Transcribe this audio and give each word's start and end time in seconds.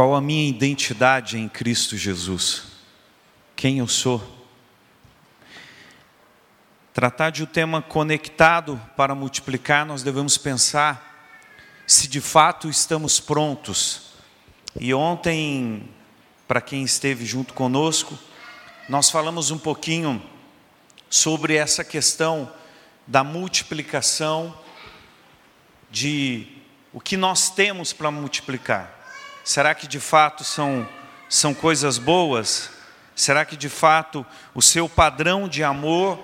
Qual 0.00 0.14
a 0.14 0.20
minha 0.22 0.48
identidade 0.48 1.36
em 1.36 1.46
Cristo 1.46 1.94
Jesus? 1.94 2.62
Quem 3.54 3.80
eu 3.80 3.86
sou? 3.86 4.46
Tratar 6.94 7.28
de 7.28 7.42
um 7.42 7.46
tema 7.46 7.82
conectado 7.82 8.80
para 8.96 9.14
multiplicar, 9.14 9.84
nós 9.84 10.02
devemos 10.02 10.38
pensar 10.38 11.36
se 11.86 12.08
de 12.08 12.18
fato 12.18 12.66
estamos 12.66 13.20
prontos. 13.20 14.14
E 14.80 14.94
ontem, 14.94 15.86
para 16.48 16.62
quem 16.62 16.82
esteve 16.82 17.26
junto 17.26 17.52
conosco, 17.52 18.18
nós 18.88 19.10
falamos 19.10 19.50
um 19.50 19.58
pouquinho 19.58 20.22
sobre 21.10 21.56
essa 21.56 21.84
questão 21.84 22.50
da 23.06 23.22
multiplicação 23.22 24.58
de 25.90 26.46
o 26.90 27.02
que 27.02 27.18
nós 27.18 27.50
temos 27.50 27.92
para 27.92 28.10
multiplicar. 28.10 28.99
Será 29.44 29.74
que 29.74 29.86
de 29.86 29.98
fato 29.98 30.44
são, 30.44 30.86
são 31.28 31.54
coisas 31.54 31.98
boas? 31.98 32.70
Será 33.14 33.44
que 33.44 33.56
de 33.56 33.68
fato 33.68 34.24
o 34.54 34.62
seu 34.62 34.88
padrão 34.88 35.48
de 35.48 35.62
amor, 35.62 36.18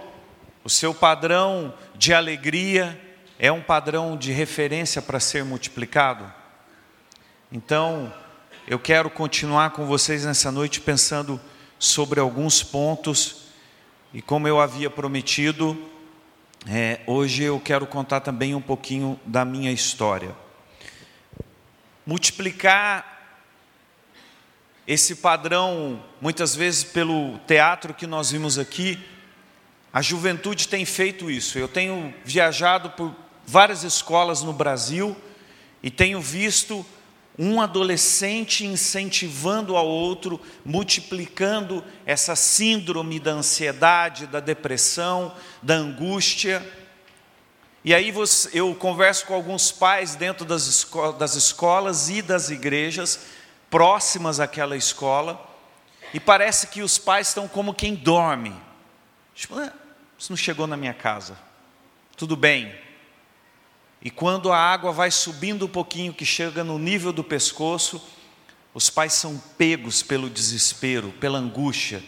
o 0.65 0.69
seu 0.69 0.95
padrão 0.95 1.75
de 1.95 2.15
alegria 2.15 3.01
é 3.39 3.51
um 3.53 3.61
padrão 3.61 4.17
de 4.17 4.33
referência 4.33 5.03
para 5.03 5.21
ser 5.21 5.45
multiplicado? 5.45 6.33
Então, 7.51 8.13
eu 8.67 8.79
quero 8.79 9.09
continuar 9.09 9.71
com 9.71 9.87
vocês 9.87 10.25
nessa 10.25 10.51
noite 10.51 10.81
pensando 10.81 11.41
sobre 11.79 12.19
alguns 12.19 12.63
pontos 12.63 13.47
e 14.13 14.23
como 14.23 14.49
eu 14.49 14.61
havia 14.61 14.89
prometido, 14.89 15.77
é, 16.67 17.01
hoje 17.07 17.43
eu 17.43 17.61
quero 17.61 17.87
contar 17.87 18.21
também 18.21 18.55
um 18.55 18.61
pouquinho 18.63 19.21
da 19.27 19.45
minha 19.45 19.71
história. 19.71 20.35
Multiplicar 22.07 23.17
esse 24.87 25.17
padrão, 25.17 26.01
muitas 26.21 26.55
vezes 26.55 26.85
pelo 26.85 27.39
teatro 27.41 27.93
que 27.93 28.07
nós 28.07 28.31
vimos 28.31 28.59
aqui, 28.59 29.05
a 29.93 30.01
juventude 30.01 30.69
tem 30.69 30.85
feito 30.85 31.29
isso. 31.29 31.59
Eu 31.59 31.67
tenho 31.67 32.15
viajado 32.25 32.91
por 32.91 33.13
várias 33.45 33.83
escolas 33.83 34.43
no 34.43 34.53
Brasil 34.53 35.17
e 35.83 35.91
tenho 35.91 36.21
visto 36.21 36.87
um 37.39 37.61
adolescente 37.61 38.65
incentivando 38.65 39.77
ao 39.77 39.87
outro, 39.87 40.41
multiplicando 40.65 41.85
essa 42.07 42.37
síndrome 42.37 43.19
da 43.19 43.33
ansiedade, 43.33 44.27
da 44.27 44.39
depressão, 44.39 45.35
da 45.63 45.75
angústia. 45.75 46.65
E 47.87 47.95
aí 47.95 48.13
eu 48.53 48.75
converso 48.75 49.27
com 49.27 49.35
alguns 49.35 49.71
pais 49.71 50.17
dentro 50.17 50.45
das, 50.45 50.67
esco 50.67 51.13
das 51.13 51.37
escolas 51.37 52.09
e 52.09 52.21
das 52.21 52.51
igrejas 52.51 53.21
próximas 53.71 54.41
àquela 54.41 54.77
escola, 54.77 55.41
e 56.13 56.19
parece 56.19 56.67
que 56.67 56.83
os 56.83 56.99
pais 56.99 57.29
estão 57.29 57.47
como 57.47 57.73
quem 57.73 57.95
dorme. 57.95 58.53
Tipo, 59.37 59.57
ah, 59.61 59.73
isso 60.19 60.33
não 60.33 60.37
chegou 60.37 60.67
na 60.67 60.77
minha 60.77 60.93
casa. 60.93 61.39
Tudo 62.17 62.37
bem, 62.37 62.77
e 64.03 64.11
quando 64.11 64.51
a 64.51 64.59
água 64.59 64.91
vai 64.91 65.13
subindo 65.13 65.67
um 65.67 65.69
pouquinho, 65.69 66.13
que 66.13 66.25
chega 66.25 66.65
no 66.65 66.81
nível 66.81 67.13
do 67.13 67.23
pescoço, 67.23 68.05
os 68.75 68.91
pais 68.91 69.13
são 69.13 69.41
pegos 69.57 70.03
pelo 70.03 70.29
desespero, 70.29 71.13
pela 71.21 71.39
angústia. 71.39 72.03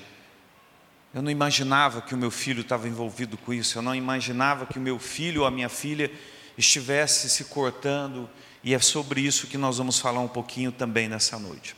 Eu 1.14 1.22
não 1.22 1.30
imaginava 1.30 2.02
que 2.02 2.14
o 2.14 2.18
meu 2.18 2.30
filho 2.30 2.60
estava 2.60 2.86
envolvido 2.86 3.38
com 3.38 3.52
isso, 3.52 3.78
eu 3.78 3.82
não 3.82 3.94
imaginava 3.94 4.66
que 4.66 4.78
o 4.78 4.82
meu 4.82 4.98
filho 4.98 5.40
ou 5.40 5.46
a 5.46 5.50
minha 5.50 5.68
filha 5.68 6.10
estivesse 6.56 7.30
se 7.30 7.44
cortando, 7.44 8.28
e 8.62 8.74
é 8.74 8.78
sobre 8.78 9.22
isso 9.22 9.46
que 9.46 9.56
nós 9.56 9.78
vamos 9.78 9.98
falar 9.98 10.20
um 10.20 10.28
pouquinho 10.28 10.70
também 10.70 11.08
nessa 11.08 11.38
noite. 11.38 11.74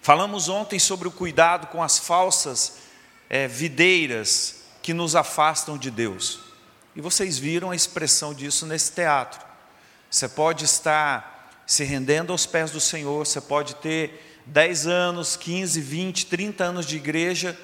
Falamos 0.00 0.48
ontem 0.48 0.78
sobre 0.78 1.08
o 1.08 1.10
cuidado 1.10 1.66
com 1.66 1.82
as 1.82 1.98
falsas 1.98 2.78
é, 3.28 3.48
videiras 3.48 4.62
que 4.80 4.94
nos 4.94 5.16
afastam 5.16 5.76
de 5.76 5.90
Deus. 5.90 6.40
E 6.94 7.00
vocês 7.00 7.38
viram 7.38 7.70
a 7.70 7.76
expressão 7.76 8.32
disso 8.32 8.66
nesse 8.66 8.92
teatro. 8.92 9.40
Você 10.10 10.28
pode 10.28 10.64
estar 10.64 11.62
se 11.66 11.84
rendendo 11.84 12.32
aos 12.32 12.46
pés 12.46 12.70
do 12.70 12.80
Senhor, 12.80 13.26
você 13.26 13.40
pode 13.40 13.74
ter 13.76 14.40
10 14.46 14.86
anos, 14.86 15.36
15, 15.36 15.80
20, 15.80 16.26
30 16.26 16.64
anos 16.64 16.86
de 16.86 16.96
igreja 16.96 17.58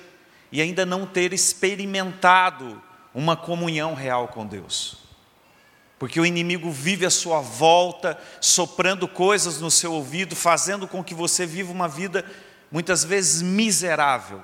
e 0.51 0.61
ainda 0.61 0.87
não 0.87 1.07
ter 1.07 1.33
experimentado 1.33 2.83
uma 3.15 3.37
comunhão 3.37 3.95
real 3.95 4.29
com 4.29 4.47
Deus. 4.47 4.99
Porque 5.99 6.21
o 6.21 6.27
inimigo 6.27 6.71
vive 6.71 7.07
à 7.07 7.11
sua 7.11 7.41
volta, 7.41 8.19
soprando 8.41 9.09
coisas 9.09 9.61
no 9.61 9.71
seu 9.71 9.93
ouvido, 9.93 10.37
fazendo 10.37 10.87
com 10.87 11.03
que 11.03 11.15
você 11.15 11.47
viva 11.47 11.73
uma 11.73 11.89
vida 11.89 12.25
muitas 12.71 13.03
vezes 13.03 13.41
miserável. 13.41 14.43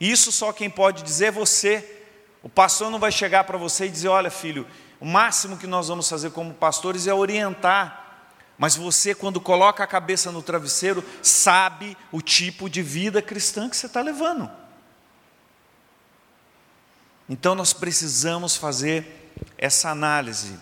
Isso 0.00 0.32
só 0.32 0.52
quem 0.52 0.70
pode 0.70 1.02
dizer 1.02 1.26
é 1.26 1.30
você 1.30 2.00
o 2.42 2.48
pastor 2.48 2.90
não 2.90 2.98
vai 2.98 3.12
chegar 3.12 3.44
para 3.44 3.58
você 3.58 3.86
e 3.86 3.90
dizer: 3.90 4.08
olha, 4.08 4.30
filho, 4.30 4.66
o 4.98 5.06
máximo 5.06 5.56
que 5.56 5.66
nós 5.66 5.88
vamos 5.88 6.08
fazer 6.08 6.30
como 6.30 6.54
pastores 6.54 7.06
é 7.06 7.14
orientar. 7.14 7.98
Mas 8.56 8.76
você, 8.76 9.14
quando 9.14 9.40
coloca 9.40 9.82
a 9.82 9.86
cabeça 9.86 10.30
no 10.30 10.42
travesseiro, 10.42 11.02
sabe 11.22 11.96
o 12.12 12.20
tipo 12.20 12.68
de 12.68 12.82
vida 12.82 13.22
cristã 13.22 13.70
que 13.70 13.76
você 13.76 13.86
está 13.86 14.02
levando. 14.02 14.50
Então 17.30 17.54
nós 17.54 17.72
precisamos 17.72 18.56
fazer 18.56 19.32
essa 19.56 19.88
análise. 19.88 20.58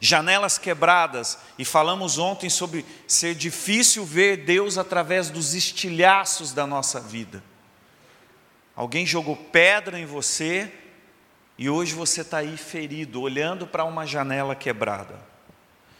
Janelas 0.00 0.58
quebradas, 0.58 1.38
e 1.56 1.64
falamos 1.64 2.18
ontem 2.18 2.50
sobre 2.50 2.84
ser 3.06 3.36
difícil 3.36 4.04
ver 4.04 4.38
Deus 4.38 4.76
através 4.76 5.30
dos 5.30 5.54
estilhaços 5.54 6.52
da 6.52 6.66
nossa 6.66 6.98
vida. 6.98 7.40
Alguém 8.74 9.06
jogou 9.06 9.36
pedra 9.36 9.96
em 10.00 10.06
você 10.06 10.72
e 11.56 11.70
hoje 11.70 11.94
você 11.94 12.22
está 12.22 12.38
aí 12.38 12.56
ferido, 12.56 13.20
olhando 13.20 13.64
para 13.66 13.84
uma 13.84 14.06
janela 14.06 14.56
quebrada. 14.56 15.20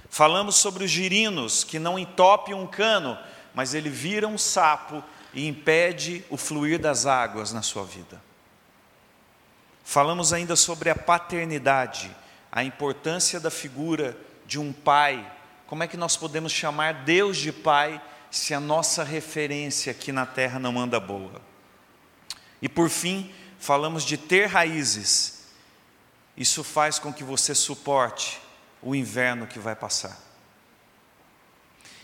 Falamos 0.08 0.56
sobre 0.56 0.82
os 0.82 0.90
girinos 0.90 1.62
que 1.62 1.78
não 1.78 1.96
entope 1.96 2.52
um 2.52 2.66
cano, 2.66 3.16
mas 3.54 3.74
ele 3.74 3.90
vira 3.90 4.26
um 4.26 4.38
sapo 4.38 5.04
e 5.32 5.46
impede 5.46 6.24
o 6.28 6.36
fluir 6.36 6.80
das 6.80 7.06
águas 7.06 7.52
na 7.52 7.62
sua 7.62 7.84
vida. 7.84 8.29
Falamos 9.90 10.32
ainda 10.32 10.54
sobre 10.54 10.88
a 10.88 10.94
paternidade, 10.94 12.16
a 12.52 12.62
importância 12.62 13.40
da 13.40 13.50
figura 13.50 14.16
de 14.46 14.56
um 14.56 14.72
pai. 14.72 15.28
Como 15.66 15.82
é 15.82 15.88
que 15.88 15.96
nós 15.96 16.16
podemos 16.16 16.52
chamar 16.52 17.02
Deus 17.02 17.36
de 17.36 17.50
pai 17.50 18.00
se 18.30 18.54
a 18.54 18.60
nossa 18.60 19.02
referência 19.02 19.90
aqui 19.90 20.12
na 20.12 20.24
terra 20.24 20.60
não 20.60 20.78
anda 20.78 21.00
boa? 21.00 21.42
E 22.62 22.68
por 22.68 22.88
fim, 22.88 23.34
falamos 23.58 24.04
de 24.04 24.16
ter 24.16 24.46
raízes. 24.46 25.46
Isso 26.36 26.62
faz 26.62 27.00
com 27.00 27.12
que 27.12 27.24
você 27.24 27.52
suporte 27.52 28.40
o 28.80 28.94
inverno 28.94 29.48
que 29.48 29.58
vai 29.58 29.74
passar. 29.74 30.16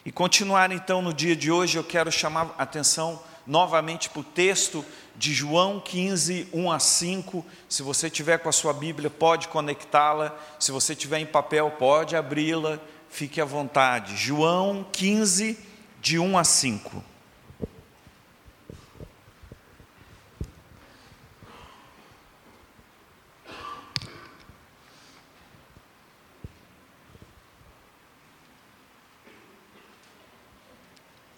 E 0.04 0.10
continuar 0.10 0.72
então 0.72 1.00
no 1.00 1.14
dia 1.14 1.36
de 1.36 1.53
hoje, 1.53 1.78
eu 1.78 1.84
quero 1.84 2.10
chamar 2.10 2.53
a 2.58 2.64
atenção 2.64 3.22
novamente 3.47 4.10
para 4.10 4.22
o 4.22 4.24
texto 4.24 4.84
de 5.19 5.32
João 5.32 5.81
15, 5.81 6.49
1 6.53 6.71
a 6.71 6.78
5. 6.78 7.44
Se 7.69 7.82
você 7.82 8.10
tiver 8.10 8.38
com 8.38 8.49
a 8.49 8.53
sua 8.53 8.72
Bíblia, 8.72 9.09
pode 9.09 9.49
conectá-la. 9.49 10.37
Se 10.59 10.71
você 10.71 10.94
tiver 10.94 11.19
em 11.19 11.27
papel, 11.27 11.71
pode 11.72 12.15
abri-la. 12.15 12.78
Fique 13.09 13.41
à 13.41 13.44
vontade. 13.44 14.16
João 14.16 14.87
15, 14.93 15.59
de 16.00 16.19
1 16.19 16.38
a 16.38 16.44
5. 16.44 17.04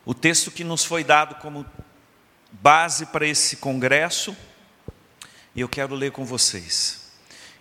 O 0.05 0.15
texto 0.15 0.51
que 0.51 0.65
nos 0.65 0.85
foi 0.85 1.05
dado 1.05 1.35
como 1.35 1.67
base 2.61 3.07
para 3.07 3.27
esse 3.27 3.57
congresso, 3.57 4.37
e 5.55 5.61
eu 5.61 5.69
quero 5.69 5.95
ler 5.95 6.13
com 6.13 6.25
vocês. 6.25 7.09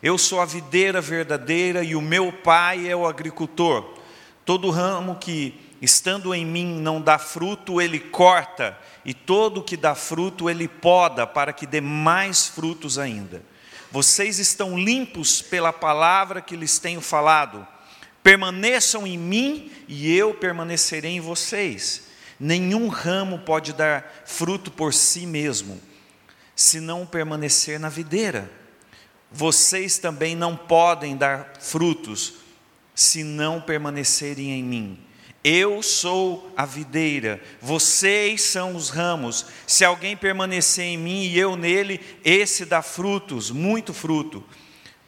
Eu 0.01 0.17
sou 0.17 0.39
a 0.39 0.45
videira 0.45 1.01
verdadeira 1.01 1.83
e 1.83 1.95
o 1.95 2.01
meu 2.01 2.31
pai 2.31 2.87
é 2.87 2.95
o 2.95 3.07
agricultor. 3.07 3.97
Todo 4.45 4.69
ramo 4.69 5.15
que, 5.15 5.59
estando 5.81 6.33
em 6.33 6.45
mim, 6.45 6.79
não 6.79 7.01
dá 7.01 7.17
fruto, 7.17 7.81
ele 7.81 7.99
corta, 7.99 8.77
e 9.03 9.13
todo 9.13 9.63
que 9.63 9.75
dá 9.75 9.95
fruto, 9.95 10.49
ele 10.49 10.67
poda, 10.67 11.25
para 11.25 11.53
que 11.53 11.65
dê 11.65 11.81
mais 11.81 12.47
frutos 12.47 12.99
ainda. 12.99 13.41
Vocês 13.91 14.37
estão 14.39 14.77
limpos 14.77 15.41
pela 15.41 15.71
palavra 15.71 16.41
que 16.41 16.55
lhes 16.55 16.77
tenho 16.77 17.01
falado. 17.01 17.65
Permaneçam 18.21 19.07
em 19.07 19.17
mim 19.17 19.71
e 19.87 20.13
eu 20.15 20.33
permanecerei 20.33 21.11
em 21.11 21.21
vocês. 21.21 22.06
Nenhum 22.39 22.87
ramo 22.87 23.39
pode 23.39 23.73
dar 23.73 24.23
fruto 24.25 24.69
por 24.69 24.93
si 24.93 25.25
mesmo, 25.25 25.81
se 26.55 26.79
não 26.79 27.05
permanecer 27.05 27.79
na 27.79 27.89
videira. 27.89 28.49
Vocês 29.31 29.97
também 29.97 30.35
não 30.35 30.55
podem 30.55 31.17
dar 31.17 31.53
frutos, 31.59 32.35
se 32.93 33.23
não 33.23 33.59
permanecerem 33.59 34.51
em 34.51 34.63
mim. 34.63 34.99
Eu 35.43 35.81
sou 35.81 36.51
a 36.57 36.65
videira, 36.65 37.41
vocês 37.61 38.41
são 38.41 38.75
os 38.75 38.89
ramos. 38.89 39.45
Se 39.65 39.85
alguém 39.85 40.15
permanecer 40.15 40.85
em 40.85 40.97
mim 40.97 41.23
e 41.23 41.39
eu 41.39 41.55
nele, 41.55 42.01
esse 42.23 42.65
dá 42.65 42.81
frutos, 42.81 43.49
muito 43.49 43.93
fruto. 43.93 44.43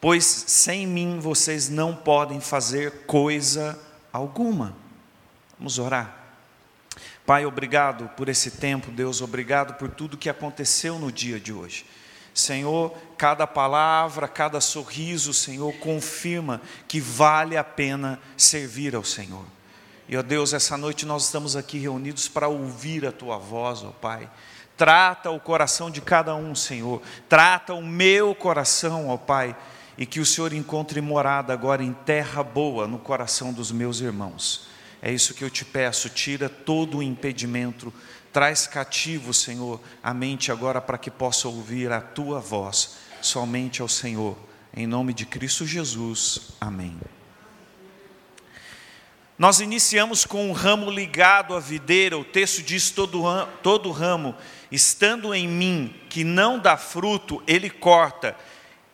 Pois 0.00 0.24
sem 0.24 0.86
mim 0.86 1.18
vocês 1.20 1.68
não 1.68 1.94
podem 1.94 2.40
fazer 2.40 3.04
coisa 3.06 3.78
alguma. 4.12 4.74
Vamos 5.58 5.78
orar. 5.78 6.19
Pai, 7.30 7.46
obrigado 7.46 8.10
por 8.16 8.28
esse 8.28 8.50
tempo, 8.50 8.90
Deus, 8.90 9.22
obrigado 9.22 9.74
por 9.74 9.88
tudo 9.88 10.16
que 10.16 10.28
aconteceu 10.28 10.98
no 10.98 11.12
dia 11.12 11.38
de 11.38 11.52
hoje. 11.52 11.86
Senhor, 12.34 12.92
cada 13.16 13.46
palavra, 13.46 14.26
cada 14.26 14.60
sorriso, 14.60 15.32
Senhor, 15.32 15.72
confirma 15.74 16.60
que 16.88 17.00
vale 17.00 17.56
a 17.56 17.62
pena 17.62 18.18
servir 18.36 18.96
ao 18.96 19.04
Senhor. 19.04 19.44
E, 20.08 20.16
ó 20.16 20.22
Deus, 20.22 20.52
essa 20.52 20.76
noite 20.76 21.06
nós 21.06 21.26
estamos 21.26 21.54
aqui 21.54 21.78
reunidos 21.78 22.26
para 22.26 22.48
ouvir 22.48 23.06
a 23.06 23.12
Tua 23.12 23.38
voz, 23.38 23.84
ó 23.84 23.90
Pai. 23.90 24.28
Trata 24.76 25.30
o 25.30 25.38
coração 25.38 25.88
de 25.88 26.00
cada 26.00 26.34
um, 26.34 26.52
Senhor. 26.56 27.00
Trata 27.28 27.74
o 27.74 27.80
meu 27.80 28.34
coração, 28.34 29.08
ó 29.08 29.16
Pai. 29.16 29.54
E 29.96 30.04
que 30.04 30.18
o 30.18 30.26
Senhor 30.26 30.52
encontre 30.52 31.00
morada 31.00 31.52
agora 31.52 31.84
em 31.84 31.92
terra 31.92 32.42
boa 32.42 32.88
no 32.88 32.98
coração 32.98 33.52
dos 33.52 33.70
meus 33.70 34.00
irmãos. 34.00 34.69
É 35.02 35.10
isso 35.10 35.34
que 35.34 35.42
eu 35.42 35.50
te 35.50 35.64
peço, 35.64 36.10
tira 36.10 36.48
todo 36.48 36.98
o 36.98 37.02
impedimento, 37.02 37.92
traz 38.32 38.66
cativo, 38.66 39.32
Senhor, 39.32 39.80
a 40.02 40.12
mente 40.12 40.52
agora 40.52 40.80
para 40.80 40.98
que 40.98 41.10
possa 41.10 41.48
ouvir 41.48 41.90
a 41.90 42.00
tua 42.00 42.38
voz, 42.38 42.96
somente 43.22 43.80
ao 43.80 43.88
Senhor. 43.88 44.36
Em 44.76 44.86
nome 44.86 45.14
de 45.14 45.24
Cristo 45.24 45.66
Jesus. 45.66 46.52
Amém. 46.60 46.98
Nós 49.38 49.58
iniciamos 49.60 50.26
com 50.26 50.50
um 50.50 50.52
ramo 50.52 50.90
ligado 50.90 51.56
à 51.56 51.60
videira, 51.60 52.18
o 52.18 52.24
texto 52.24 52.62
diz: 52.62 52.90
todo, 52.90 53.22
todo 53.62 53.90
ramo, 53.90 54.34
estando 54.70 55.34
em 55.34 55.48
mim, 55.48 55.94
que 56.10 56.22
não 56.22 56.58
dá 56.58 56.76
fruto, 56.76 57.42
ele 57.46 57.70
corta, 57.70 58.36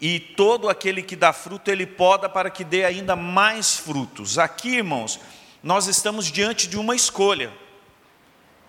e 0.00 0.20
todo 0.20 0.68
aquele 0.68 1.02
que 1.02 1.16
dá 1.16 1.32
fruto, 1.32 1.68
ele 1.68 1.84
poda 1.84 2.28
para 2.28 2.48
que 2.48 2.62
dê 2.62 2.84
ainda 2.84 3.16
mais 3.16 3.76
frutos. 3.76 4.38
Aqui, 4.38 4.76
irmãos, 4.76 5.18
nós 5.62 5.86
estamos 5.86 6.26
diante 6.26 6.68
de 6.68 6.78
uma 6.78 6.94
escolha. 6.94 7.52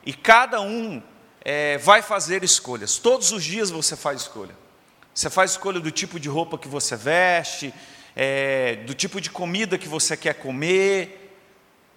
E 0.06 0.14
cada 0.14 0.62
um 0.62 1.02
é, 1.42 1.78
vai 1.78 2.02
fazer 2.02 2.44
escolhas. 2.44 2.98
Todos 2.98 3.32
os 3.32 3.44
dias 3.44 3.70
você 3.70 3.96
faz 3.96 4.22
escolha. 4.22 4.56
Você 5.14 5.30
faz 5.30 5.52
escolha 5.52 5.80
do 5.80 5.92
tipo 5.92 6.20
de 6.20 6.30
roupa 6.30 6.58
que 6.58 6.68
você 6.68 6.96
veste, 6.96 7.74
é, 8.16 8.78
do 8.86 8.94
tipo 8.94 9.20
de 9.20 9.30
comida 9.30 9.78
que 9.78 9.88
você 9.88 10.16
quer 10.16 10.36
comer. 10.36 11.36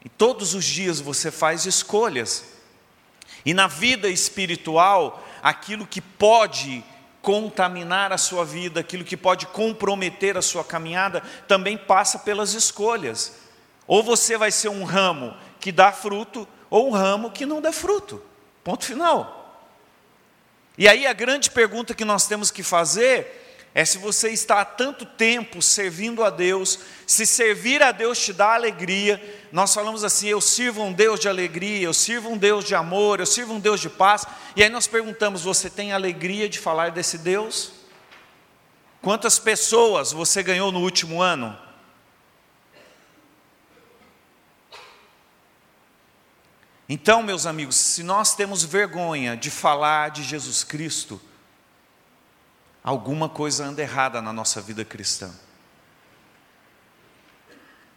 E 0.04 0.08
todos 0.08 0.54
os 0.54 0.64
dias 0.64 1.00
você 1.00 1.30
faz 1.30 1.66
escolhas. 1.66 2.44
E 3.44 3.54
na 3.54 3.66
vida 3.66 4.08
espiritual, 4.08 5.26
aquilo 5.42 5.86
que 5.86 6.00
pode 6.00 6.84
contaminar 7.22 8.12
a 8.12 8.18
sua 8.18 8.44
vida, 8.44 8.80
aquilo 8.80 9.04
que 9.04 9.16
pode 9.16 9.46
comprometer 9.46 10.36
a 10.36 10.42
sua 10.42 10.64
caminhada, 10.64 11.20
também 11.46 11.76
passa 11.76 12.18
pelas 12.18 12.54
escolhas. 12.54 13.34
Ou 13.90 14.04
você 14.04 14.38
vai 14.38 14.52
ser 14.52 14.68
um 14.68 14.84
ramo 14.84 15.36
que 15.58 15.72
dá 15.72 15.90
fruto, 15.90 16.46
ou 16.70 16.86
um 16.86 16.92
ramo 16.92 17.32
que 17.32 17.44
não 17.44 17.60
dá 17.60 17.72
fruto. 17.72 18.22
Ponto 18.62 18.84
final. 18.84 19.66
E 20.78 20.86
aí 20.86 21.08
a 21.08 21.12
grande 21.12 21.50
pergunta 21.50 21.92
que 21.92 22.04
nós 22.04 22.28
temos 22.28 22.52
que 22.52 22.62
fazer 22.62 23.58
é 23.74 23.84
se 23.84 23.98
você 23.98 24.30
está 24.30 24.60
há 24.60 24.64
tanto 24.64 25.04
tempo 25.04 25.60
servindo 25.60 26.22
a 26.22 26.30
Deus, 26.30 26.78
se 27.04 27.26
servir 27.26 27.82
a 27.82 27.90
Deus 27.90 28.20
te 28.20 28.32
dá 28.32 28.54
alegria. 28.54 29.20
Nós 29.50 29.74
falamos 29.74 30.04
assim: 30.04 30.28
eu 30.28 30.40
sirvo 30.40 30.84
um 30.84 30.92
Deus 30.92 31.18
de 31.18 31.28
alegria, 31.28 31.82
eu 31.82 31.92
sirvo 31.92 32.30
um 32.30 32.38
Deus 32.38 32.64
de 32.64 32.76
amor, 32.76 33.18
eu 33.18 33.26
sirvo 33.26 33.54
um 33.54 33.60
Deus 33.60 33.80
de 33.80 33.90
paz. 33.90 34.24
E 34.54 34.62
aí 34.62 34.68
nós 34.68 34.86
perguntamos: 34.86 35.42
você 35.42 35.68
tem 35.68 35.92
alegria 35.92 36.48
de 36.48 36.60
falar 36.60 36.92
desse 36.92 37.18
Deus? 37.18 37.72
Quantas 39.02 39.40
pessoas 39.40 40.12
você 40.12 40.44
ganhou 40.44 40.70
no 40.70 40.78
último 40.78 41.20
ano? 41.20 41.58
Então, 46.92 47.22
meus 47.22 47.46
amigos, 47.46 47.76
se 47.76 48.02
nós 48.02 48.34
temos 48.34 48.64
vergonha 48.64 49.36
de 49.36 49.48
falar 49.48 50.10
de 50.10 50.24
Jesus 50.24 50.64
Cristo, 50.64 51.20
alguma 52.82 53.28
coisa 53.28 53.64
anda 53.64 53.80
errada 53.80 54.20
na 54.20 54.32
nossa 54.32 54.60
vida 54.60 54.84
cristã. 54.84 55.32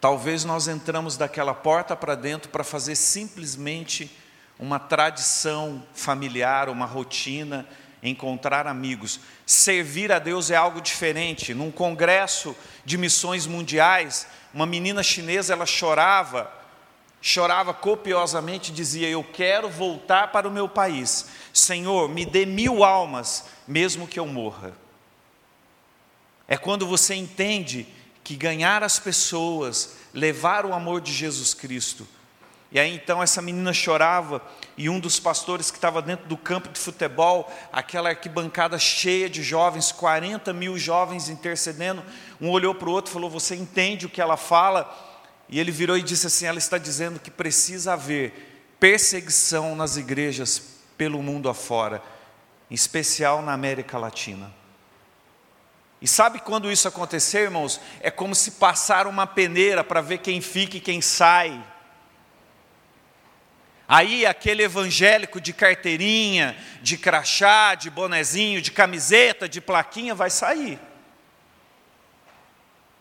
Talvez 0.00 0.44
nós 0.44 0.68
entramos 0.68 1.16
daquela 1.16 1.52
porta 1.52 1.96
para 1.96 2.14
dentro 2.14 2.50
para 2.50 2.62
fazer 2.62 2.94
simplesmente 2.94 4.16
uma 4.60 4.78
tradição 4.78 5.84
familiar, 5.92 6.68
uma 6.68 6.86
rotina, 6.86 7.66
encontrar 8.00 8.64
amigos. 8.68 9.18
Servir 9.44 10.12
a 10.12 10.20
Deus 10.20 10.52
é 10.52 10.54
algo 10.54 10.80
diferente. 10.80 11.52
Num 11.52 11.72
congresso 11.72 12.56
de 12.84 12.96
missões 12.96 13.44
mundiais, 13.44 14.28
uma 14.52 14.66
menina 14.66 15.02
chinesa 15.02 15.52
ela 15.52 15.66
chorava 15.66 16.62
chorava 17.26 17.72
copiosamente 17.72 18.70
e 18.70 18.74
dizia: 18.74 19.08
Eu 19.08 19.24
quero 19.24 19.70
voltar 19.70 20.30
para 20.30 20.46
o 20.46 20.50
meu 20.50 20.68
país. 20.68 21.26
Senhor, 21.54 22.06
me 22.06 22.26
dê 22.26 22.44
mil 22.44 22.84
almas, 22.84 23.46
mesmo 23.66 24.06
que 24.06 24.20
eu 24.20 24.26
morra. 24.26 24.74
É 26.46 26.58
quando 26.58 26.86
você 26.86 27.14
entende 27.14 27.86
que 28.22 28.36
ganhar 28.36 28.82
as 28.82 28.98
pessoas, 28.98 29.96
levar 30.12 30.66
o 30.66 30.74
amor 30.74 31.00
de 31.00 31.14
Jesus 31.14 31.54
Cristo. 31.54 32.06
E 32.70 32.78
aí 32.78 32.94
então 32.94 33.22
essa 33.22 33.40
menina 33.40 33.72
chorava, 33.72 34.42
e 34.76 34.90
um 34.90 35.00
dos 35.00 35.18
pastores 35.18 35.70
que 35.70 35.78
estava 35.78 36.02
dentro 36.02 36.26
do 36.26 36.36
campo 36.36 36.68
de 36.68 36.78
futebol, 36.78 37.50
aquela 37.72 38.10
arquibancada 38.10 38.78
cheia 38.78 39.30
de 39.30 39.42
jovens, 39.42 39.92
40 39.92 40.52
mil 40.52 40.76
jovens 40.76 41.30
intercedendo, 41.30 42.04
um 42.38 42.50
olhou 42.50 42.74
para 42.74 42.88
o 42.90 42.92
outro 42.92 43.10
e 43.10 43.14
falou: 43.14 43.30
Você 43.30 43.56
entende 43.56 44.04
o 44.04 44.10
que 44.10 44.20
ela 44.20 44.36
fala? 44.36 45.13
E 45.48 45.60
ele 45.60 45.70
virou 45.70 45.96
e 45.96 46.02
disse 46.02 46.26
assim: 46.26 46.46
ela 46.46 46.58
está 46.58 46.78
dizendo 46.78 47.20
que 47.20 47.30
precisa 47.30 47.92
haver 47.92 48.76
perseguição 48.78 49.74
nas 49.74 49.96
igrejas 49.96 50.62
pelo 50.96 51.22
mundo 51.22 51.48
afora, 51.48 52.02
em 52.70 52.74
especial 52.74 53.42
na 53.42 53.52
América 53.52 53.98
Latina. 53.98 54.52
E 56.00 56.06
sabe 56.06 56.38
quando 56.38 56.70
isso 56.70 56.86
acontecer, 56.86 57.44
irmãos? 57.44 57.80
É 58.00 58.10
como 58.10 58.34
se 58.34 58.52
passar 58.52 59.06
uma 59.06 59.26
peneira 59.26 59.82
para 59.82 60.02
ver 60.02 60.18
quem 60.18 60.40
fica 60.40 60.76
e 60.76 60.80
quem 60.80 61.00
sai. 61.00 61.64
Aí 63.86 64.26
aquele 64.26 64.62
evangélico 64.62 65.40
de 65.40 65.52
carteirinha, 65.52 66.56
de 66.82 66.96
crachá, 66.96 67.74
de 67.74 67.90
bonezinho, 67.90 68.60
de 68.60 68.70
camiseta, 68.70 69.48
de 69.48 69.60
plaquinha 69.60 70.14
vai 70.14 70.30
sair. 70.30 70.78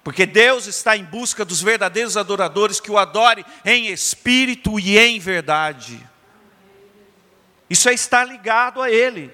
Porque 0.03 0.25
Deus 0.25 0.67
está 0.67 0.97
em 0.97 1.05
busca 1.05 1.45
dos 1.45 1.61
verdadeiros 1.61 2.17
adoradores 2.17 2.79
que 2.79 2.91
o 2.91 2.97
adore 2.97 3.45
em 3.63 3.87
espírito 3.87 4.79
e 4.79 4.97
em 4.97 5.17
verdade. 5.17 6.05
Isso 7.69 7.87
é 7.87 7.93
estar 7.93 8.25
ligado 8.25 8.81
a 8.81 8.91
Ele. 8.91 9.33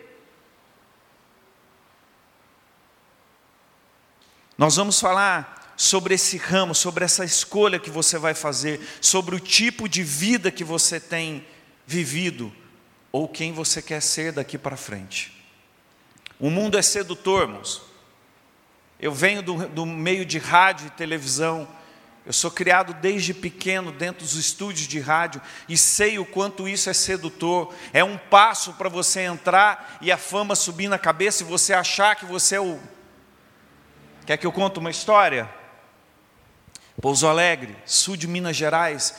Nós 4.58 4.76
vamos 4.76 5.00
falar 5.00 5.74
sobre 5.76 6.14
esse 6.14 6.38
ramo, 6.38 6.76
sobre 6.76 7.04
essa 7.06 7.24
escolha 7.24 7.80
que 7.80 7.90
você 7.90 8.18
vai 8.18 8.34
fazer, 8.34 8.80
sobre 9.02 9.36
o 9.36 9.40
tipo 9.40 9.88
de 9.88 10.04
vida 10.04 10.52
que 10.52 10.64
você 10.64 11.00
tem 11.00 11.48
vivido, 11.88 12.54
ou 13.12 13.28
quem 13.28 13.54
você 13.54 13.82
quer 13.82 14.02
ser 14.02 14.34
daqui 14.34 14.58
para 14.58 14.78
frente. 14.78 15.34
O 16.40 16.50
mundo 16.50 16.78
é 16.78 16.82
sedutor, 16.82 17.44
irmãos. 17.44 17.89
Eu 19.00 19.14
venho 19.14 19.42
do, 19.42 19.68
do 19.70 19.86
meio 19.86 20.26
de 20.26 20.38
rádio 20.38 20.88
e 20.88 20.92
televisão. 20.92 21.68
Eu 22.26 22.34
sou 22.34 22.52
criado 22.52 22.94
desde 22.94 23.34
pequeno 23.34 23.92
dentro 23.92 24.24
dos 24.24 24.36
estúdios 24.36 24.88
de 24.88 25.00
rádio 25.00 25.42
e 25.70 25.78
sei 25.78 26.20
o 26.20 26.26
quanto 26.26 26.68
isso 26.68 26.90
é 26.90 26.94
sedutor. 26.94 27.74
É 27.94 28.04
um 28.04 28.18
passo 28.18 28.74
para 28.74 28.90
você 28.90 29.22
entrar 29.22 29.98
e 30.02 30.12
a 30.12 30.18
fama 30.18 30.54
subir 30.54 30.90
na 30.90 31.00
cabeça 31.00 31.44
e 31.44 31.46
você 31.46 31.74
achar 31.74 32.16
que 32.16 32.26
você 32.26 32.56
é 32.56 32.60
o. 32.60 32.78
Quer 34.26 34.38
que 34.38 34.46
eu 34.46 34.52
conte 34.52 34.78
uma 34.80 34.92
história? 34.92 35.50
Pouso 37.02 37.26
Alegre, 37.26 37.78
sul 37.86 38.18
de 38.18 38.28
Minas 38.28 38.58
Gerais. 38.58 39.16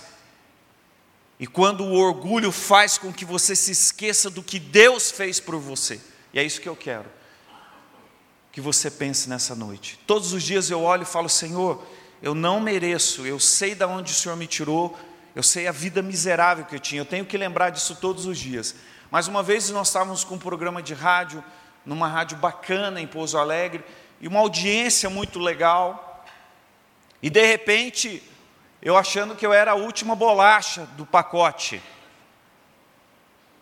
E 1.39 1.47
quando 1.47 1.85
o 1.85 1.95
orgulho 1.95 2.53
faz 2.53 2.99
com 2.99 3.11
que 3.11 3.25
você 3.25 3.57
se 3.57 3.73
esqueça 3.73 4.29
do 4.29 4.43
que 4.43 4.59
Deus 4.59 5.11
fez 5.11 5.41
por 5.41 5.57
você. 5.57 5.99
E 6.35 6.39
é 6.39 6.45
isso 6.45 6.61
que 6.61 6.69
eu 6.69 6.77
quero 6.77 7.20
que 8.53 8.61
você 8.61 8.91
pense 8.91 9.29
nessa 9.29 9.55
noite. 9.55 9.99
Todos 10.07 10.33
os 10.33 10.43
dias 10.43 10.71
eu 10.71 10.83
olho 10.83 11.03
e 11.03 11.07
falo: 11.07 11.29
Senhor, 11.29 11.83
eu 12.23 12.35
não 12.35 12.61
mereço, 12.61 13.27
eu 13.27 13.39
sei 13.39 13.75
de 13.75 13.85
onde 13.85 14.13
o 14.13 14.15
Senhor 14.15 14.37
me 14.37 14.47
tirou, 14.47 14.99
eu 15.35 15.43
sei 15.43 15.67
a 15.67 15.73
vida 15.73 16.03
miserável 16.03 16.65
que 16.65 16.75
eu 16.75 16.81
tinha, 16.81 17.01
eu 17.01 17.07
tenho 17.07 17.25
que 17.25 17.37
lembrar 17.37 17.71
disso 17.71 17.97
todos 17.97 18.27
os 18.27 18.39
dias. 18.39 18.75
Mas 19.11 19.27
uma 19.27 19.43
vez 19.43 19.71
nós 19.71 19.89
estávamos 19.89 20.25
com 20.25 20.35
um 20.35 20.39
programa 20.39 20.83
de 20.83 20.95
rádio, 20.95 21.43
numa 21.85 22.09
rádio 22.09 22.37
bacana 22.37 23.01
em 23.01 23.07
Pouso 23.07 23.39
Alegre, 23.39 23.85
e 24.21 24.29
uma 24.29 24.41
audiência 24.41 25.09
muito 25.09 25.39
legal, 25.39 26.25
e 27.23 27.31
de 27.31 27.45
repente 27.45 28.23
eu 28.83 28.97
achando 28.97 29.35
que 29.35 29.47
eu 29.47 29.53
era 29.53 29.73
a 29.73 29.75
última 29.75 30.15
bolacha 30.15 30.87
do 30.97 31.05
pacote. 31.05 31.83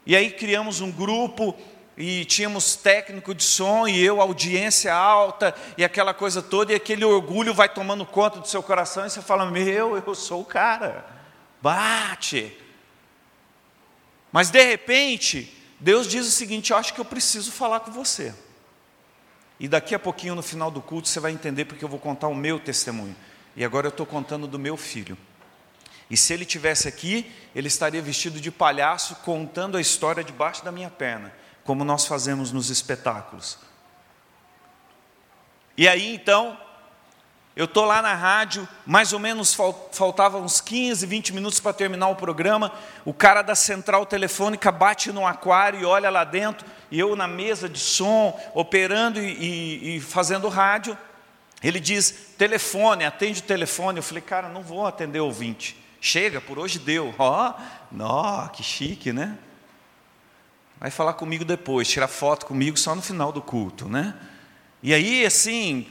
E 0.07 0.17
aí 0.17 0.31
criamos 0.31 0.81
um 0.81 0.91
grupo 0.91 1.57
e 1.99 2.25
tínhamos 2.25 2.77
técnico 2.77 3.35
de 3.35 3.43
som 3.43 3.89
e 3.89 4.01
eu, 4.01 4.21
audiência 4.21 4.95
alta 4.95 5.53
e 5.77 5.85
aquela 5.85 6.15
coisa 6.15 6.41
toda, 6.41 6.73
e 6.73 6.77
aquele 6.77 7.05
orgulho 7.05 7.53
vai 7.53 7.69
tomando 7.69 8.07
conta 8.07 8.39
do 8.39 8.47
seu 8.47 8.63
coração 8.63 9.05
e 9.05 9.11
você 9.11 9.21
fala: 9.21 9.51
Meu, 9.51 9.97
eu 9.97 10.15
sou 10.15 10.43
o 10.43 10.45
cara, 10.45 11.05
bate. 11.61 12.57
Mas 14.31 14.49
de 14.49 14.63
repente, 14.63 15.53
Deus 15.81 16.07
diz 16.07 16.25
o 16.25 16.31
seguinte: 16.31 16.71
Eu 16.71 16.77
acho 16.77 16.95
que 16.95 17.01
eu 17.01 17.05
preciso 17.05 17.51
falar 17.51 17.81
com 17.81 17.91
você. 17.91 18.33
E 19.59 19.67
daqui 19.67 19.93
a 19.93 19.99
pouquinho, 19.99 20.37
no 20.37 20.43
final 20.43 20.71
do 20.71 20.81
culto, 20.81 21.09
você 21.09 21.19
vai 21.19 21.33
entender 21.33 21.65
porque 21.65 21.85
eu 21.85 21.89
vou 21.89 21.99
contar 21.99 22.29
o 22.29 22.35
meu 22.35 22.61
testemunho. 22.61 23.17
E 23.57 23.65
agora 23.65 23.89
eu 23.89 23.91
estou 23.91 24.07
contando 24.07 24.47
do 24.47 24.57
meu 24.57 24.77
filho. 24.77 25.19
E 26.09 26.17
se 26.17 26.33
ele 26.33 26.45
tivesse 26.45 26.87
aqui, 26.87 27.29
ele 27.57 27.67
estaria 27.67 28.01
vestido 28.01 28.41
de 28.41 28.53
palhaço 28.53 29.17
contando 29.17 29.77
a 29.77 29.81
história 29.81 30.23
debaixo 30.23 30.65
da 30.65 30.71
minha 30.71 30.89
perna 30.89 31.33
como 31.69 31.85
nós 31.85 32.07
fazemos 32.07 32.51
nos 32.51 32.71
espetáculos. 32.71 33.59
E 35.77 35.87
aí 35.87 36.15
então, 36.15 36.57
eu 37.55 37.67
estou 37.67 37.85
lá 37.85 38.01
na 38.01 38.15
rádio, 38.15 38.67
mais 38.87 39.13
ou 39.13 39.19
menos 39.19 39.55
faltavam 39.93 40.43
uns 40.43 40.63
15, 40.63 41.05
20 41.05 41.35
minutos 41.35 41.61
para 41.61 41.75
terminar 41.75 42.09
o 42.09 42.17
programa. 42.17 42.73
O 43.05 43.13
cara 43.13 43.43
da 43.43 43.55
central 43.55 44.07
telefônica 44.07 44.73
bate 44.73 45.13
no 45.13 45.27
aquário 45.27 45.81
e 45.81 45.85
olha 45.85 46.09
lá 46.09 46.25
dentro, 46.25 46.67
e 46.91 46.99
eu 46.99 47.15
na 47.15 47.29
mesa 47.29 47.69
de 47.69 47.79
som, 47.79 48.41
operando 48.55 49.21
e, 49.21 49.27
e, 49.27 49.97
e 49.97 50.01
fazendo 50.01 50.49
rádio. 50.49 50.97
Ele 51.63 51.79
diz: 51.79 52.33
telefone, 52.39 53.05
atende 53.05 53.41
o 53.41 53.45
telefone. 53.45 53.99
Eu 53.99 54.03
falei, 54.03 54.23
cara, 54.23 54.49
não 54.49 54.63
vou 54.63 54.87
atender 54.87 55.21
o 55.21 55.27
ouvinte. 55.27 55.77
Chega, 56.01 56.41
por 56.41 56.59
hoje 56.59 56.79
deu. 56.79 57.15
Ó, 57.19 57.53
oh, 57.93 58.49
que 58.49 58.63
chique, 58.63 59.13
né? 59.13 59.37
Vai 60.79 60.91
falar 60.91 61.15
comigo 61.15 61.45
depois, 61.45 61.89
tirar 61.89 62.09
foto 62.09 62.47
comigo 62.47 62.79
só 62.79 62.95
no 62.95 63.03
final 63.03 63.33
do 63.33 63.43
culto, 63.43 63.89
né? 63.89 64.15
E 64.83 64.95
aí, 64.95 65.27
assim, 65.27 65.87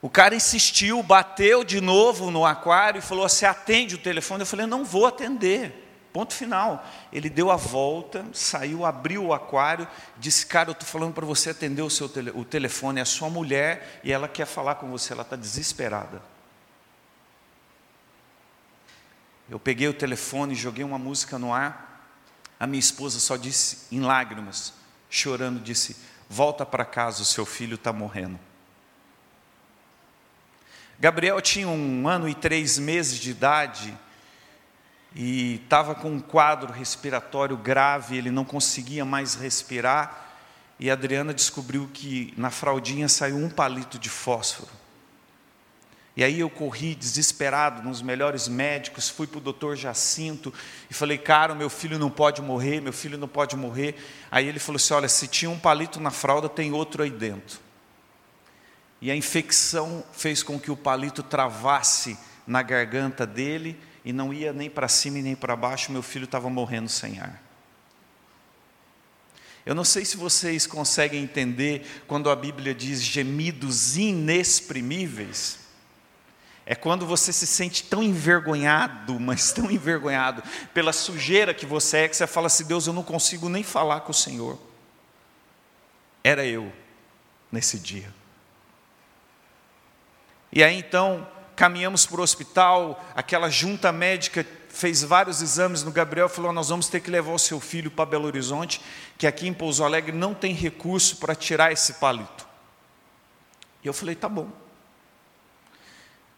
o 0.00 0.08
cara 0.08 0.34
insistiu, 0.34 1.02
bateu 1.02 1.64
de 1.64 1.80
novo 1.80 2.30
no 2.30 2.44
aquário 2.44 2.98
e 2.98 3.02
falou: 3.02 3.28
Você 3.28 3.46
atende 3.46 3.94
o 3.94 3.98
telefone? 3.98 4.42
Eu 4.42 4.46
falei: 4.46 4.66
Não 4.66 4.84
vou 4.84 5.06
atender. 5.06 5.80
Ponto 6.12 6.32
final. 6.32 6.86
Ele 7.12 7.28
deu 7.28 7.50
a 7.50 7.56
volta, 7.56 8.24
saiu, 8.32 8.84
abriu 8.84 9.24
o 9.24 9.34
aquário, 9.34 9.88
disse: 10.16 10.46
Cara, 10.46 10.68
eu 10.68 10.72
estou 10.72 10.86
falando 10.86 11.12
para 11.12 11.26
você 11.26 11.50
atender 11.50 11.82
o, 11.82 11.90
seu 11.90 12.08
tele, 12.08 12.30
o 12.34 12.44
telefone, 12.44 13.00
é 13.00 13.02
a 13.02 13.06
sua 13.06 13.28
mulher 13.28 14.00
e 14.04 14.12
ela 14.12 14.28
quer 14.28 14.46
falar 14.46 14.76
com 14.76 14.88
você, 14.88 15.12
ela 15.12 15.22
está 15.22 15.34
desesperada. 15.34 16.22
Eu 19.48 19.58
peguei 19.58 19.88
o 19.88 19.94
telefone, 19.94 20.54
joguei 20.54 20.84
uma 20.84 20.98
música 20.98 21.38
no 21.38 21.52
ar, 21.52 21.93
a 22.58 22.66
minha 22.66 22.80
esposa 22.80 23.18
só 23.18 23.36
disse 23.36 23.86
em 23.90 24.00
lágrimas, 24.00 24.72
chorando, 25.10 25.60
disse: 25.60 25.96
Volta 26.28 26.64
para 26.64 26.84
casa, 26.84 27.22
o 27.22 27.24
seu 27.24 27.44
filho 27.44 27.74
está 27.74 27.92
morrendo. 27.92 28.38
Gabriel 30.98 31.40
tinha 31.40 31.68
um 31.68 32.08
ano 32.08 32.28
e 32.28 32.34
três 32.34 32.78
meses 32.78 33.18
de 33.18 33.30
idade 33.30 33.96
e 35.14 35.56
estava 35.56 35.94
com 35.94 36.10
um 36.10 36.20
quadro 36.20 36.72
respiratório 36.72 37.56
grave, 37.56 38.16
ele 38.16 38.30
não 38.30 38.44
conseguia 38.44 39.04
mais 39.04 39.34
respirar. 39.34 40.22
E 40.78 40.90
a 40.90 40.94
Adriana 40.94 41.32
descobriu 41.32 41.88
que 41.92 42.34
na 42.36 42.50
fraldinha 42.50 43.08
saiu 43.08 43.36
um 43.36 43.48
palito 43.48 43.98
de 43.98 44.08
fósforo. 44.08 44.70
E 46.16 46.22
aí 46.22 46.38
eu 46.38 46.48
corri 46.48 46.94
desesperado 46.94 47.82
nos 47.82 48.00
melhores 48.00 48.46
médicos, 48.46 49.08
fui 49.08 49.26
para 49.26 49.38
o 49.38 49.40
doutor 49.40 49.76
Jacinto 49.76 50.54
e 50.88 50.94
falei, 50.94 51.18
cara, 51.18 51.54
meu 51.56 51.68
filho 51.68 51.98
não 51.98 52.08
pode 52.08 52.40
morrer, 52.40 52.80
meu 52.80 52.92
filho 52.92 53.18
não 53.18 53.26
pode 53.26 53.56
morrer. 53.56 53.96
Aí 54.30 54.46
ele 54.46 54.60
falou 54.60 54.76
assim: 54.76 54.94
olha, 54.94 55.08
se 55.08 55.26
tinha 55.26 55.50
um 55.50 55.58
palito 55.58 55.98
na 55.98 56.12
fralda, 56.12 56.48
tem 56.48 56.72
outro 56.72 57.02
aí 57.02 57.10
dentro. 57.10 57.58
E 59.00 59.10
a 59.10 59.16
infecção 59.16 60.04
fez 60.12 60.42
com 60.42 60.58
que 60.58 60.70
o 60.70 60.76
palito 60.76 61.22
travasse 61.22 62.16
na 62.46 62.62
garganta 62.62 63.26
dele 63.26 63.78
e 64.04 64.12
não 64.12 64.32
ia 64.32 64.52
nem 64.52 64.70
para 64.70 64.86
cima 64.86 65.18
e 65.18 65.22
nem 65.22 65.34
para 65.34 65.56
baixo, 65.56 65.90
meu 65.90 66.02
filho 66.02 66.26
estava 66.26 66.48
morrendo 66.48 66.88
sem 66.88 67.18
ar. 67.18 67.42
Eu 69.66 69.74
não 69.74 69.84
sei 69.84 70.04
se 70.04 70.16
vocês 70.16 70.66
conseguem 70.66 71.22
entender 71.22 72.04
quando 72.06 72.30
a 72.30 72.36
Bíblia 72.36 72.74
diz 72.74 73.02
gemidos 73.02 73.96
inexprimíveis. 73.96 75.63
É 76.66 76.74
quando 76.74 77.06
você 77.06 77.32
se 77.32 77.46
sente 77.46 77.82
tão 77.84 78.02
envergonhado, 78.02 79.20
mas 79.20 79.52
tão 79.52 79.70
envergonhado 79.70 80.42
pela 80.72 80.92
sujeira 80.92 81.52
que 81.52 81.66
você 81.66 81.98
é, 81.98 82.08
que 82.08 82.16
você 82.16 82.26
fala 82.26 82.46
assim: 82.46 82.64
Deus, 82.64 82.86
eu 82.86 82.92
não 82.92 83.02
consigo 83.02 83.48
nem 83.48 83.62
falar 83.62 84.00
com 84.00 84.12
o 84.12 84.14
Senhor. 84.14 84.58
Era 86.22 86.44
eu 86.46 86.72
nesse 87.52 87.78
dia. 87.78 88.12
E 90.50 90.64
aí 90.64 90.78
então, 90.78 91.28
caminhamos 91.54 92.06
para 92.06 92.20
o 92.20 92.24
hospital, 92.24 93.04
aquela 93.14 93.50
junta 93.50 93.92
médica 93.92 94.46
fez 94.70 95.02
vários 95.04 95.42
exames 95.42 95.82
no 95.82 95.92
Gabriel, 95.92 96.30
falou: 96.30 96.50
Nós 96.50 96.70
vamos 96.70 96.88
ter 96.88 97.00
que 97.00 97.10
levar 97.10 97.32
o 97.32 97.38
seu 97.38 97.60
filho 97.60 97.90
para 97.90 98.06
Belo 98.06 98.24
Horizonte, 98.24 98.80
que 99.18 99.26
aqui 99.26 99.46
em 99.46 99.52
Pouso 99.52 99.84
Alegre 99.84 100.12
não 100.12 100.32
tem 100.32 100.54
recurso 100.54 101.18
para 101.18 101.34
tirar 101.34 101.72
esse 101.72 101.94
palito. 101.94 102.46
E 103.82 103.86
eu 103.86 103.92
falei: 103.92 104.14
Tá 104.14 104.30
bom. 104.30 104.63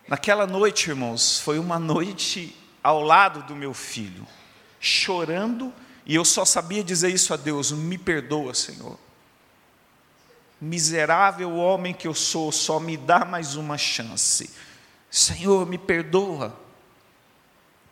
Naquela 0.08 0.46
noite, 0.46 0.88
irmãos, 0.88 1.40
foi 1.40 1.58
uma 1.58 1.78
noite 1.78 2.56
ao 2.82 3.02
lado 3.02 3.42
do 3.42 3.56
meu 3.56 3.74
filho, 3.74 4.26
chorando, 4.78 5.72
e 6.04 6.14
eu 6.14 6.24
só 6.24 6.44
sabia 6.44 6.84
dizer 6.84 7.10
isso 7.10 7.34
a 7.34 7.36
Deus: 7.36 7.72
me 7.72 7.98
perdoa, 7.98 8.54
Senhor. 8.54 8.96
Miserável 10.60 11.56
homem 11.56 11.92
que 11.92 12.06
eu 12.06 12.14
sou, 12.14 12.52
só 12.52 12.78
me 12.78 12.96
dá 12.96 13.24
mais 13.24 13.56
uma 13.56 13.76
chance. 13.76 14.50
Senhor, 15.10 15.66
me 15.66 15.76
perdoa. 15.76 16.56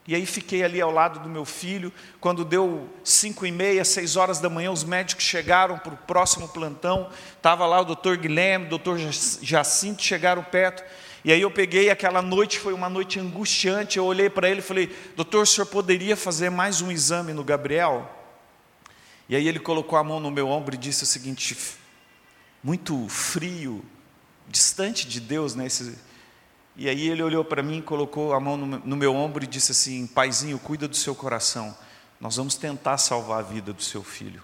E 0.07 0.15
aí 0.15 0.27
fiquei 0.27 0.63
ali 0.63 0.81
ao 0.81 0.91
lado 0.91 1.19
do 1.19 1.29
meu 1.29 1.45
filho. 1.45 1.93
Quando 2.21 2.45
deu 2.45 2.89
cinco 3.03 3.47
e 3.47 3.51
meia, 3.51 3.85
seis 3.85 4.17
horas 4.17 4.39
da 4.39 4.51
manhã, 4.51 4.71
os 4.71 4.85
médicos 4.85 5.25
chegaram 5.25 5.79
para 5.79 5.95
o 5.95 5.97
próximo 5.97 6.47
plantão. 6.49 7.11
Estava 7.37 7.67
lá 7.67 7.81
o 7.81 7.85
doutor 7.85 8.19
Guilherme, 8.19 8.67
o 8.67 8.69
doutor 8.69 8.99
Jacinto, 8.99 10.03
chegaram 10.03 10.43
perto. 10.43 10.85
E 11.25 11.33
aí 11.33 11.41
eu 11.41 11.51
peguei 11.51 11.89
aquela 11.89 12.21
noite, 12.21 12.59
foi 12.59 12.75
uma 12.75 12.89
noite 12.89 13.19
angustiante. 13.19 13.97
Eu 13.97 14.05
olhei 14.05 14.29
para 14.29 14.49
ele 14.49 14.59
e 14.59 14.63
falei: 14.63 14.95
Doutor, 15.17 15.43
o 15.43 15.47
senhor 15.47 15.67
poderia 15.67 16.17
fazer 16.17 16.51
mais 16.51 16.83
um 16.83 16.93
exame 16.93 17.33
no 17.33 17.43
Gabriel? 17.43 18.11
E 19.27 19.35
aí 19.35 19.49
ele 19.49 19.59
colocou 19.59 19.99
a 19.99 20.05
mão 20.05 20.21
no 20.21 20.31
meu 20.31 20.49
ombro 20.49 20.75
e 20.75 20.79
disse 20.79 21.03
o 21.03 21.07
seguinte: 21.07 21.57
muito 22.63 23.09
frio, 23.09 23.83
distante 24.47 25.09
de 25.09 25.19
Deus, 25.19 25.55
né? 25.55 25.67
Esse... 25.67 25.99
E 26.77 26.89
aí 26.89 27.09
ele 27.09 27.23
olhou 27.23 27.45
para 27.45 27.63
mim, 27.63 27.81
colocou 27.81 28.35
a 28.35 28.41
mão 28.41 28.57
no 28.57 28.97
meu 28.97 29.15
ombro 29.15 29.45
e 29.45 29.47
disse 29.47 29.73
assim: 29.73 30.07
Paizinho, 30.07 30.59
cuida 30.59 30.87
do 30.87 30.97
seu 30.97 31.15
coração. 31.15 31.75
Nós 32.21 32.37
vamos 32.37 32.55
tentar 32.57 32.99
salvar 32.99 33.39
a 33.39 33.43
vida 33.43 33.73
do 33.73 33.83
seu 33.83 34.05
filho. 34.05 34.43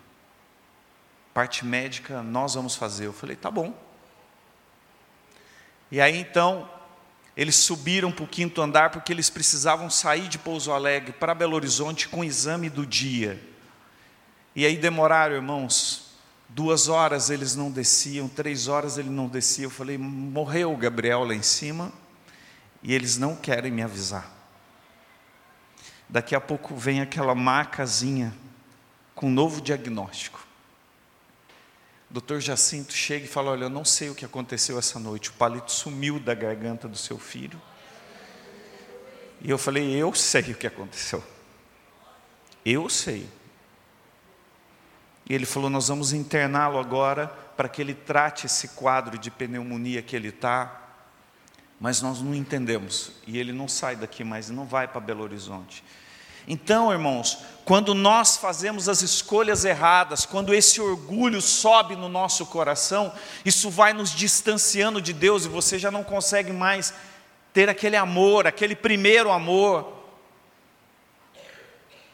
Parte 1.34 1.64
médica 1.64 2.22
nós 2.22 2.54
vamos 2.54 2.74
fazer. 2.74 3.04
Eu 3.04 3.12
falei: 3.12 3.36
Tá 3.36 3.50
bom. 3.50 3.89
E 5.90 6.00
aí 6.00 6.18
então, 6.18 6.68
eles 7.36 7.56
subiram 7.56 8.12
para 8.12 8.24
o 8.24 8.28
quinto 8.28 8.60
andar 8.60 8.90
porque 8.90 9.12
eles 9.12 9.30
precisavam 9.30 9.88
sair 9.88 10.28
de 10.28 10.38
Pouso 10.38 10.72
Alegre 10.72 11.12
para 11.12 11.34
Belo 11.34 11.56
Horizonte 11.56 12.08
com 12.08 12.20
o 12.20 12.24
exame 12.24 12.68
do 12.68 12.86
dia. 12.86 13.42
E 14.54 14.66
aí 14.66 14.76
demoraram, 14.76 15.34
irmãos, 15.36 16.14
duas 16.48 16.88
horas 16.88 17.30
eles 17.30 17.56
não 17.56 17.70
desciam, 17.70 18.28
três 18.28 18.68
horas 18.68 18.98
ele 18.98 19.10
não 19.10 19.26
descia. 19.26 19.64
Eu 19.64 19.70
falei, 19.70 19.96
morreu 19.96 20.72
o 20.72 20.76
Gabriel 20.76 21.24
lá 21.24 21.34
em 21.34 21.42
cima 21.42 21.92
e 22.82 22.94
eles 22.94 23.16
não 23.16 23.34
querem 23.34 23.70
me 23.70 23.82
avisar. 23.82 24.30
Daqui 26.08 26.34
a 26.34 26.40
pouco 26.40 26.74
vem 26.74 27.00
aquela 27.00 27.34
macazinha 27.34 28.34
com 29.14 29.30
novo 29.30 29.60
diagnóstico. 29.60 30.49
Doutor 32.10 32.40
Jacinto 32.40 32.92
chega 32.92 33.24
e 33.24 33.28
fala: 33.28 33.52
Olha, 33.52 33.64
eu 33.64 33.70
não 33.70 33.84
sei 33.84 34.10
o 34.10 34.14
que 34.14 34.24
aconteceu 34.24 34.76
essa 34.76 34.98
noite, 34.98 35.30
o 35.30 35.34
palito 35.34 35.70
sumiu 35.70 36.18
da 36.18 36.34
garganta 36.34 36.88
do 36.88 36.96
seu 36.96 37.18
filho. 37.18 37.60
E 39.40 39.48
eu 39.48 39.56
falei: 39.56 39.94
Eu 39.94 40.12
sei 40.12 40.50
o 40.50 40.56
que 40.56 40.66
aconteceu. 40.66 41.22
Eu 42.64 42.88
sei. 42.88 43.28
E 45.28 45.34
ele 45.34 45.46
falou: 45.46 45.70
Nós 45.70 45.86
vamos 45.86 46.12
interná-lo 46.12 46.78
agora 46.78 47.28
para 47.56 47.68
que 47.68 47.80
ele 47.80 47.94
trate 47.94 48.46
esse 48.46 48.68
quadro 48.68 49.16
de 49.16 49.30
pneumonia 49.30 50.02
que 50.02 50.16
ele 50.16 50.28
está. 50.28 50.78
Mas 51.78 52.02
nós 52.02 52.20
não 52.20 52.34
entendemos. 52.34 53.12
E 53.26 53.38
ele 53.38 53.52
não 53.52 53.68
sai 53.68 53.94
daqui 53.94 54.24
mais, 54.24 54.50
não 54.50 54.66
vai 54.66 54.88
para 54.88 55.00
Belo 55.00 55.22
Horizonte. 55.22 55.84
Então, 56.46 56.90
irmãos, 56.90 57.38
quando 57.64 57.94
nós 57.94 58.36
fazemos 58.36 58.88
as 58.88 59.02
escolhas 59.02 59.64
erradas, 59.64 60.26
quando 60.26 60.52
esse 60.52 60.80
orgulho 60.80 61.40
sobe 61.40 61.94
no 61.94 62.08
nosso 62.08 62.46
coração, 62.46 63.12
isso 63.44 63.70
vai 63.70 63.92
nos 63.92 64.10
distanciando 64.10 65.00
de 65.00 65.12
Deus 65.12 65.44
e 65.44 65.48
você 65.48 65.78
já 65.78 65.90
não 65.90 66.02
consegue 66.02 66.52
mais 66.52 66.92
ter 67.52 67.68
aquele 67.68 67.96
amor, 67.96 68.46
aquele 68.46 68.74
primeiro 68.74 69.30
amor. 69.30 70.00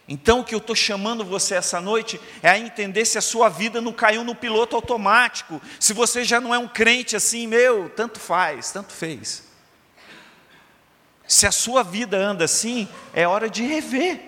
Então, 0.09 0.41
o 0.41 0.45
que 0.45 0.55
eu 0.55 0.59
estou 0.59 0.77
chamando 0.77 1.25
você 1.25 1.55
essa 1.55 1.81
noite 1.81 2.21
é 2.43 2.51
a 2.51 2.59
entender 2.59 3.05
se 3.05 3.19
a 3.19 3.23
sua 3.23 3.49
vida 3.49 3.81
não 3.81 3.93
caiu 3.93 4.23
no 4.23 4.35
piloto 4.35 4.77
automático, 4.77 5.61
se 5.81 5.93
você 5.93 6.23
já 6.23 6.41
não 6.41 6.55
é 6.55 6.59
um 6.59 6.69
crente 6.69 7.17
assim, 7.17 7.47
meu, 7.47 7.89
tanto 7.89 8.21
faz, 8.21 8.71
tanto 8.71 8.93
fez. 8.93 9.46
Se 11.27 11.47
a 11.47 11.53
sua 11.53 11.83
vida 11.83 12.17
anda 12.17 12.45
assim, 12.45 12.89
é 13.13 13.27
hora 13.27 13.51
de 13.51 13.63
rever. 13.63 14.21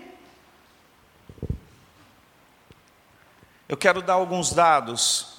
Eu 3.69 3.77
quero 3.77 4.01
dar 4.01 4.15
alguns 4.15 4.53
dados 4.53 5.39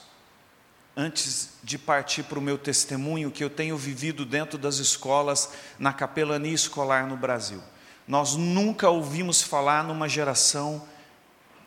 antes 0.96 1.54
de 1.63 1.78
partir 1.78 2.24
para 2.24 2.38
o 2.38 2.42
meu 2.42 2.58
testemunho 2.58 3.32
que 3.32 3.44
eu 3.44 3.50
tenho 3.50 3.78
vivido 3.78 4.25
dentro 4.25 4.58
das 4.58 4.78
escolas 4.78 5.54
na 5.80 5.92
capelania 5.94 6.54
escolar 6.54 7.08
no 7.08 7.18
Brasil. 7.18 7.62
Nós 8.08 8.36
nunca 8.36 8.89
ouvimos 8.89 9.42
falar 9.42 9.84
numa 9.84 10.10
geração 10.10 10.88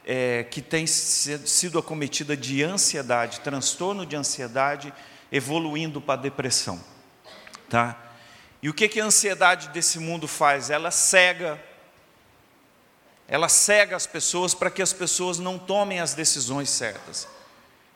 é, 0.04 0.44
que 0.44 0.60
tem 0.60 0.86
sido 0.86 1.78
acometida 1.78 2.36
de 2.36 2.62
ansiedade, 2.62 3.40
transtorno 3.40 4.04
de 4.04 4.16
ansiedade, 4.16 4.92
evoluindo 5.30 6.00
para 6.00 6.20
depressão. 6.20 6.80
Tá? 7.68 7.96
E 8.62 8.68
o 8.68 8.74
que, 8.74 8.88
que 8.88 9.00
a 9.00 9.04
ansiedade 9.04 9.68
desse 9.70 9.98
mundo 9.98 10.28
faz? 10.28 10.70
Ela 10.70 10.90
cega, 10.90 11.60
ela 13.26 13.48
cega 13.48 13.96
as 13.96 14.06
pessoas 14.06 14.54
para 14.54 14.70
que 14.70 14.80
as 14.80 14.92
pessoas 14.92 15.38
não 15.38 15.58
tomem 15.58 16.00
as 16.00 16.14
decisões 16.14 16.70
certas. 16.70 17.26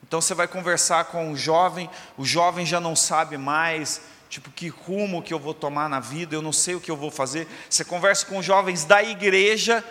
Então 0.03 0.21
você 0.21 0.35
vai 0.35 0.49
conversar 0.49 1.07
com 1.07 1.31
um 1.31 1.37
jovem, 1.37 1.89
o 2.19 2.25
jovem 2.25 2.67
já 2.67 2.81
não 2.81 2.97
sabe 2.97 3.37
mais 3.39 4.01
Tipo, 4.29 4.51
que 4.51 4.69
rumo 4.69 5.23
que 5.23 5.33
eu 5.33 5.39
vou 5.39 5.55
tomar 5.55 5.89
na 5.89 6.01
vida, 6.01 6.35
eu 6.35 6.43
não 6.43 6.53
sei 6.53 6.75
o 6.75 6.81
que 6.81 6.91
eu 6.91 6.97
vou 6.97 7.11
fazer. 7.11 7.47
Você 7.71 7.85
conversa 7.85 8.27
com 8.27 8.43
jovens 8.43 8.85
da 8.85 9.03
igreja, 9.03 9.85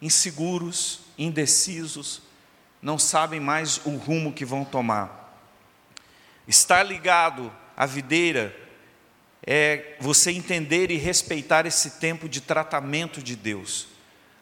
inseguros, 0.00 1.00
indecisos, 1.16 2.22
não 2.82 2.98
sabem 2.98 3.40
mais 3.40 3.80
o 3.84 3.96
rumo 3.96 4.32
que 4.32 4.44
vão 4.44 4.64
tomar. 4.64 5.34
Estar 6.46 6.82
ligado 6.82 7.52
à 7.76 7.86
videira 7.86 8.54
é 9.46 9.96
você 10.00 10.32
entender 10.32 10.90
e 10.90 10.96
respeitar 10.96 11.66
esse 11.66 11.92
tempo 11.92 12.28
de 12.28 12.40
tratamento 12.40 13.22
de 13.22 13.36
Deus. 13.36 13.86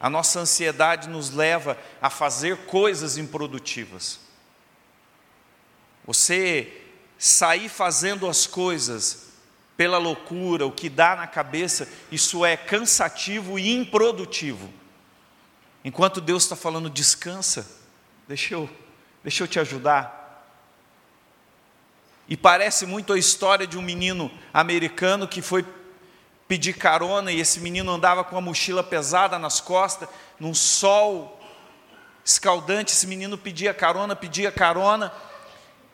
A 0.01 0.09
nossa 0.09 0.41
ansiedade 0.41 1.09
nos 1.09 1.31
leva 1.31 1.79
a 2.01 2.09
fazer 2.09 2.57
coisas 2.67 3.19
improdutivas. 3.19 4.19
Você 6.07 6.81
sair 7.19 7.69
fazendo 7.69 8.29
as 8.29 8.47
coisas 8.47 9.29
pela 9.77 9.99
loucura, 9.99 10.67
o 10.67 10.73
que 10.73 10.89
dá 10.89 11.17
na 11.17 11.27
cabeça, 11.27 11.89
isso 12.11 12.45
é 12.45 12.57
cansativo 12.57 13.59
e 13.59 13.75
improdutivo. 13.75 14.73
Enquanto 15.85 16.21
Deus 16.21 16.45
está 16.45 16.57
falando, 16.57 16.89
descansa, 16.89 17.67
deixa 18.27 18.55
eu, 18.55 18.71
deixa 19.23 19.43
eu 19.43 19.49
te 19.49 19.59
ajudar. 19.59 20.24
E 22.29 22.37
parece 22.37 22.87
muito 22.87 23.13
a 23.13 23.19
história 23.19 23.67
de 23.67 23.77
um 23.77 23.83
menino 23.83 24.31
americano 24.53 25.29
que 25.29 25.43
foi 25.43 25.65
pedir 26.49 26.75
carona 26.75 27.33
e 27.33 27.41
esse 27.41 27.61
menino 27.61 27.91
andava 27.91 28.25
com 28.25 28.37
uma 28.37 28.41
mochila 28.41 28.83
pesada 28.83 29.39
nas 29.39 29.61
costas, 29.61 30.09
num 30.39 30.55
sol 30.55 31.41
escaldante. 32.25 32.93
Esse 32.93 33.07
menino 33.07 33.37
pedia 33.37 33.75
carona, 33.75 34.17
pedia 34.17 34.51
carona, 34.51 35.13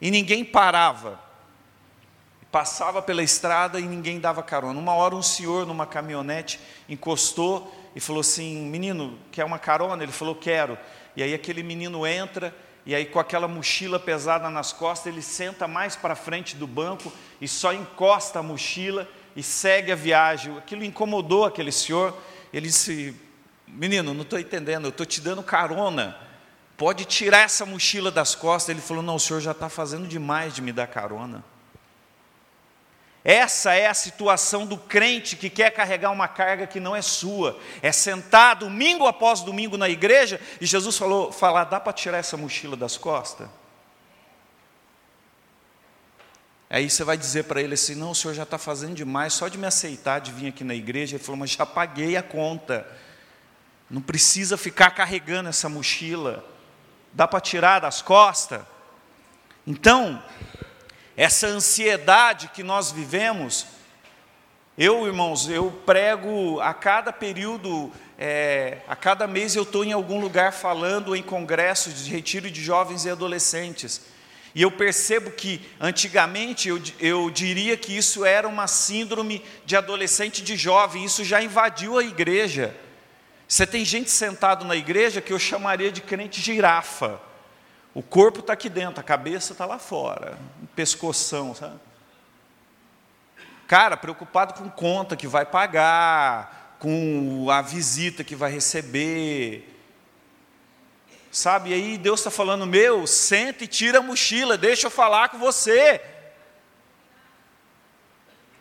e 0.00 0.10
ninguém 0.10 0.44
parava. 0.44 1.18
Passava 2.50 3.00
pela 3.00 3.22
estrada 3.22 3.78
e 3.78 3.82
ninguém 3.82 4.18
dava 4.18 4.42
carona. 4.42 4.78
Uma 4.78 4.94
hora 4.94 5.14
um 5.14 5.22
senhor 5.22 5.66
numa 5.66 5.86
caminhonete 5.86 6.58
encostou 6.88 7.72
e 7.94 8.00
falou 8.00 8.20
assim: 8.20 8.66
Menino, 8.66 9.18
quer 9.30 9.44
uma 9.44 9.58
carona? 9.58 10.02
Ele 10.02 10.10
falou: 10.10 10.34
Quero. 10.34 10.76
E 11.16 11.22
aí 11.22 11.32
aquele 11.32 11.62
menino 11.62 12.04
entra 12.06 12.54
e 12.86 12.94
aí 12.94 13.04
com 13.04 13.18
aquela 13.18 13.46
mochila 13.46 13.98
pesada 13.98 14.48
nas 14.50 14.72
costas, 14.72 15.12
ele 15.12 15.22
senta 15.22 15.68
mais 15.68 15.96
para 15.96 16.14
frente 16.14 16.56
do 16.56 16.66
banco 16.66 17.12
e 17.40 17.46
só 17.46 17.72
encosta 17.72 18.38
a 18.38 18.42
mochila 18.42 19.08
e 19.36 19.42
segue 19.42 19.92
a 19.92 19.96
viagem. 19.96 20.56
Aquilo 20.56 20.84
incomodou 20.84 21.44
aquele 21.44 21.70
senhor. 21.70 22.16
Ele 22.52 22.66
disse: 22.66 23.14
Menino, 23.68 24.14
não 24.14 24.22
estou 24.22 24.38
entendendo, 24.38 24.86
eu 24.86 24.90
estou 24.90 25.06
te 25.06 25.20
dando 25.20 25.42
carona 25.42 26.16
pode 26.80 27.04
tirar 27.04 27.40
essa 27.40 27.66
mochila 27.66 28.10
das 28.10 28.34
costas. 28.34 28.70
Ele 28.70 28.80
falou: 28.80 29.02
Não, 29.02 29.16
o 29.16 29.20
senhor 29.20 29.40
já 29.40 29.50
está 29.50 29.68
fazendo 29.68 30.08
demais 30.08 30.54
de 30.54 30.62
me 30.62 30.72
dar 30.72 30.86
carona. 30.86 31.44
Essa 33.22 33.74
é 33.74 33.86
a 33.86 33.94
situação 33.94 34.66
do 34.66 34.78
crente 34.78 35.36
que 35.36 35.50
quer 35.50 35.70
carregar 35.70 36.10
uma 36.10 36.26
carga 36.26 36.66
que 36.66 36.80
não 36.80 36.96
é 36.96 37.02
sua. 37.02 37.60
É 37.82 37.92
sentar 37.92 38.56
domingo 38.56 39.06
após 39.06 39.42
domingo 39.42 39.76
na 39.76 39.88
igreja 39.88 40.40
e 40.60 40.66
Jesus 40.66 40.96
falou: 40.96 41.30
falar, 41.30 41.64
dá 41.64 41.78
para 41.78 41.92
tirar 41.92 42.18
essa 42.18 42.36
mochila 42.36 42.76
das 42.76 42.96
costas? 42.96 43.48
Aí 46.68 46.88
você 46.88 47.04
vai 47.04 47.16
dizer 47.16 47.44
para 47.44 47.60
ele 47.60 47.74
assim: 47.74 47.94
não, 47.94 48.12
o 48.12 48.14
senhor 48.14 48.32
já 48.32 48.44
está 48.44 48.56
fazendo 48.56 48.94
demais, 48.94 49.34
só 49.34 49.48
de 49.48 49.58
me 49.58 49.66
aceitar 49.66 50.20
de 50.20 50.32
vir 50.32 50.48
aqui 50.48 50.64
na 50.64 50.74
igreja. 50.74 51.16
Ele 51.16 51.24
falou: 51.24 51.38
mas 51.38 51.50
já 51.50 51.66
paguei 51.66 52.16
a 52.16 52.22
conta, 52.22 52.86
não 53.90 54.00
precisa 54.00 54.56
ficar 54.56 54.90
carregando 54.92 55.48
essa 55.48 55.68
mochila 55.68 56.44
dá 57.12 57.26
para 57.26 57.40
tirar 57.40 57.80
das 57.80 58.02
costas. 58.02 58.62
Então, 59.66 60.22
essa 61.20 61.46
ansiedade 61.48 62.48
que 62.48 62.62
nós 62.62 62.90
vivemos, 62.90 63.66
eu, 64.78 65.06
irmãos, 65.06 65.50
eu 65.50 65.70
prego 65.84 66.58
a 66.62 66.72
cada 66.72 67.12
período, 67.12 67.92
é, 68.18 68.78
a 68.88 68.96
cada 68.96 69.26
mês 69.26 69.54
eu 69.54 69.64
estou 69.64 69.84
em 69.84 69.92
algum 69.92 70.18
lugar 70.18 70.50
falando 70.50 71.14
em 71.14 71.22
congressos 71.22 72.02
de 72.02 72.10
retiro 72.10 72.50
de 72.50 72.64
jovens 72.64 73.04
e 73.04 73.10
adolescentes. 73.10 74.00
E 74.54 74.62
eu 74.62 74.70
percebo 74.70 75.30
que 75.30 75.60
antigamente 75.78 76.70
eu, 76.70 76.80
eu 76.98 77.28
diria 77.28 77.76
que 77.76 77.94
isso 77.94 78.24
era 78.24 78.48
uma 78.48 78.66
síndrome 78.66 79.44
de 79.66 79.76
adolescente 79.76 80.40
de 80.40 80.56
jovem, 80.56 81.04
isso 81.04 81.22
já 81.22 81.42
invadiu 81.42 81.98
a 81.98 82.02
igreja. 82.02 82.74
Você 83.46 83.66
tem 83.66 83.84
gente 83.84 84.10
sentado 84.10 84.64
na 84.64 84.74
igreja 84.74 85.20
que 85.20 85.34
eu 85.34 85.38
chamaria 85.38 85.92
de 85.92 86.00
crente 86.00 86.40
girafa. 86.40 87.20
O 87.92 88.02
corpo 88.02 88.40
está 88.40 88.52
aqui 88.52 88.68
dentro, 88.68 89.00
a 89.00 89.04
cabeça 89.04 89.52
está 89.52 89.66
lá 89.66 89.78
fora, 89.78 90.38
um 90.62 90.66
pescoção, 90.66 91.54
sabe? 91.54 91.78
Cara, 93.66 93.96
preocupado 93.96 94.54
com 94.54 94.68
conta 94.68 95.16
que 95.16 95.26
vai 95.26 95.44
pagar, 95.44 96.76
com 96.78 97.48
a 97.50 97.62
visita 97.62 98.24
que 98.24 98.34
vai 98.34 98.50
receber. 98.50 99.66
Sabe, 101.30 101.70
e 101.70 101.74
aí 101.74 101.98
Deus 101.98 102.20
está 102.20 102.30
falando, 102.30 102.66
meu, 102.66 103.06
senta 103.06 103.62
e 103.62 103.68
tira 103.68 103.98
a 103.98 104.02
mochila, 104.02 104.58
deixa 104.58 104.88
eu 104.88 104.90
falar 104.90 105.28
com 105.28 105.38
você. 105.38 106.00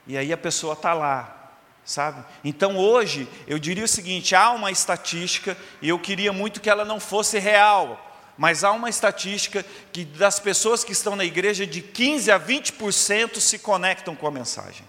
E 0.06 0.18
aí 0.18 0.32
a 0.32 0.38
pessoa 0.38 0.74
está 0.74 0.94
lá, 0.94 1.56
sabe? 1.84 2.24
Então 2.44 2.78
hoje 2.78 3.28
eu 3.48 3.58
diria 3.58 3.86
o 3.86 3.88
seguinte: 3.88 4.36
há 4.36 4.52
uma 4.52 4.72
estatística, 4.72 5.58
e 5.82 5.90
eu 5.90 5.98
queria 5.98 6.32
muito 6.32 6.62
que 6.62 6.70
ela 6.70 6.86
não 6.86 7.00
fosse 7.00 7.40
real, 7.40 8.09
mas 8.40 8.64
há 8.64 8.72
uma 8.72 8.90
estatística 8.90 9.66
que 9.92 10.06
das 10.06 10.40
pessoas 10.40 10.82
que 10.82 10.94
estão 10.94 11.14
na 11.14 11.26
igreja, 11.26 11.68
de 11.68 11.82
15 11.82 12.32
a 12.32 12.40
20% 12.40 13.38
se 13.38 13.60
conectam 13.60 14.16
com 14.16 14.26
a 14.26 14.32
mensagem. 14.32 14.88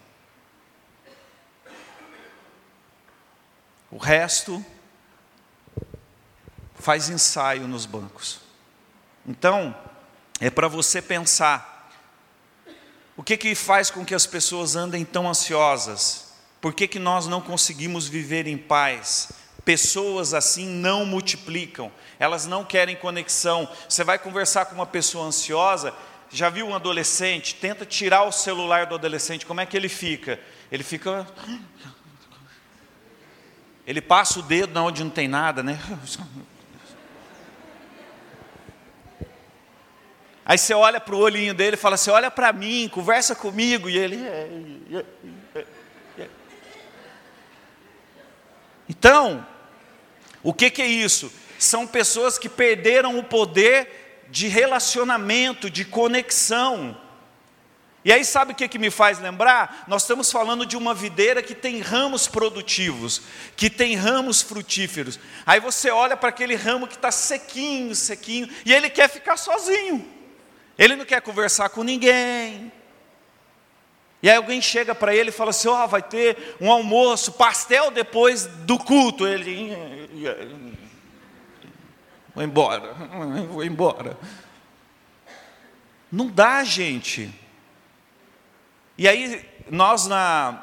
O 3.91 3.99
resto 3.99 4.65
faz 6.77 7.09
ensaio 7.09 7.67
nos 7.67 7.87
bancos. 7.87 8.39
Então, 9.27 9.77
é 10.41 10.49
para 10.49 10.69
você 10.69 11.03
pensar: 11.03 11.91
o 13.17 13.23
que, 13.25 13.37
que 13.37 13.53
faz 13.57 13.91
com 13.91 14.05
que 14.05 14.15
as 14.15 14.27
pessoas 14.27 14.77
andem 14.77 15.05
tão 15.05 15.29
ansiosas? 15.29 16.35
Por 16.61 16.73
que, 16.73 16.87
que 16.87 17.01
nós 17.01 17.27
não 17.27 17.41
conseguimos 17.41 18.07
viver 18.07 18.47
em 18.47 18.57
paz? 18.57 19.40
Pessoas 19.65 20.33
assim 20.35 20.67
não 20.67 21.05
multiplicam, 21.05 21.93
elas 22.19 22.47
não 22.47 22.65
querem 22.65 22.97
conexão. 22.97 23.69
Você 23.89 24.03
vai 24.03 24.19
conversar 24.19 24.67
com 24.67 24.75
uma 24.75 24.87
pessoa 24.87 25.27
ansiosa, 25.27 25.95
já 26.31 26.49
viu 26.49 26.67
um 26.67 26.75
adolescente? 26.75 27.55
Tenta 27.55 27.85
tirar 27.85 28.23
o 28.23 28.33
celular 28.33 28.87
do 28.87 28.95
adolescente, 28.95 29.45
como 29.45 29.61
é 29.61 29.67
que 29.67 29.77
ele 29.77 29.89
fica? 29.89 30.41
Ele 30.71 30.83
fica. 30.83 31.27
Ele 33.87 34.01
passa 34.01 34.39
o 34.39 34.43
dedo 34.43 34.73
na 34.73 34.85
onde 34.85 35.03
não 35.03 35.11
tem 35.11 35.27
nada, 35.27 35.63
né? 35.63 35.79
Aí 40.51 40.59
você 40.59 40.75
olha 40.75 41.01
para 41.01 41.15
o 41.15 41.19
olhinho 41.19 41.55
dele 41.55 41.75
e 41.75 41.79
fala 41.79 41.95
assim: 41.95 42.11
olha 42.11 42.31
para 42.31 42.53
mim, 42.53 42.89
conversa 42.89 43.37
comigo. 43.37 43.89
E 43.89 43.97
ele. 43.97 44.17
É, 44.17 44.49
é, 45.55 45.67
é, 46.19 46.29
então, 48.91 49.47
o 50.43 50.53
que, 50.53 50.69
que 50.69 50.83
é 50.83 50.87
isso? 50.89 51.33
São 51.61 51.87
pessoas 51.87 52.37
que 52.37 52.49
perderam 52.49 53.17
o 53.21 53.23
poder 53.23 54.27
de 54.29 54.49
relacionamento, 54.49 55.71
de 55.71 55.85
conexão. 55.85 57.01
E 58.05 58.13
aí, 58.13 58.25
sabe 58.25 58.51
o 58.51 58.55
que, 58.57 58.67
que 58.67 58.81
me 58.81 58.91
faz 58.91 59.21
lembrar? 59.21 59.85
Nós 59.87 60.03
estamos 60.03 60.33
falando 60.33 60.67
de 60.67 60.77
uma 60.77 60.93
videira 60.93 61.41
que 61.41 61.55
tem 61.55 61.79
ramos 61.79 62.27
produtivos, 62.27 63.23
que 63.55 63.71
tem 63.71 63.95
ramos 63.95 64.43
frutíferos. 64.43 65.21
Aí 65.47 65.61
você 65.61 65.89
olha 65.89 66.17
para 66.17 66.31
aquele 66.31 66.57
ramo 66.57 66.89
que 66.89 66.97
está 66.97 67.13
sequinho, 67.13 67.95
sequinho, 67.95 68.49
e 68.67 68.73
ele 68.73 68.91
quer 68.91 69.09
ficar 69.09 69.37
sozinho, 69.37 70.05
ele 70.77 70.97
não 70.97 71.05
quer 71.05 71.23
conversar 71.23 71.69
com 71.69 71.85
ninguém. 71.85 72.73
E 74.23 74.29
aí 74.29 74.37
alguém 74.37 74.61
chega 74.61 74.95
para 74.95 75.15
ele 75.15 75.31
e 75.31 75.33
fala 75.33 75.51
assim: 75.51 75.69
Ó, 75.69 75.85
oh, 75.85 75.89
vai 75.89 76.03
ter 76.03 76.57
um 76.61 76.71
almoço, 76.71 77.33
pastel 77.33 77.91
depois 77.91 78.47
do 78.47 78.79
culto. 78.79 79.27
Ele. 79.27 79.75
Vou 82.35 82.45
embora, 82.45 82.95
vou 83.51 83.65
embora. 83.65 84.17
Não 86.13 86.27
dá, 86.27 86.63
gente. 86.65 87.33
E 88.99 89.09
aí, 89.09 89.49
nós 89.71 90.07
na, 90.07 90.63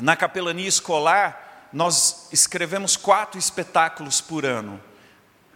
na 0.00 0.16
capelania 0.16 0.68
escolar, 0.68 1.68
nós 1.72 2.28
escrevemos 2.32 2.96
quatro 2.96 3.38
espetáculos 3.38 4.20
por 4.20 4.44
ano. 4.44 4.80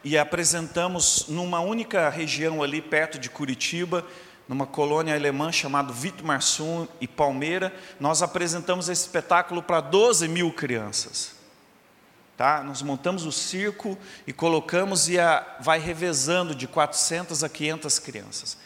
E 0.02 0.16
apresentamos 0.16 1.26
numa 1.28 1.60
única 1.60 2.08
região 2.08 2.62
ali 2.62 2.80
perto 2.80 3.18
de 3.18 3.28
Curitiba, 3.28 4.06
numa 4.48 4.66
colônia 4.66 5.14
alemã 5.14 5.50
chamada 5.50 5.92
Wittmarsum 5.92 6.86
e 7.00 7.08
Palmeira, 7.08 7.74
nós 7.98 8.22
apresentamos 8.22 8.88
esse 8.88 9.02
espetáculo 9.02 9.62
para 9.62 9.80
12 9.80 10.28
mil 10.28 10.52
crianças. 10.52 11.34
Tá? 12.36 12.62
Nós 12.62 12.82
montamos 12.82 13.24
o 13.24 13.32
circo 13.32 13.98
e 14.26 14.32
colocamos 14.32 15.08
e 15.08 15.18
a, 15.18 15.56
vai 15.60 15.78
revezando 15.78 16.54
de 16.54 16.66
400 16.66 17.42
a 17.42 17.48
500 17.48 17.98
crianças. 17.98 18.58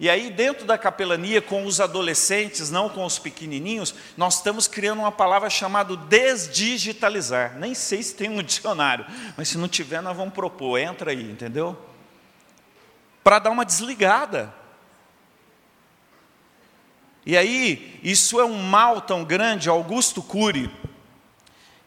E 0.00 0.10
aí, 0.10 0.30
dentro 0.30 0.66
da 0.66 0.76
capelania, 0.76 1.40
com 1.40 1.64
os 1.64 1.80
adolescentes, 1.80 2.70
não 2.70 2.88
com 2.88 3.04
os 3.04 3.20
pequenininhos, 3.20 3.94
nós 4.16 4.36
estamos 4.36 4.66
criando 4.66 4.98
uma 5.00 5.12
palavra 5.12 5.48
chamada 5.48 5.96
desdigitalizar. 5.96 7.56
Nem 7.56 7.72
sei 7.74 8.02
se 8.02 8.14
tem 8.14 8.28
um 8.28 8.42
dicionário, 8.42 9.06
mas 9.36 9.48
se 9.48 9.58
não 9.58 9.68
tiver, 9.68 10.00
nós 10.00 10.16
vamos 10.16 10.34
propor. 10.34 10.78
Entra 10.78 11.12
aí, 11.12 11.30
entendeu? 11.30 11.78
Para 13.22 13.38
dar 13.38 13.50
uma 13.50 13.64
desligada. 13.64 14.52
E 17.24 17.36
aí, 17.36 18.00
isso 18.02 18.40
é 18.40 18.44
um 18.44 18.58
mal 18.58 19.00
tão 19.00 19.24
grande. 19.24 19.68
Augusto 19.68 20.22
Cury, 20.22 20.70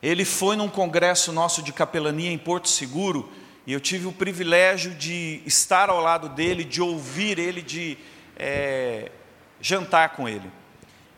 ele 0.02 0.24
foi 0.24 0.56
num 0.56 0.70
congresso 0.70 1.34
nosso 1.34 1.62
de 1.62 1.74
capelania 1.74 2.32
em 2.32 2.38
Porto 2.38 2.70
Seguro 2.70 3.30
e 3.68 3.74
eu 3.74 3.80
tive 3.80 4.06
o 4.06 4.14
privilégio 4.14 4.94
de 4.94 5.42
estar 5.46 5.90
ao 5.90 6.00
lado 6.00 6.30
dele, 6.30 6.64
de 6.64 6.82
ouvir 6.82 7.40
ele, 7.40 7.62
de 7.62 7.98
é, 8.38 9.12
jantar 9.60 10.10
com 10.10 10.30
ele. 10.30 10.50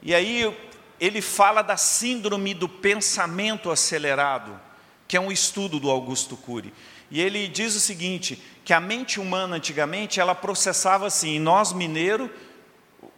E 0.02 0.16
aí 0.16 0.56
ele 1.00 1.22
fala 1.22 1.62
da 1.62 1.78
síndrome 1.78 2.54
do 2.54 2.68
pensamento 2.68 3.70
acelerado, 3.70 4.60
que 5.08 5.18
é 5.18 5.20
um 5.20 5.32
estudo 5.32 5.80
do 5.80 5.92
Augusto 5.92 6.38
Cury. 6.38 6.74
E 7.12 7.22
ele 7.22 7.48
diz 7.48 7.76
o 7.76 7.80
seguinte, 7.80 8.42
que 8.66 8.74
a 8.74 8.80
mente 8.80 9.20
humana 9.20 9.58
antigamente, 9.58 10.20
ela 10.20 10.34
processava 10.34 11.08
assim, 11.08 11.40
nós 11.40 11.72
mineiro, 11.72 12.30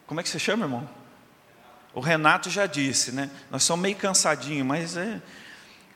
como 0.10 0.20
é 0.20 0.24
que 0.24 0.30
você 0.30 0.40
chama, 0.40 0.66
irmão? 0.66 0.90
O 1.94 2.00
Renato 2.00 2.50
já 2.50 2.66
disse, 2.66 3.12
né? 3.12 3.30
Nós 3.52 3.62
somos 3.62 3.84
meio 3.84 3.96
cansadinhos, 3.96 4.66
mas 4.66 4.98
é, 4.98 5.22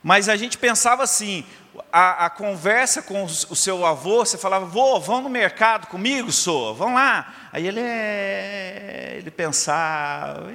mas 0.04 0.30
a 0.30 0.36
gente 0.36 0.56
pensava 0.56 1.02
assim, 1.02 1.44
a, 1.92 2.28
a 2.28 2.30
conversa 2.30 3.02
com 3.02 3.24
o 3.24 3.56
seu 3.56 3.84
avô, 3.84 4.24
você 4.24 4.38
falava, 4.38 4.68
vô, 4.68 5.00
vão 5.00 5.20
no 5.20 5.30
mercado 5.30 5.88
comigo, 5.88 6.32
sou, 6.32 6.76
vão 6.76 6.94
lá. 6.94 7.50
Aí 7.52 7.66
ele, 7.66 7.80
é, 7.80 9.16
ele 9.18 9.32
pensava, 9.32 10.48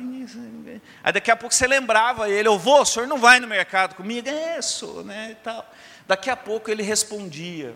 aí 1.03 1.13
daqui 1.13 1.33
a 1.33 1.37
pouco 1.37 1.53
você 1.53 1.67
lembrava 1.67 2.31
ele, 2.31 2.49
vô, 2.51 2.83
o 2.83 2.87
senhor 2.87 3.09
não 3.09 3.19
vai 3.19 3.41
no 3.41 3.49
mercado 3.49 3.97
comigo? 3.97 4.29
É, 4.29 4.63
sou, 4.63 5.03
né, 5.03 5.31
e 5.33 5.35
tal. 5.35 5.69
Daqui 6.07 6.31
a 6.31 6.37
pouco 6.37 6.71
ele 6.71 6.85
respondia, 6.85 7.75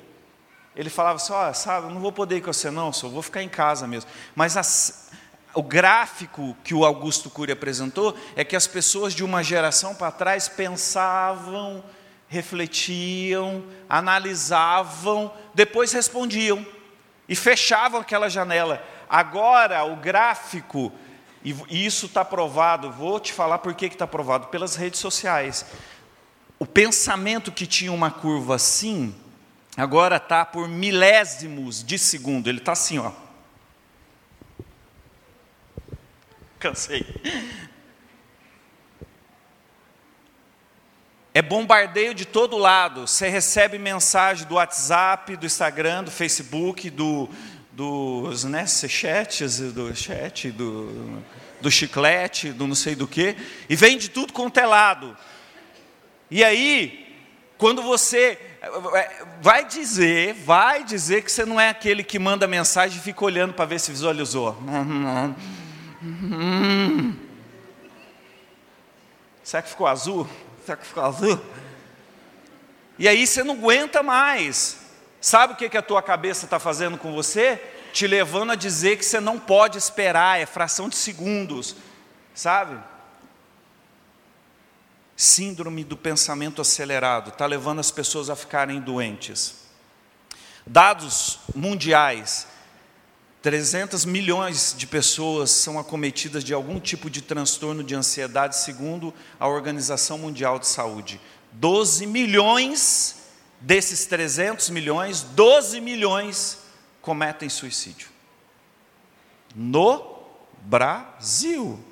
ele 0.77 0.89
falava 0.89 1.17
assim, 1.17 1.33
oh, 1.33 1.53
sabe, 1.53 1.93
não 1.93 2.01
vou 2.01 2.13
poder 2.13 2.37
ir 2.37 2.41
com 2.41 2.53
você 2.53 2.71
não, 2.71 2.93
só 2.93 3.09
vou 3.09 3.21
ficar 3.21 3.43
em 3.43 3.49
casa 3.49 3.85
mesmo. 3.85 4.09
Mas 4.37 4.57
as, 4.57 5.11
o 5.55 5.63
gráfico 5.63 6.57
que 6.65 6.75
o 6.75 6.85
Augusto 6.85 7.29
Cury 7.29 7.53
apresentou 7.53 8.17
é 8.35 8.45
que 8.45 8.57
as 8.57 8.67
pessoas 8.67 9.13
de 9.15 9.23
uma 9.23 9.43
geração 9.43 9.95
para 9.95 10.11
trás 10.11 10.49
pensavam, 10.49 11.85
refletiam, 12.29 13.63
analisavam, 13.89 15.33
depois 15.55 15.93
respondiam 15.93 16.67
e 17.29 17.37
fechavam 17.37 18.01
aquela 18.01 18.31
janela. 18.31 18.83
Agora, 19.09 19.85
o 19.85 19.97
gráfico, 19.97 20.91
e 21.45 21.85
isso 21.85 22.07
está 22.07 22.25
provado, 22.25 22.91
vou 22.91 23.21
te 23.21 23.33
falar 23.33 23.59
por 23.59 23.75
que 23.75 23.87
está 23.87 24.07
provado, 24.07 24.47
pelas 24.47 24.77
redes 24.77 25.01
sociais. 25.01 25.67
O 26.59 26.65
pensamento 26.65 27.53
que 27.53 27.67
tinha 27.67 27.93
uma 27.93 28.11
curva 28.11 28.55
assim, 28.55 29.15
agora 29.77 30.17
está 30.17 30.47
por 30.47 30.67
milésimos 30.67 31.85
de 31.85 31.99
segundo, 31.99 32.49
ele 32.49 32.59
está 32.59 32.73
assim, 32.73 32.99
ó. 32.99 33.13
Cansei. 36.63 37.05
É 41.35 41.43
bombardeio 41.43 42.15
de 42.15 42.25
todo 42.25 42.57
lado. 42.57 43.09
Você 43.09 43.29
recebe 43.29 43.81
mensagem 43.81 44.47
do 44.47 44.55
WhatsApp, 44.55 45.37
do 45.37 45.45
Instagram, 45.45 46.05
do 46.05 46.13
Facebook, 46.13 46.89
do, 46.89 47.29
dos 47.73 48.45
né, 48.45 48.65
chats, 48.65 49.59
do 49.73 49.93
chat, 49.93 50.53
do, 50.53 51.21
do 51.61 51.69
chiclete, 51.69 52.53
do 52.53 52.69
não 52.69 52.77
sei 52.77 52.95
do 52.95 53.09
que, 53.09 53.35
e 53.69 53.75
vem 53.75 53.99
de 53.99 54.09
tudo 54.09 54.33
quanto 54.33 54.61
é 54.61 54.67
lado. 54.67 55.17
E 56.31 56.45
aí, 56.45 57.19
quando 57.59 57.83
você 57.83 58.39
é, 58.95 59.25
vai 59.41 59.65
dizer, 59.65 60.33
vai 60.35 60.85
dizer 60.85 61.25
que 61.25 61.33
você 61.33 61.45
não 61.45 61.61
é 61.61 61.71
aquele 61.71 62.05
que 62.05 62.21
manda 62.21 62.47
mensagem 62.47 62.99
e 62.99 63.03
fica 63.03 63.25
olhando 63.25 63.53
para 63.53 63.65
ver 63.65 63.81
se 63.81 63.91
visualizou. 63.91 64.57
Hum. 66.03 67.15
Será 69.45 69.63
que 69.63 69.71
ficou 69.71 69.87
azul? 69.87 70.29
Será 70.65 70.77
que 70.77 70.87
ficou 70.87 71.05
azul? 71.05 71.41
E 72.99 73.07
aí 73.07 73.27
você 73.27 73.45
não 73.45 73.55
aguenta 73.55 74.03
mais. 74.03 74.79
Sabe 75.21 75.53
o 75.53 75.57
que, 75.57 75.69
que 75.69 75.77
a 75.77 75.83
tua 75.83 76.03
cabeça 76.03 76.45
está 76.45 76.59
fazendo 76.59 76.99
com 76.99 77.13
você? 77.13 77.63
Te 77.93 78.07
levando 78.07 78.53
a 78.53 78.57
dizer 78.57 78.97
que 78.97 79.05
você 79.05 79.21
não 79.21 79.39
pode 79.39 79.79
esperar, 79.79 80.41
é 80.41 80.47
fração 80.47 80.89
de 80.89 80.97
segundos. 80.97 81.77
Sabe? 82.35 82.79
Síndrome 85.17 85.85
do 85.85 85.97
pensamento 85.97 86.61
acelerado 86.61 87.31
está 87.31 87.47
levando 87.47 87.79
as 87.79 87.91
pessoas 87.93 88.29
a 88.29 88.35
ficarem 88.35 88.81
doentes. 88.81 89.63
Dados 90.67 91.39
mundiais 91.55 92.47
300 93.43 94.05
milhões 94.05 94.73
de 94.79 94.87
pessoas 94.87 95.51
são 95.51 95.77
acometidas 95.77 96.45
de 96.45 96.55
algum 96.55 96.79
tipo 96.79 97.11
de 97.11 97.21
transtorno 97.21 97.83
de 97.83 97.93
ansiedade, 97.93 98.57
segundo 98.57 99.13
a 99.39 99.49
Organização 99.49 100.17
Mundial 100.17 100.61
de 100.61 100.69
Saúde. 100.69 101.21
12 101.51 102.07
milhões 102.07 103.17
desses 103.61 104.07
300 104.07 104.71
milhões, 104.71 105.23
12 105.23 105.81
milhões 105.81 106.59
cometem 107.01 107.49
suicídio. 107.49 108.09
No 109.57 110.23
Brasil. 110.63 111.83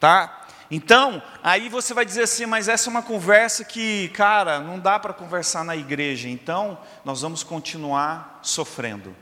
Tá? 0.00 0.39
Então, 0.70 1.20
aí 1.42 1.68
você 1.68 1.92
vai 1.92 2.04
dizer 2.04 2.22
assim, 2.22 2.46
mas 2.46 2.68
essa 2.68 2.88
é 2.88 2.90
uma 2.90 3.02
conversa 3.02 3.64
que, 3.64 4.08
cara, 4.10 4.60
não 4.60 4.78
dá 4.78 5.00
para 5.00 5.12
conversar 5.12 5.64
na 5.64 5.74
igreja, 5.74 6.28
então 6.28 6.78
nós 7.04 7.22
vamos 7.22 7.42
continuar 7.42 8.38
sofrendo. 8.40 9.14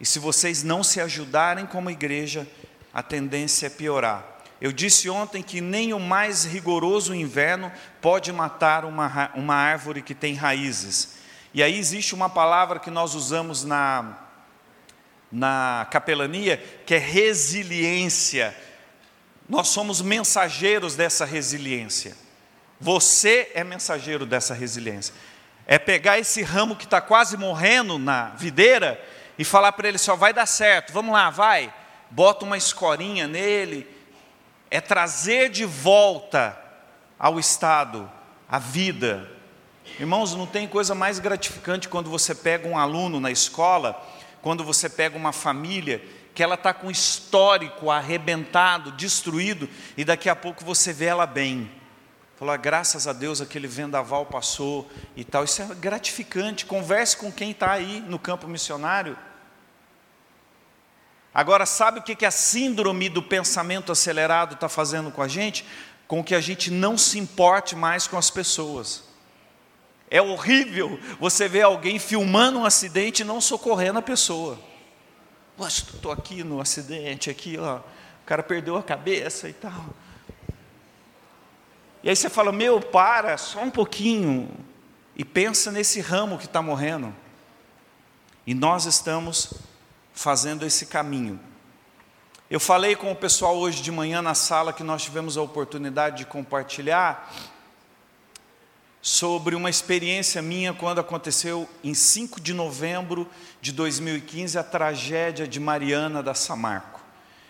E 0.00 0.06
se 0.06 0.18
vocês 0.18 0.62
não 0.62 0.82
se 0.82 0.98
ajudarem 0.98 1.66
como 1.66 1.90
igreja, 1.90 2.48
a 2.94 3.02
tendência 3.02 3.66
é 3.66 3.70
piorar. 3.70 4.24
Eu 4.60 4.72
disse 4.72 5.10
ontem 5.10 5.42
que 5.42 5.60
nem 5.60 5.92
o 5.92 6.00
mais 6.00 6.44
rigoroso 6.44 7.14
inverno 7.14 7.70
pode 8.00 8.32
matar 8.32 8.86
uma, 8.86 9.30
uma 9.34 9.54
árvore 9.54 10.00
que 10.00 10.14
tem 10.14 10.34
raízes. 10.34 11.18
E 11.52 11.62
aí 11.62 11.78
existe 11.78 12.14
uma 12.14 12.30
palavra 12.30 12.78
que 12.78 12.90
nós 12.90 13.14
usamos 13.14 13.62
na, 13.62 14.18
na 15.30 15.86
capelania, 15.90 16.56
que 16.86 16.94
é 16.94 16.98
resiliência 16.98 18.56
nós 19.48 19.68
somos 19.68 20.02
mensageiros 20.02 20.94
dessa 20.94 21.24
resiliência. 21.24 22.16
Você 22.80 23.50
é 23.54 23.64
mensageiro 23.64 24.26
dessa 24.26 24.54
resiliência. 24.54 25.14
É 25.66 25.78
pegar 25.78 26.18
esse 26.18 26.42
ramo 26.42 26.76
que 26.76 26.84
está 26.84 27.00
quase 27.00 27.36
morrendo 27.36 27.98
na 27.98 28.30
videira 28.30 29.02
e 29.38 29.44
falar 29.44 29.72
para 29.72 29.88
ele: 29.88 29.98
só 29.98 30.14
vai 30.14 30.32
dar 30.32 30.46
certo, 30.46 30.92
vamos 30.92 31.12
lá, 31.12 31.30
vai. 31.30 31.72
Bota 32.10 32.44
uma 32.44 32.56
escorinha 32.56 33.26
nele. 33.26 33.86
É 34.70 34.80
trazer 34.80 35.48
de 35.48 35.64
volta 35.64 36.56
ao 37.18 37.38
estado 37.38 38.10
a 38.48 38.58
vida. 38.58 39.30
Irmãos, 39.98 40.34
não 40.34 40.46
tem 40.46 40.68
coisa 40.68 40.94
mais 40.94 41.18
gratificante 41.18 41.88
quando 41.88 42.10
você 42.10 42.34
pega 42.34 42.68
um 42.68 42.78
aluno 42.78 43.18
na 43.18 43.30
escola 43.30 44.00
quando 44.42 44.64
você 44.64 44.88
pega 44.88 45.16
uma 45.16 45.32
família 45.32 46.02
que 46.38 46.42
ela 46.44 46.54
está 46.54 46.72
com 46.72 46.88
histórico 46.88 47.90
arrebentado, 47.90 48.92
destruído, 48.92 49.68
e 49.96 50.04
daqui 50.04 50.28
a 50.28 50.36
pouco 50.36 50.64
você 50.64 50.92
vê 50.92 51.06
ela 51.06 51.26
bem. 51.26 51.68
Falou, 52.36 52.56
graças 52.56 53.08
a 53.08 53.12
Deus 53.12 53.40
aquele 53.40 53.66
vendaval 53.66 54.24
passou 54.24 54.88
e 55.16 55.24
tal. 55.24 55.42
Isso 55.42 55.60
é 55.60 55.66
gratificante. 55.74 56.64
Converse 56.64 57.16
com 57.16 57.32
quem 57.32 57.50
está 57.50 57.72
aí 57.72 57.98
no 58.06 58.20
campo 58.20 58.46
missionário. 58.46 59.18
Agora, 61.34 61.66
sabe 61.66 61.98
o 61.98 62.02
que 62.04 62.24
a 62.24 62.30
síndrome 62.30 63.08
do 63.08 63.20
pensamento 63.20 63.90
acelerado 63.90 64.54
está 64.54 64.68
fazendo 64.68 65.10
com 65.10 65.20
a 65.20 65.26
gente? 65.26 65.64
Com 66.06 66.22
que 66.22 66.36
a 66.36 66.40
gente 66.40 66.70
não 66.70 66.96
se 66.96 67.18
importe 67.18 67.74
mais 67.74 68.06
com 68.06 68.16
as 68.16 68.30
pessoas. 68.30 69.02
É 70.08 70.22
horrível 70.22 71.00
você 71.18 71.48
ver 71.48 71.62
alguém 71.62 71.98
filmando 71.98 72.60
um 72.60 72.64
acidente 72.64 73.22
e 73.22 73.24
não 73.24 73.40
socorrendo 73.40 73.98
a 73.98 74.02
pessoa. 74.02 74.68
Estou 75.66 76.12
aqui 76.12 76.44
no 76.44 76.60
acidente, 76.60 77.30
aqui, 77.30 77.58
ó, 77.58 77.78
o 77.78 77.82
cara 78.26 78.42
perdeu 78.42 78.76
a 78.76 78.82
cabeça 78.82 79.48
e 79.48 79.52
tal. 79.52 79.86
E 82.02 82.08
aí 82.08 82.14
você 82.14 82.30
fala, 82.30 82.52
meu, 82.52 82.80
para, 82.80 83.36
só 83.36 83.60
um 83.62 83.70
pouquinho, 83.70 84.48
e 85.16 85.24
pensa 85.24 85.72
nesse 85.72 86.00
ramo 86.00 86.38
que 86.38 86.46
está 86.46 86.62
morrendo. 86.62 87.14
E 88.46 88.54
nós 88.54 88.86
estamos 88.86 89.54
fazendo 90.12 90.64
esse 90.64 90.86
caminho. 90.86 91.40
Eu 92.48 92.58
falei 92.58 92.96
com 92.96 93.12
o 93.12 93.16
pessoal 93.16 93.58
hoje 93.58 93.82
de 93.82 93.92
manhã 93.92 94.22
na 94.22 94.34
sala 94.34 94.72
que 94.72 94.82
nós 94.82 95.02
tivemos 95.02 95.36
a 95.36 95.42
oportunidade 95.42 96.18
de 96.18 96.24
compartilhar 96.24 97.30
sobre 99.08 99.54
uma 99.54 99.70
experiência 99.70 100.42
minha 100.42 100.74
quando 100.74 100.98
aconteceu 100.98 101.66
em 101.82 101.94
5 101.94 102.42
de 102.42 102.52
novembro 102.52 103.26
de 103.58 103.72
2015 103.72 104.58
a 104.58 104.62
tragédia 104.62 105.48
de 105.48 105.58
Mariana 105.58 106.22
da 106.22 106.34
Samarco. 106.34 107.00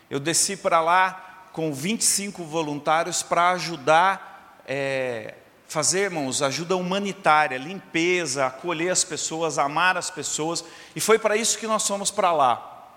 Eu 0.09 0.21
desci 0.21 0.57
para 0.57 0.81
lá 0.81 1.49
com 1.53 1.75
25 1.75 2.45
voluntários 2.45 3.25
para 3.25 3.51
ajudar, 3.51 4.63
é, 4.69 5.35
fazer, 5.67 6.03
irmãos, 6.03 6.43
ajuda 6.43 6.77
humanitária, 6.77 7.59
limpeza, 7.59 8.47
acolher 8.47 8.91
as 8.91 9.03
pessoas, 9.03 9.59
amar 9.59 9.97
as 9.97 10.13
pessoas, 10.13 10.65
e 10.95 11.01
foi 11.01 11.19
para 11.19 11.37
isso 11.37 11.59
que 11.59 11.67
nós 11.67 11.85
fomos 11.85 12.13
para 12.13 12.31
lá. 12.31 12.89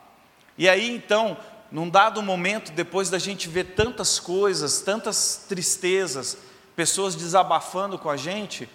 E 0.56 0.70
aí 0.70 0.96
então, 0.96 1.36
num 1.72 1.90
dado 1.90 2.22
momento, 2.22 2.72
depois 2.72 3.10
da 3.10 3.18
gente 3.18 3.50
ver 3.50 3.74
tantas 3.74 4.20
coisas, 4.20 4.82
tantas 4.82 5.46
tristezas, 5.50 6.38
pessoas 6.76 7.16
desabafando 7.16 7.98
com 7.98 8.10
a 8.10 8.18
gente, 8.18 8.68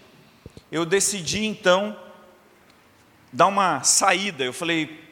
eu 0.70 0.84
decidi 0.84 1.44
então 1.44 1.96
dar 3.32 3.46
uma 3.46 3.82
saída. 3.82 4.44
Eu 4.44 4.52
falei 4.52 5.04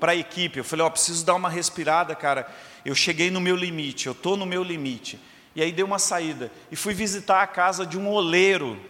para 0.00 0.12
a 0.12 0.16
equipe, 0.16 0.58
eu 0.58 0.64
falei, 0.64 0.84
ó, 0.84 0.88
oh, 0.88 0.90
preciso 0.90 1.24
dar 1.24 1.34
uma 1.34 1.48
respirada, 1.48 2.14
cara. 2.14 2.50
Eu 2.84 2.94
cheguei 2.94 3.30
no 3.30 3.40
meu 3.40 3.54
limite, 3.54 4.06
eu 4.06 4.12
estou 4.12 4.36
no 4.36 4.44
meu 4.44 4.62
limite. 4.62 5.20
E 5.54 5.62
aí 5.62 5.70
dei 5.70 5.84
uma 5.84 5.98
saída 5.98 6.50
e 6.70 6.76
fui 6.76 6.94
visitar 6.94 7.42
a 7.42 7.46
casa 7.46 7.84
de 7.86 7.98
um 7.98 8.08
oleiro. 8.08 8.80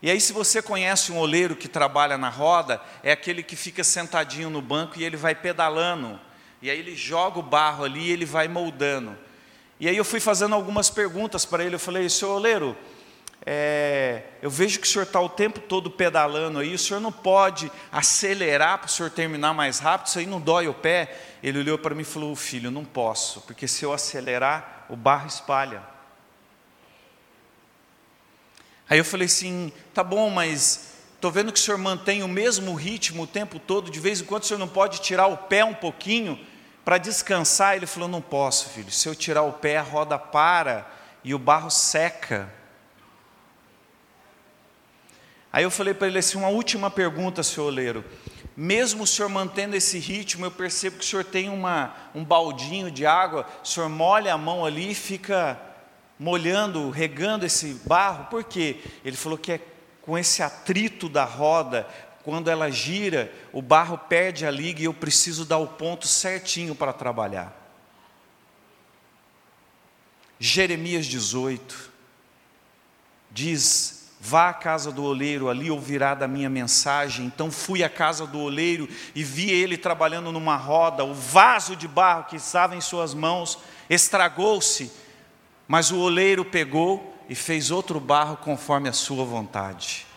E 0.00 0.10
aí, 0.10 0.20
se 0.20 0.32
você 0.32 0.62
conhece 0.62 1.10
um 1.10 1.18
oleiro 1.18 1.56
que 1.56 1.66
trabalha 1.66 2.16
na 2.16 2.28
roda, 2.28 2.80
é 3.02 3.10
aquele 3.10 3.42
que 3.42 3.56
fica 3.56 3.82
sentadinho 3.82 4.48
no 4.48 4.62
banco 4.62 4.98
e 4.98 5.04
ele 5.04 5.16
vai 5.16 5.34
pedalando. 5.34 6.20
E 6.62 6.70
aí 6.70 6.78
ele 6.78 6.94
joga 6.94 7.40
o 7.40 7.42
barro 7.42 7.84
ali 7.84 8.02
e 8.02 8.10
ele 8.12 8.24
vai 8.24 8.46
moldando. 8.46 9.18
E 9.80 9.88
aí 9.88 9.96
eu 9.96 10.04
fui 10.04 10.20
fazendo 10.20 10.54
algumas 10.54 10.90
perguntas 10.90 11.44
para 11.44 11.64
ele. 11.64 11.76
Eu 11.76 11.80
falei, 11.80 12.08
senhor 12.08 12.34
Oleiro, 12.34 12.76
é, 13.46 14.24
eu 14.42 14.50
vejo 14.50 14.80
que 14.80 14.86
o 14.86 14.90
senhor 14.90 15.04
está 15.04 15.20
o 15.20 15.28
tempo 15.28 15.60
todo 15.60 15.90
pedalando 15.90 16.58
aí, 16.58 16.74
o 16.74 16.78
senhor 16.78 17.00
não 17.00 17.12
pode 17.12 17.70
acelerar 17.90 18.78
para 18.78 18.88
o 18.88 18.90
senhor 18.90 19.10
terminar 19.10 19.54
mais 19.54 19.78
rápido, 19.78 20.08
isso 20.08 20.18
aí 20.18 20.26
não 20.26 20.40
dói 20.40 20.68
o 20.68 20.74
pé. 20.74 21.16
Ele 21.42 21.60
olhou 21.60 21.78
para 21.78 21.94
mim 21.94 22.02
e 22.02 22.04
falou, 22.04 22.34
filho, 22.34 22.70
não 22.70 22.84
posso, 22.84 23.40
porque 23.42 23.68
se 23.68 23.84
eu 23.84 23.92
acelerar, 23.92 24.86
o 24.88 24.96
barro 24.96 25.28
espalha. 25.28 25.82
Aí 28.90 28.98
eu 28.98 29.04
falei 29.04 29.26
assim, 29.26 29.72
tá 29.94 30.02
bom, 30.02 30.30
mas 30.30 30.94
estou 31.14 31.30
vendo 31.30 31.52
que 31.52 31.58
o 31.58 31.62
senhor 31.62 31.78
mantém 31.78 32.22
o 32.22 32.28
mesmo 32.28 32.74
ritmo 32.74 33.22
o 33.22 33.26
tempo 33.26 33.58
todo, 33.58 33.90
de 33.90 34.00
vez 34.00 34.20
em 34.20 34.24
quando 34.24 34.42
o 34.42 34.46
senhor 34.46 34.58
não 34.58 34.68
pode 34.68 35.00
tirar 35.00 35.26
o 35.26 35.36
pé 35.36 35.64
um 35.64 35.74
pouquinho, 35.74 36.38
para 36.88 36.96
descansar, 36.96 37.76
ele 37.76 37.84
falou: 37.84 38.08
Não 38.08 38.22
posso, 38.22 38.70
filho. 38.70 38.90
Se 38.90 39.06
eu 39.06 39.14
tirar 39.14 39.42
o 39.42 39.52
pé, 39.52 39.76
a 39.76 39.82
roda 39.82 40.18
para 40.18 40.90
e 41.22 41.34
o 41.34 41.38
barro 41.38 41.68
seca. 41.68 42.50
Aí 45.52 45.64
eu 45.64 45.70
falei 45.70 45.92
para 45.92 46.06
ele 46.06 46.18
assim: 46.18 46.38
Uma 46.38 46.48
última 46.48 46.90
pergunta, 46.90 47.42
senhor 47.42 47.66
oleiro. 47.66 48.02
Mesmo 48.56 49.02
o 49.02 49.06
senhor 49.06 49.28
mantendo 49.28 49.76
esse 49.76 49.98
ritmo, 49.98 50.46
eu 50.46 50.50
percebo 50.50 50.96
que 50.96 51.04
o 51.04 51.06
senhor 51.06 51.26
tem 51.26 51.50
uma, 51.50 51.94
um 52.14 52.24
baldinho 52.24 52.90
de 52.90 53.04
água, 53.04 53.46
o 53.62 53.68
senhor 53.68 53.90
molha 53.90 54.32
a 54.32 54.38
mão 54.38 54.64
ali 54.64 54.92
e 54.92 54.94
fica 54.94 55.60
molhando, 56.18 56.88
regando 56.88 57.44
esse 57.44 57.82
barro, 57.84 58.28
por 58.30 58.44
quê? 58.44 58.80
Ele 59.04 59.14
falou 59.14 59.36
que 59.36 59.52
é 59.52 59.60
com 60.00 60.16
esse 60.16 60.42
atrito 60.42 61.06
da 61.06 61.26
roda, 61.26 61.86
quando 62.28 62.48
ela 62.50 62.70
gira, 62.70 63.32
o 63.54 63.62
barro 63.62 63.96
perde 63.96 64.44
a 64.44 64.50
liga 64.50 64.82
e 64.82 64.84
eu 64.84 64.92
preciso 64.92 65.46
dar 65.46 65.56
o 65.56 65.66
ponto 65.66 66.06
certinho 66.06 66.74
para 66.74 66.92
trabalhar. 66.92 67.56
Jeremias 70.38 71.06
18 71.06 71.90
diz: 73.30 74.10
Vá 74.20 74.50
à 74.50 74.52
casa 74.52 74.92
do 74.92 75.04
oleiro, 75.04 75.48
ali 75.48 75.70
ouvirá 75.70 76.14
da 76.14 76.28
minha 76.28 76.50
mensagem. 76.50 77.24
Então 77.24 77.50
fui 77.50 77.82
à 77.82 77.88
casa 77.88 78.26
do 78.26 78.40
oleiro 78.40 78.86
e 79.14 79.24
vi 79.24 79.50
ele 79.50 79.78
trabalhando 79.78 80.30
numa 80.30 80.56
roda. 80.56 81.06
O 81.06 81.14
vaso 81.14 81.74
de 81.74 81.88
barro 81.88 82.24
que 82.24 82.36
estava 82.36 82.76
em 82.76 82.80
suas 82.82 83.14
mãos 83.14 83.58
estragou-se, 83.88 84.92
mas 85.66 85.90
o 85.90 85.96
oleiro 85.98 86.44
pegou 86.44 87.18
e 87.26 87.34
fez 87.34 87.70
outro 87.70 87.98
barro 87.98 88.36
conforme 88.36 88.86
a 88.86 88.92
sua 88.92 89.24
vontade. 89.24 90.07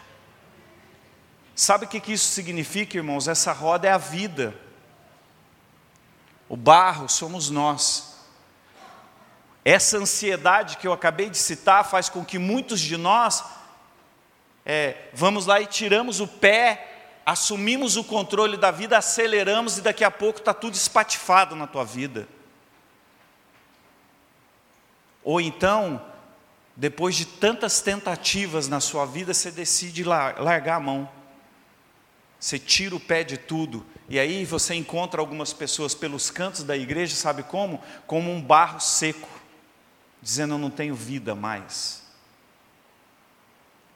Sabe 1.56 1.86
o 1.86 1.88
que 1.88 2.12
isso 2.12 2.28
significa, 2.28 2.98
irmãos? 2.98 3.28
Essa 3.28 3.52
roda 3.52 3.88
é 3.88 3.92
a 3.92 3.98
vida. 3.98 4.56
O 6.48 6.58
barro 6.58 7.08
somos 7.08 7.50
nós. 7.50 8.12
Essa 9.64 9.98
ansiedade 9.98 10.78
que 10.78 10.88
eu 10.88 10.94
acabei 10.94 11.30
de 11.30 11.38
citar 11.38 11.86
faz 11.86 12.10
com 12.10 12.26
que 12.26 12.40
muitos 12.40 12.80
de 12.80 12.98
nós 12.98 13.44
é, 14.66 15.10
vamos 15.14 15.46
lá 15.46 15.60
e 15.60 15.66
tiramos 15.66 16.20
o 16.20 16.28
pé, 16.28 17.20
assumimos 17.26 17.96
o 17.96 18.04
controle 18.04 18.58
da 18.58 18.72
vida, 18.72 18.98
aceleramos 18.98 19.78
e 19.78 19.82
daqui 19.82 20.04
a 20.04 20.12
pouco 20.12 20.40
está 20.40 20.54
tudo 20.54 20.74
espatifado 20.76 21.56
na 21.56 21.68
tua 21.68 21.84
vida. 21.84 22.28
Ou 25.24 25.40
então, 25.40 26.04
depois 26.76 27.16
de 27.16 27.26
tantas 27.26 27.82
tentativas 27.82 28.68
na 28.68 28.80
sua 28.80 29.06
vida, 29.06 29.34
você 29.34 29.52
decide 29.52 30.04
largar 30.04 30.78
a 30.78 30.80
mão. 30.80 31.10
Você 32.42 32.58
tira 32.58 32.96
o 32.96 33.00
pé 33.00 33.24
de 33.24 33.38
tudo. 33.38 33.86
E 34.10 34.20
aí 34.20 34.44
você 34.46 34.74
encontra 34.74 35.22
algumas 35.22 35.54
pessoas 35.54 35.94
pelos 35.94 36.32
cantos 36.32 36.64
da 36.64 36.76
igreja, 36.76 37.16
sabe 37.16 37.44
como? 37.44 37.80
Como 38.08 38.32
um 38.32 38.42
barro 38.42 38.80
seco, 38.80 39.30
dizendo: 40.20 40.56
Eu 40.56 40.58
não 40.58 40.72
tenho 40.72 40.96
vida 40.96 41.36
mais. 41.36 42.02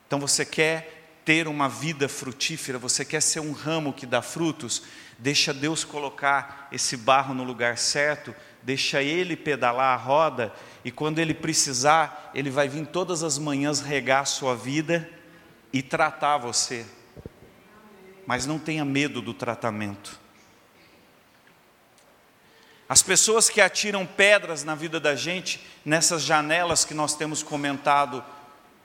Então 0.06 0.20
você 0.20 0.44
quer 0.44 1.18
ter 1.24 1.48
uma 1.48 1.68
vida 1.68 2.08
frutífera, 2.08 2.78
você 2.78 3.04
quer 3.04 3.20
ser 3.20 3.40
um 3.40 3.50
ramo 3.50 3.92
que 3.92 4.06
dá 4.06 4.22
frutos, 4.22 4.84
deixa 5.18 5.52
Deus 5.52 5.82
colocar 5.82 6.68
esse 6.70 6.96
barro 6.96 7.34
no 7.34 7.42
lugar 7.42 7.76
certo, 7.76 8.32
deixa 8.62 9.02
Ele 9.02 9.36
pedalar 9.36 9.92
a 9.92 10.00
roda, 10.00 10.54
e 10.84 10.92
quando 10.92 11.18
Ele 11.18 11.34
precisar, 11.34 12.30
Ele 12.32 12.48
vai 12.48 12.68
vir 12.68 12.86
todas 12.86 13.24
as 13.24 13.38
manhãs 13.38 13.80
regar 13.80 14.20
a 14.20 14.24
sua 14.24 14.54
vida 14.54 15.10
e 15.72 15.82
tratar 15.82 16.38
você 16.38 16.86
mas 18.26 18.44
não 18.44 18.58
tenha 18.58 18.84
medo 18.84 19.22
do 19.22 19.32
tratamento. 19.32 20.18
As 22.88 23.02
pessoas 23.02 23.48
que 23.48 23.60
atiram 23.60 24.06
pedras 24.06 24.62
na 24.62 24.74
vida 24.74 25.00
da 25.00 25.14
gente, 25.14 25.60
nessas 25.84 26.22
janelas 26.22 26.84
que 26.84 26.94
nós 26.94 27.16
temos 27.16 27.42
comentado 27.42 28.24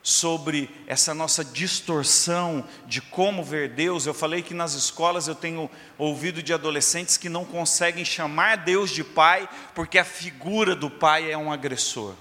sobre 0.03 0.69
essa 0.87 1.13
nossa 1.13 1.45
distorção 1.45 2.67
de 2.87 2.99
como 2.99 3.43
ver 3.43 3.69
Deus, 3.69 4.07
eu 4.07 4.13
falei 4.13 4.41
que 4.41 4.53
nas 4.53 4.73
escolas 4.73 5.27
eu 5.27 5.35
tenho 5.35 5.69
ouvido 5.97 6.41
de 6.41 6.51
adolescentes 6.51 7.17
que 7.17 7.29
não 7.29 7.45
conseguem 7.45 8.03
chamar 8.03 8.57
Deus 8.57 8.89
de 8.89 9.03
pai, 9.03 9.47
porque 9.75 9.99
a 9.99 10.05
figura 10.05 10.75
do 10.75 10.89
pai 10.89 11.31
é 11.31 11.37
um 11.37 11.51
agressor. 11.51 12.15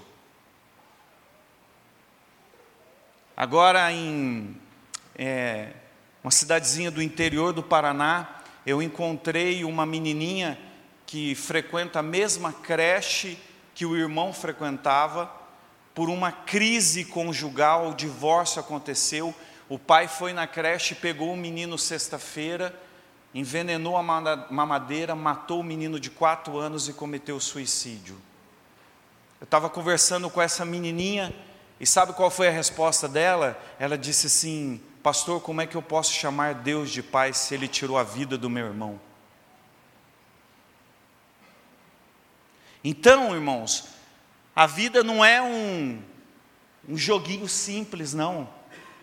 Agora, 3.35 3.91
em 3.91 4.55
é, 5.15 5.71
uma 6.23 6.31
cidadezinha 6.31 6.91
do 6.91 7.01
interior 7.01 7.51
do 7.51 7.63
Paraná, 7.63 8.41
eu 8.65 8.81
encontrei 8.81 9.63
uma 9.63 9.85
menininha 9.85 10.57
que 11.05 11.33
frequenta 11.33 11.99
a 11.99 12.03
mesma 12.03 12.53
creche 12.53 13.37
que 13.73 13.85
o 13.85 13.97
irmão 13.97 14.31
frequentava. 14.31 15.31
Por 15.95 16.09
uma 16.09 16.31
crise 16.31 17.03
conjugal, 17.03 17.89
o 17.89 17.95
divórcio 17.95 18.59
aconteceu. 18.59 19.33
O 19.67 19.79
pai 19.79 20.07
foi 20.07 20.31
na 20.31 20.45
creche, 20.45 20.93
pegou 20.93 21.33
o 21.33 21.37
menino 21.37 21.77
sexta-feira, 21.77 22.73
envenenou 23.33 23.97
a 23.97 24.03
mamadeira, 24.03 25.15
matou 25.15 25.61
o 25.61 25.63
menino 25.63 25.99
de 25.99 26.09
quatro 26.09 26.57
anos 26.57 26.87
e 26.87 26.93
cometeu 26.93 27.39
suicídio. 27.39 28.15
Eu 29.39 29.45
estava 29.45 29.69
conversando 29.69 30.29
com 30.29 30.39
essa 30.41 30.63
menininha 30.63 31.33
e 31.79 31.87
sabe 31.87 32.13
qual 32.13 32.29
foi 32.29 32.47
a 32.47 32.51
resposta 32.51 33.07
dela? 33.07 33.59
Ela 33.79 33.97
disse 33.97 34.27
assim: 34.27 34.79
Pastor, 35.03 35.41
como 35.41 35.61
é 35.61 35.67
que 35.67 35.75
eu 35.75 35.81
posso 35.81 36.13
chamar 36.13 36.53
Deus 36.53 36.91
de 36.91 37.01
Pai 37.01 37.33
se 37.33 37.55
Ele 37.55 37.67
tirou 37.67 37.97
a 37.97 38.03
vida 38.03 38.37
do 38.37 38.49
meu 38.49 38.67
irmão? 38.67 39.01
Então, 42.83 43.33
irmãos, 43.33 43.87
a 44.55 44.67
vida 44.67 45.03
não 45.03 45.23
é 45.23 45.41
um, 45.41 46.01
um 46.87 46.97
joguinho 46.97 47.47
simples, 47.47 48.13
não. 48.13 48.47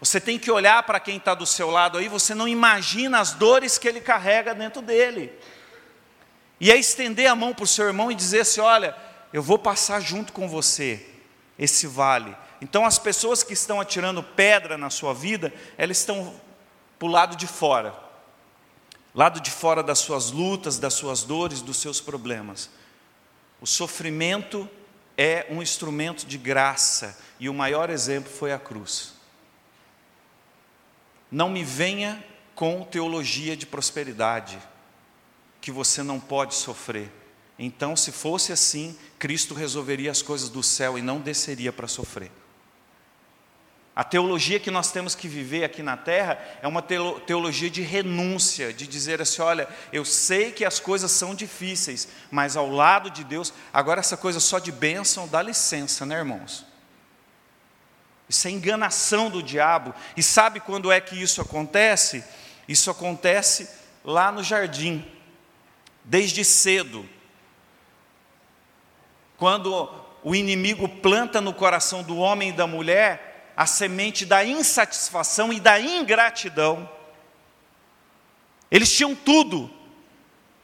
Você 0.00 0.20
tem 0.20 0.38
que 0.38 0.50
olhar 0.50 0.84
para 0.84 1.00
quem 1.00 1.16
está 1.16 1.34
do 1.34 1.46
seu 1.46 1.70
lado 1.70 1.98
aí, 1.98 2.08
você 2.08 2.34
não 2.34 2.46
imagina 2.46 3.18
as 3.18 3.32
dores 3.32 3.78
que 3.78 3.88
ele 3.88 4.00
carrega 4.00 4.54
dentro 4.54 4.80
dele. 4.80 5.32
E 6.60 6.70
é 6.70 6.76
estender 6.76 7.26
a 7.28 7.34
mão 7.34 7.52
para 7.52 7.64
o 7.64 7.68
seu 7.68 7.86
irmão 7.86 8.10
e 8.10 8.14
dizer 8.14 8.40
assim: 8.40 8.60
olha, 8.60 8.96
eu 9.32 9.42
vou 9.42 9.58
passar 9.58 10.00
junto 10.00 10.32
com 10.32 10.48
você 10.48 11.04
esse 11.58 11.86
vale. 11.86 12.36
Então 12.60 12.84
as 12.84 12.98
pessoas 12.98 13.42
que 13.42 13.52
estão 13.52 13.80
atirando 13.80 14.22
pedra 14.22 14.76
na 14.76 14.90
sua 14.90 15.14
vida, 15.14 15.52
elas 15.76 15.98
estão 15.98 16.34
para 16.98 17.06
o 17.06 17.10
lado 17.10 17.36
de 17.36 17.46
fora. 17.46 17.94
Lado 19.14 19.40
de 19.40 19.50
fora 19.50 19.82
das 19.82 19.98
suas 19.98 20.30
lutas, 20.30 20.78
das 20.78 20.94
suas 20.94 21.22
dores, 21.22 21.62
dos 21.62 21.76
seus 21.78 22.00
problemas. 22.00 22.70
O 23.60 23.66
sofrimento 23.66 24.68
é 25.16 25.46
um 25.50 25.60
instrumento 25.60 26.24
de 26.24 26.38
graça, 26.38 27.18
e 27.40 27.48
o 27.48 27.54
maior 27.54 27.90
exemplo 27.90 28.30
foi 28.30 28.52
a 28.52 28.58
cruz. 28.58 29.14
Não 31.30 31.48
me 31.48 31.64
venha 31.64 32.24
com 32.54 32.84
teologia 32.84 33.56
de 33.56 33.66
prosperidade, 33.66 34.58
que 35.60 35.72
você 35.72 36.02
não 36.02 36.20
pode 36.20 36.54
sofrer. 36.54 37.10
Então, 37.58 37.96
se 37.96 38.12
fosse 38.12 38.52
assim, 38.52 38.96
Cristo 39.18 39.54
resolveria 39.54 40.10
as 40.10 40.22
coisas 40.22 40.48
do 40.48 40.62
céu 40.62 40.96
e 40.96 41.02
não 41.02 41.20
desceria 41.20 41.72
para 41.72 41.88
sofrer. 41.88 42.30
A 43.98 44.04
teologia 44.04 44.60
que 44.60 44.70
nós 44.70 44.92
temos 44.92 45.16
que 45.16 45.26
viver 45.26 45.64
aqui 45.64 45.82
na 45.82 45.96
terra 45.96 46.38
é 46.62 46.68
uma 46.68 46.80
teologia 46.80 47.68
de 47.68 47.82
renúncia, 47.82 48.72
de 48.72 48.86
dizer 48.86 49.20
assim: 49.20 49.42
olha, 49.42 49.68
eu 49.92 50.04
sei 50.04 50.52
que 50.52 50.64
as 50.64 50.78
coisas 50.78 51.10
são 51.10 51.34
difíceis, 51.34 52.06
mas 52.30 52.56
ao 52.56 52.70
lado 52.70 53.10
de 53.10 53.24
Deus, 53.24 53.52
agora 53.72 53.98
essa 53.98 54.16
coisa 54.16 54.38
só 54.38 54.60
de 54.60 54.70
bênção, 54.70 55.26
dá 55.26 55.42
licença, 55.42 56.06
né, 56.06 56.14
irmãos? 56.14 56.64
Isso 58.28 58.46
é 58.46 58.52
enganação 58.52 59.30
do 59.30 59.42
diabo. 59.42 59.92
E 60.16 60.22
sabe 60.22 60.60
quando 60.60 60.92
é 60.92 61.00
que 61.00 61.20
isso 61.20 61.40
acontece? 61.40 62.22
Isso 62.68 62.92
acontece 62.92 63.68
lá 64.04 64.30
no 64.30 64.44
jardim, 64.44 65.04
desde 66.04 66.44
cedo. 66.44 67.04
Quando 69.36 69.92
o 70.22 70.36
inimigo 70.36 70.88
planta 70.88 71.40
no 71.40 71.52
coração 71.52 72.04
do 72.04 72.16
homem 72.16 72.50
e 72.50 72.52
da 72.52 72.64
mulher 72.64 73.27
a 73.58 73.66
semente 73.66 74.24
da 74.24 74.44
insatisfação 74.44 75.52
e 75.52 75.58
da 75.58 75.80
ingratidão. 75.80 76.88
Eles 78.70 78.92
tinham 78.92 79.16
tudo, 79.16 79.68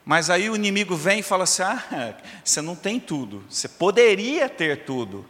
mas 0.05 0.31
aí 0.31 0.49
o 0.49 0.55
inimigo 0.55 0.95
vem 0.95 1.19
e 1.19 1.23
fala 1.23 1.43
assim: 1.43 1.65
ah, 1.65 2.15
você 2.45 2.63
não 2.63 2.77
tem 2.77 3.01
tudo, 3.01 3.45
você 3.51 3.67
poderia 3.67 4.49
ter 4.49 4.85
tudo. 4.85 5.27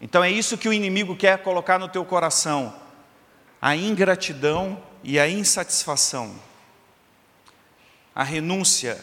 Então 0.00 0.24
é 0.24 0.30
isso 0.30 0.58
que 0.58 0.68
o 0.68 0.72
inimigo 0.72 1.14
quer 1.14 1.38
colocar 1.38 1.78
no 1.78 1.88
teu 1.88 2.04
coração: 2.04 2.74
a 3.62 3.76
ingratidão 3.76 4.82
e 5.04 5.20
a 5.20 5.28
insatisfação, 5.28 6.34
a 8.12 8.24
renúncia 8.24 8.98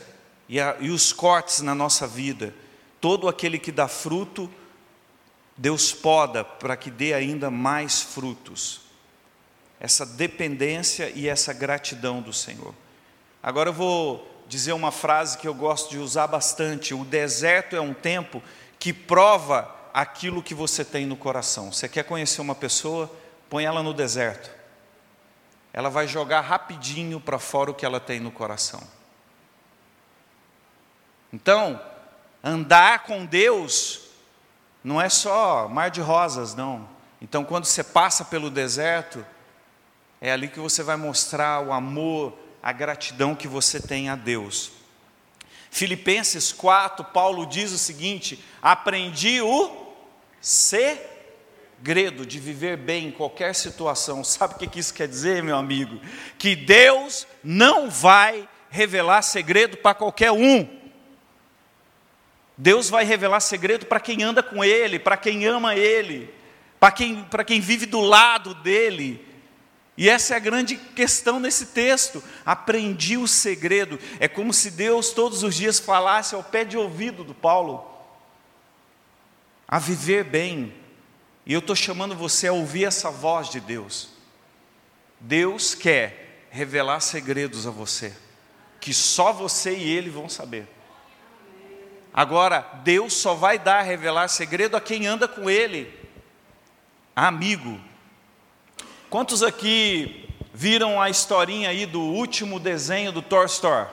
e, 0.50 0.60
a, 0.60 0.76
e 0.82 0.90
os 0.90 1.14
cortes 1.14 1.62
na 1.62 1.74
nossa 1.74 2.06
vida. 2.06 2.54
Todo 3.00 3.30
aquele 3.30 3.58
que 3.58 3.72
dá 3.72 3.88
fruto, 3.88 4.52
Deus 5.58 5.94
poda 5.94 6.44
para 6.44 6.76
que 6.76 6.92
dê 6.92 7.14
ainda 7.14 7.50
mais 7.50 8.02
frutos. 8.02 8.82
Essa 9.80 10.06
dependência 10.06 11.10
e 11.16 11.28
essa 11.28 11.54
gratidão 11.54 12.22
do 12.22 12.34
Senhor. 12.34 12.74
Agora 13.42 13.70
eu 13.70 13.74
vou 13.74 14.44
dizer 14.48 14.74
uma 14.74 14.92
frase 14.92 15.38
que 15.38 15.48
eu 15.48 15.54
gosto 15.54 15.90
de 15.90 15.98
usar 15.98 16.28
bastante: 16.28 16.94
o 16.94 17.06
deserto 17.06 17.76
é 17.76 17.82
um 17.82 17.94
tempo 17.94 18.42
que 18.80 18.92
prova 18.92 19.74
aquilo 19.94 20.44
que 20.44 20.54
você 20.54 20.84
tem 20.84 21.06
no 21.06 21.16
coração. 21.16 21.72
Você 21.72 21.88
quer 21.88 22.04
conhecer 22.04 22.42
uma 22.42 22.56
pessoa? 22.56 23.10
Põe 23.50 23.66
ela 23.66 23.82
no 23.82 23.94
deserto. 23.94 24.50
Ela 25.72 25.90
vai 25.90 26.08
jogar 26.08 26.42
rapidinho 26.42 27.20
para 27.20 27.40
fora 27.40 27.72
o 27.72 27.74
que 27.74 27.86
ela 27.86 28.00
tem 28.00 28.20
no 28.20 28.32
coração. 28.32 28.82
Então, 31.32 31.82
andar 32.44 33.04
com 33.04 33.26
Deus 33.26 34.05
não 34.86 35.02
é 35.02 35.10
só 35.10 35.68
mar 35.68 35.90
de 35.90 36.00
rosas, 36.00 36.54
não. 36.54 36.88
Então, 37.20 37.44
quando 37.44 37.66
você 37.66 37.84
passa 37.84 38.24
pelo 38.24 38.52
deserto, 38.52 39.26
é 40.22 40.32
ali 40.32 40.48
que 40.48 40.60
você 40.60 40.84
vai 40.84 40.96
mostrar 40.96 41.60
o 41.66 41.74
amor, 41.74 42.38
a 42.62 42.72
gratidão 42.72 43.34
que 43.34 43.48
você 43.48 43.80
tem 43.80 44.10
a 44.10 44.16
Deus. 44.16 44.72
Filipenses 45.72 46.52
4, 46.52 47.04
Paulo 47.06 47.48
diz 47.48 47.72
o 47.72 47.80
seguinte: 47.80 48.46
aprendi 48.62 49.42
o 49.42 49.92
segredo 50.40 52.24
de 52.24 52.40
viver 52.40 52.78
bem 52.78 53.08
em 53.08 53.12
qualquer 53.12 53.56
situação. 53.56 54.24
Sabe 54.24 54.54
o 54.54 54.70
que 54.70 54.80
isso 54.80 54.94
quer 54.94 55.08
dizer, 55.08 55.42
meu 55.42 55.58
amigo? 55.58 56.00
Que 56.38 56.56
Deus 56.56 57.26
não 57.44 57.90
vai 57.90 58.48
revelar 58.70 59.24
segredo 59.24 59.78
para 59.78 59.96
qualquer 59.96 60.32
um. 60.32 60.85
Deus 62.58 62.90
vai 62.90 63.04
revelar 63.04 63.40
segredo 63.40 63.86
para 63.86 64.00
quem 64.00 64.24
anda 64.24 64.42
com 64.42 64.64
Ele, 64.64 64.98
para 64.98 65.18
quem 65.18 65.46
ama 65.46 65.76
Ele, 65.76 66.34
para 66.80 66.92
quem, 66.92 67.24
para 67.24 67.44
quem 67.44 67.60
vive 67.60 67.86
do 67.86 68.00
lado 68.00 68.54
dEle. 68.56 69.26
E 69.98 70.10
essa 70.10 70.34
é 70.34 70.38
a 70.38 70.40
grande 70.40 70.76
questão 70.76 71.40
nesse 71.40 71.68
texto. 71.68 72.24
Aprendi 72.46 73.18
o 73.18 73.28
segredo. 73.28 73.98
É 74.20 74.28
como 74.28 74.54
se 74.54 74.72
Deus 74.72 75.12
todos 75.12 75.42
os 75.44 75.56
dias 75.56 75.80
falasse 75.80 76.36
ao 76.36 76.44
pé 76.44 76.66
de 76.66 76.78
ouvido 76.78 77.24
do 77.24 77.34
Paulo 77.34 77.96
a 79.68 79.80
viver 79.80 80.24
bem. 80.24 80.74
E 81.46 81.54
eu 81.54 81.60
estou 81.60 81.76
chamando 81.76 82.16
você 82.16 82.48
a 82.48 82.54
ouvir 82.54 82.86
essa 82.86 83.10
voz 83.10 83.50
de 83.50 83.60
Deus. 83.60 84.10
Deus 85.20 85.74
quer 85.74 86.48
revelar 86.50 87.00
segredos 87.00 87.66
a 87.68 87.72
você, 87.72 88.14
que 88.80 88.94
só 88.94 89.32
você 89.32 89.76
e 89.76 89.90
Ele 89.90 90.10
vão 90.10 90.30
saber. 90.30 90.68
Agora, 92.16 92.66
Deus 92.82 93.12
só 93.12 93.34
vai 93.34 93.60
dar, 93.60 93.82
revelar 93.82 94.30
segredo 94.30 94.78
a 94.78 94.80
quem 94.80 95.06
anda 95.06 95.28
com 95.28 95.50
Ele, 95.50 95.94
amigo. 97.14 97.78
Quantos 99.10 99.44
aqui 99.44 100.30
viram 100.54 101.02
a 101.02 101.10
historinha 101.10 101.68
aí 101.68 101.86
do 101.86 102.00
último 102.00 102.58
desenho 102.58 103.12
do 103.12 103.22
Toy 103.22 103.46
Story? 103.48 103.90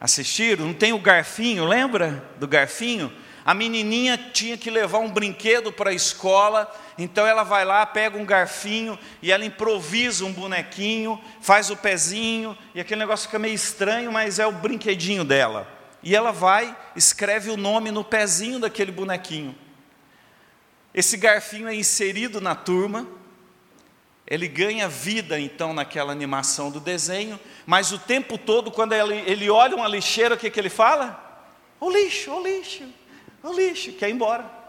Assistiram? 0.00 0.64
Não 0.64 0.72
tem 0.72 0.94
o 0.94 0.98
garfinho, 0.98 1.66
lembra 1.66 2.24
do 2.38 2.48
garfinho? 2.48 3.12
A 3.44 3.52
menininha 3.52 4.16
tinha 4.16 4.56
que 4.56 4.70
levar 4.70 5.00
um 5.00 5.10
brinquedo 5.10 5.70
para 5.70 5.90
a 5.90 5.94
escola, 5.94 6.74
então 6.96 7.26
ela 7.26 7.42
vai 7.42 7.66
lá, 7.66 7.84
pega 7.84 8.16
um 8.16 8.24
garfinho 8.24 8.98
e 9.20 9.30
ela 9.30 9.44
improvisa 9.44 10.24
um 10.24 10.32
bonequinho, 10.32 11.22
faz 11.42 11.68
o 11.68 11.76
pezinho, 11.76 12.56
e 12.74 12.80
aquele 12.80 13.00
negócio 13.00 13.26
fica 13.26 13.38
meio 13.38 13.54
estranho, 13.54 14.10
mas 14.10 14.38
é 14.38 14.46
o 14.46 14.52
brinquedinho 14.52 15.26
dela 15.26 15.83
e 16.04 16.14
ela 16.14 16.30
vai, 16.30 16.76
escreve 16.94 17.50
o 17.50 17.56
nome 17.56 17.90
no 17.90 18.04
pezinho 18.04 18.60
daquele 18.60 18.92
bonequinho. 18.92 19.56
Esse 20.92 21.16
garfinho 21.16 21.66
é 21.66 21.74
inserido 21.74 22.42
na 22.42 22.54
turma, 22.54 23.08
ele 24.26 24.46
ganha 24.46 24.86
vida 24.86 25.40
então 25.40 25.72
naquela 25.72 26.12
animação 26.12 26.70
do 26.70 26.78
desenho, 26.78 27.40
mas 27.64 27.90
o 27.90 27.98
tempo 27.98 28.36
todo, 28.36 28.70
quando 28.70 28.92
ele, 28.92 29.14
ele 29.26 29.48
olha 29.48 29.74
uma 29.74 29.88
lixeira, 29.88 30.34
o 30.34 30.38
que, 30.38 30.50
que 30.50 30.60
ele 30.60 30.68
fala? 30.68 31.20
O 31.80 31.90
lixo, 31.90 32.30
o 32.30 32.42
lixo, 32.42 32.84
o 33.42 33.52
lixo, 33.52 33.92
quer 33.92 34.10
ir 34.10 34.12
embora. 34.12 34.64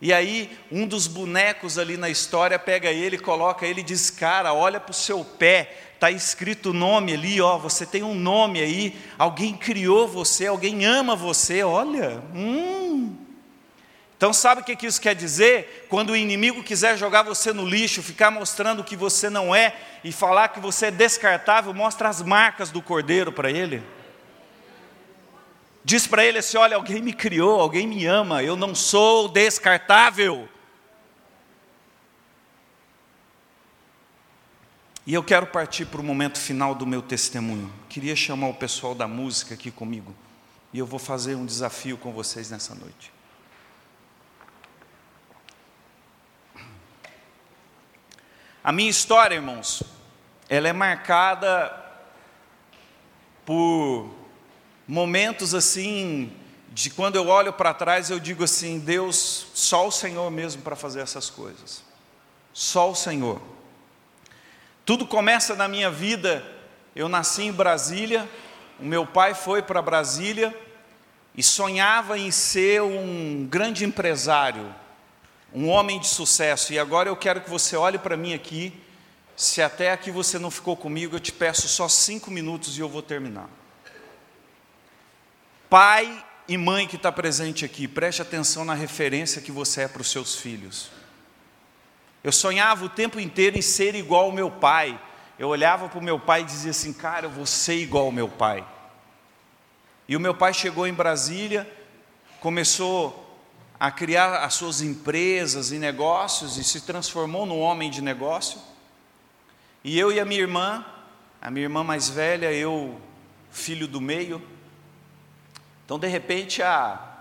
E 0.00 0.12
aí, 0.12 0.58
um 0.70 0.86
dos 0.86 1.06
bonecos 1.06 1.78
ali 1.78 1.96
na 1.96 2.10
história 2.10 2.58
pega 2.58 2.90
ele, 2.90 3.16
coloca 3.16 3.66
ele 3.66 3.80
e 3.80 3.84
diz: 3.84 4.10
Cara, 4.10 4.52
olha 4.52 4.78
para 4.78 4.90
o 4.90 4.94
seu 4.94 5.24
pé, 5.24 5.93
está 6.04 6.10
escrito 6.10 6.70
o 6.70 6.74
nome 6.74 7.14
ali, 7.14 7.40
ó, 7.40 7.56
você 7.56 7.86
tem 7.86 8.02
um 8.02 8.14
nome 8.14 8.60
aí, 8.60 8.94
alguém 9.18 9.56
criou 9.56 10.06
você, 10.06 10.46
alguém 10.46 10.84
ama 10.84 11.16
você, 11.16 11.62
olha, 11.62 12.22
hum. 12.34 13.16
Então 14.14 14.30
sabe 14.32 14.60
o 14.60 14.64
que 14.64 14.86
isso 14.86 15.00
quer 15.00 15.14
dizer? 15.14 15.86
Quando 15.88 16.10
o 16.10 16.16
inimigo 16.16 16.62
quiser 16.62 16.98
jogar 16.98 17.22
você 17.22 17.52
no 17.52 17.66
lixo, 17.66 18.02
ficar 18.02 18.30
mostrando 18.30 18.84
que 18.84 18.96
você 18.96 19.30
não 19.30 19.54
é 19.54 19.74
e 20.02 20.12
falar 20.12 20.48
que 20.48 20.60
você 20.60 20.86
é 20.86 20.90
descartável, 20.90 21.72
mostra 21.72 22.08
as 22.08 22.22
marcas 22.22 22.70
do 22.70 22.82
cordeiro 22.82 23.32
para 23.32 23.50
ele. 23.50 23.82
Diz 25.82 26.06
para 26.06 26.24
ele 26.24 26.38
assim: 26.38 26.56
olha, 26.56 26.76
alguém 26.76 27.02
me 27.02 27.12
criou, 27.12 27.60
alguém 27.60 27.86
me 27.86 28.06
ama, 28.06 28.42
eu 28.42 28.56
não 28.56 28.74
sou 28.74 29.28
descartável. 29.28 30.48
E 35.06 35.12
eu 35.12 35.22
quero 35.22 35.46
partir 35.46 35.84
para 35.84 36.00
o 36.00 36.04
momento 36.04 36.38
final 36.38 36.74
do 36.74 36.86
meu 36.86 37.02
testemunho. 37.02 37.70
Queria 37.88 38.16
chamar 38.16 38.48
o 38.48 38.54
pessoal 38.54 38.94
da 38.94 39.06
música 39.06 39.54
aqui 39.54 39.70
comigo. 39.70 40.14
E 40.72 40.78
eu 40.78 40.86
vou 40.86 40.98
fazer 40.98 41.34
um 41.34 41.44
desafio 41.44 41.98
com 41.98 42.12
vocês 42.12 42.50
nessa 42.50 42.74
noite. 42.74 43.12
A 48.62 48.72
minha 48.72 48.88
história, 48.88 49.34
irmãos, 49.34 49.82
ela 50.48 50.68
é 50.68 50.72
marcada 50.72 51.84
por 53.44 54.08
momentos 54.88 55.54
assim, 55.54 56.32
de 56.72 56.88
quando 56.88 57.16
eu 57.16 57.28
olho 57.28 57.52
para 57.52 57.74
trás, 57.74 58.08
eu 58.08 58.18
digo 58.18 58.42
assim: 58.42 58.78
Deus, 58.78 59.48
só 59.52 59.86
o 59.86 59.92
Senhor 59.92 60.30
mesmo 60.30 60.62
para 60.62 60.74
fazer 60.74 61.00
essas 61.00 61.28
coisas. 61.28 61.84
Só 62.54 62.90
o 62.90 62.94
Senhor. 62.94 63.53
Tudo 64.84 65.06
começa 65.06 65.54
na 65.54 65.66
minha 65.66 65.90
vida. 65.90 66.44
Eu 66.94 67.08
nasci 67.08 67.42
em 67.42 67.52
Brasília, 67.52 68.28
o 68.78 68.84
meu 68.84 69.06
pai 69.06 69.34
foi 69.34 69.62
para 69.62 69.82
Brasília 69.82 70.54
e 71.34 71.42
sonhava 71.42 72.18
em 72.18 72.30
ser 72.30 72.82
um 72.82 73.46
grande 73.50 73.84
empresário, 73.84 74.72
um 75.52 75.68
homem 75.68 75.98
de 75.98 76.06
sucesso. 76.06 76.72
E 76.72 76.78
agora 76.78 77.08
eu 77.08 77.16
quero 77.16 77.40
que 77.40 77.50
você 77.50 77.76
olhe 77.76 77.98
para 77.98 78.16
mim 78.16 78.34
aqui. 78.34 78.72
Se 79.36 79.60
até 79.60 79.90
aqui 79.90 80.12
você 80.12 80.38
não 80.38 80.50
ficou 80.50 80.76
comigo, 80.76 81.16
eu 81.16 81.20
te 81.20 81.32
peço 81.32 81.66
só 81.66 81.88
cinco 81.88 82.30
minutos 82.30 82.78
e 82.78 82.80
eu 82.80 82.88
vou 82.88 83.02
terminar. 83.02 83.48
Pai 85.68 86.24
e 86.46 86.56
mãe 86.56 86.86
que 86.86 86.94
está 86.94 87.10
presente 87.10 87.64
aqui, 87.64 87.88
preste 87.88 88.22
atenção 88.22 88.64
na 88.64 88.74
referência 88.74 89.42
que 89.42 89.50
você 89.50 89.82
é 89.82 89.88
para 89.88 90.02
os 90.02 90.10
seus 90.10 90.36
filhos. 90.36 90.90
Eu 92.24 92.32
sonhava 92.32 92.86
o 92.86 92.88
tempo 92.88 93.20
inteiro 93.20 93.58
em 93.58 93.62
ser 93.62 93.94
igual 93.94 94.24
ao 94.24 94.32
meu 94.32 94.50
pai. 94.50 94.98
Eu 95.38 95.48
olhava 95.48 95.90
para 95.90 95.98
o 95.98 96.02
meu 96.02 96.18
pai 96.18 96.40
e 96.40 96.44
dizia 96.44 96.70
assim: 96.70 96.90
Cara, 96.90 97.26
eu 97.26 97.30
vou 97.30 97.44
ser 97.44 97.74
igual 97.74 98.06
ao 98.06 98.12
meu 98.12 98.28
pai. 98.28 98.66
E 100.08 100.16
o 100.16 100.20
meu 100.20 100.34
pai 100.34 100.54
chegou 100.54 100.86
em 100.86 100.92
Brasília, 100.94 101.70
começou 102.40 103.20
a 103.78 103.90
criar 103.90 104.42
as 104.42 104.54
suas 104.54 104.80
empresas 104.80 105.70
e 105.70 105.78
negócios 105.78 106.56
e 106.56 106.64
se 106.64 106.80
transformou 106.80 107.44
num 107.44 107.60
homem 107.60 107.90
de 107.90 108.00
negócio. 108.00 108.58
E 109.82 109.98
eu 109.98 110.10
e 110.10 110.18
a 110.18 110.24
minha 110.24 110.40
irmã, 110.40 110.82
a 111.42 111.50
minha 111.50 111.64
irmã 111.64 111.84
mais 111.84 112.08
velha, 112.08 112.50
eu, 112.50 112.98
filho 113.50 113.86
do 113.86 114.00
meio. 114.00 114.42
Então, 115.84 115.98
de 115.98 116.06
repente, 116.06 116.62
a 116.62 117.13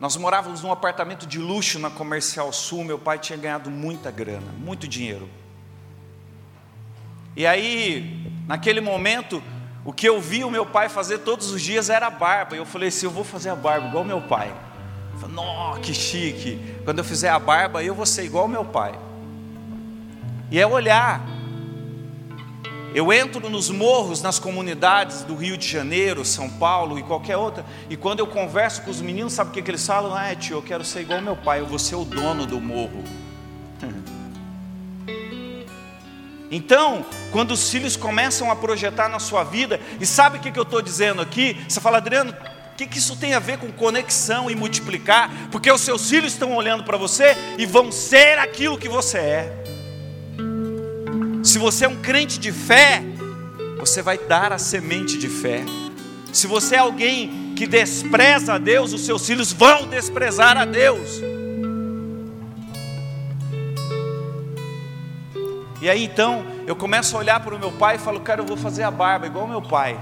nós 0.00 0.16
morávamos 0.16 0.62
num 0.62 0.70
apartamento 0.70 1.26
de 1.26 1.38
luxo 1.38 1.78
na 1.78 1.90
Comercial 1.90 2.52
Sul. 2.52 2.84
Meu 2.84 2.98
pai 2.98 3.18
tinha 3.18 3.36
ganhado 3.36 3.70
muita 3.70 4.10
grana, 4.10 4.52
muito 4.56 4.86
dinheiro. 4.86 5.28
E 7.36 7.46
aí, 7.46 8.32
naquele 8.46 8.80
momento, 8.80 9.42
o 9.84 9.92
que 9.92 10.08
eu 10.08 10.20
vi 10.20 10.44
o 10.44 10.50
meu 10.50 10.64
pai 10.64 10.88
fazer 10.88 11.18
todos 11.18 11.50
os 11.50 11.60
dias 11.60 11.90
era 11.90 12.06
a 12.06 12.10
barba. 12.10 12.54
E 12.54 12.58
eu 12.58 12.66
falei 12.66 12.88
assim: 12.90 13.06
eu 13.06 13.10
vou 13.10 13.24
fazer 13.24 13.50
a 13.50 13.56
barba 13.56 13.88
igual 13.88 14.04
meu 14.04 14.20
pai. 14.20 14.54
Nossa, 15.28 15.80
que 15.80 15.92
chique. 15.92 16.60
Quando 16.84 16.98
eu 16.98 17.04
fizer 17.04 17.28
a 17.28 17.38
barba, 17.38 17.82
eu 17.82 17.94
vou 17.94 18.06
ser 18.06 18.24
igual 18.24 18.46
meu 18.46 18.64
pai. 18.64 18.96
E 20.50 20.60
é 20.60 20.66
olhar 20.66 21.20
eu 22.94 23.12
entro 23.12 23.48
nos 23.50 23.70
morros, 23.70 24.22
nas 24.22 24.38
comunidades 24.38 25.22
do 25.22 25.34
Rio 25.34 25.56
de 25.56 25.68
Janeiro, 25.68 26.24
São 26.24 26.48
Paulo 26.48 26.98
e 26.98 27.02
qualquer 27.02 27.36
outra, 27.36 27.64
e 27.90 27.96
quando 27.96 28.20
eu 28.20 28.26
converso 28.26 28.82
com 28.82 28.90
os 28.90 29.00
meninos, 29.00 29.32
sabe 29.34 29.50
o 29.50 29.52
que, 29.52 29.62
que 29.62 29.70
eles 29.70 29.86
falam? 29.86 30.14
Ah, 30.14 30.34
tio, 30.34 30.56
eu 30.56 30.62
quero 30.62 30.84
ser 30.84 31.00
igual 31.00 31.20
meu 31.20 31.36
pai, 31.36 31.60
eu 31.60 31.66
vou 31.66 31.78
ser 31.78 31.96
o 31.96 32.04
dono 32.04 32.46
do 32.46 32.60
morro. 32.60 33.04
Então, 36.50 37.04
quando 37.30 37.50
os 37.50 37.70
filhos 37.70 37.94
começam 37.94 38.50
a 38.50 38.56
projetar 38.56 39.06
na 39.10 39.18
sua 39.18 39.44
vida, 39.44 39.78
e 40.00 40.06
sabe 40.06 40.38
o 40.38 40.40
que, 40.40 40.50
que 40.50 40.58
eu 40.58 40.62
estou 40.62 40.80
dizendo 40.80 41.20
aqui? 41.20 41.54
Você 41.68 41.78
fala, 41.78 41.98
Adriano, 41.98 42.32
o 42.32 42.74
que, 42.74 42.86
que 42.86 42.96
isso 42.96 43.16
tem 43.16 43.34
a 43.34 43.38
ver 43.38 43.58
com 43.58 43.70
conexão 43.70 44.50
e 44.50 44.56
multiplicar? 44.56 45.30
Porque 45.50 45.70
os 45.70 45.82
seus 45.82 46.08
filhos 46.08 46.32
estão 46.32 46.56
olhando 46.56 46.84
para 46.84 46.96
você 46.96 47.36
e 47.58 47.66
vão 47.66 47.92
ser 47.92 48.38
aquilo 48.38 48.78
que 48.78 48.88
você 48.88 49.18
é. 49.18 49.77
Se 51.42 51.58
você 51.58 51.84
é 51.84 51.88
um 51.88 51.96
crente 51.96 52.38
de 52.38 52.52
fé, 52.52 53.02
você 53.78 54.02
vai 54.02 54.18
dar 54.18 54.52
a 54.52 54.58
semente 54.58 55.16
de 55.16 55.28
fé. 55.28 55.64
Se 56.32 56.46
você 56.46 56.74
é 56.74 56.78
alguém 56.78 57.54
que 57.56 57.66
despreza 57.66 58.54
a 58.54 58.58
Deus, 58.58 58.92
os 58.92 59.04
seus 59.04 59.24
filhos 59.26 59.52
vão 59.52 59.86
desprezar 59.86 60.56
a 60.56 60.64
Deus. 60.64 61.20
E 65.80 65.88
aí 65.88 66.04
então 66.04 66.44
eu 66.66 66.74
começo 66.74 67.16
a 67.16 67.20
olhar 67.20 67.40
para 67.40 67.54
o 67.54 67.58
meu 67.58 67.72
pai 67.72 67.96
e 67.96 67.98
falo, 67.98 68.20
cara, 68.20 68.40
eu 68.40 68.46
vou 68.46 68.56
fazer 68.56 68.82
a 68.82 68.90
barba 68.90 69.26
igual 69.26 69.46
meu 69.46 69.62
pai. 69.62 69.98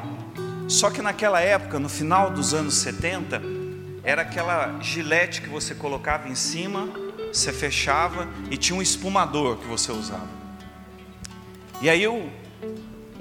Só 0.67 0.91
que 0.91 1.01
naquela 1.01 1.41
época, 1.41 1.79
no 1.79 1.89
final 1.89 2.31
dos 2.31 2.53
anos 2.53 2.75
70, 2.75 3.41
era 4.03 4.23
aquela 4.23 4.79
gilete 4.81 5.43
que 5.43 5.49
você 5.49 5.75
colocava 5.75 6.29
em 6.29 6.35
cima, 6.35 6.89
você 7.33 7.53
fechava 7.53 8.27
e 8.51 8.57
tinha 8.57 8.77
um 8.77 8.83
espumador 8.83 9.57
que 9.57 9.67
você 9.67 9.93
usava. 9.93 10.46
E 11.81 11.91
aí 11.91 12.03
eu, 12.03 12.29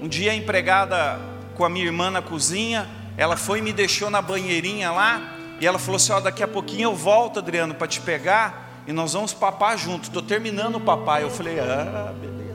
um 0.00 0.08
dia 0.08 0.34
empregada 0.34 1.18
com 1.54 1.64
a 1.64 1.68
minha 1.68 1.84
irmã 1.84 2.10
na 2.10 2.22
cozinha, 2.22 2.88
ela 3.16 3.36
foi 3.36 3.58
e 3.58 3.62
me 3.62 3.72
deixou 3.72 4.10
na 4.10 4.20
banheirinha 4.20 4.90
lá, 4.90 5.36
e 5.60 5.66
ela 5.66 5.78
falou 5.78 5.96
assim: 5.96 6.12
ó, 6.12 6.20
daqui 6.20 6.42
a 6.42 6.48
pouquinho 6.48 6.84
eu 6.84 6.94
volto, 6.94 7.38
Adriano, 7.38 7.74
para 7.74 7.86
te 7.86 8.00
pegar, 8.00 8.82
e 8.86 8.92
nós 8.92 9.14
vamos 9.14 9.32
papar 9.32 9.76
junto. 9.76 10.04
Estou 10.04 10.22
terminando 10.22 10.76
o 10.76 10.80
papai. 10.80 11.22
Eu 11.22 11.30
falei, 11.30 11.58
ah, 11.58 12.14
beleza. 12.20 12.46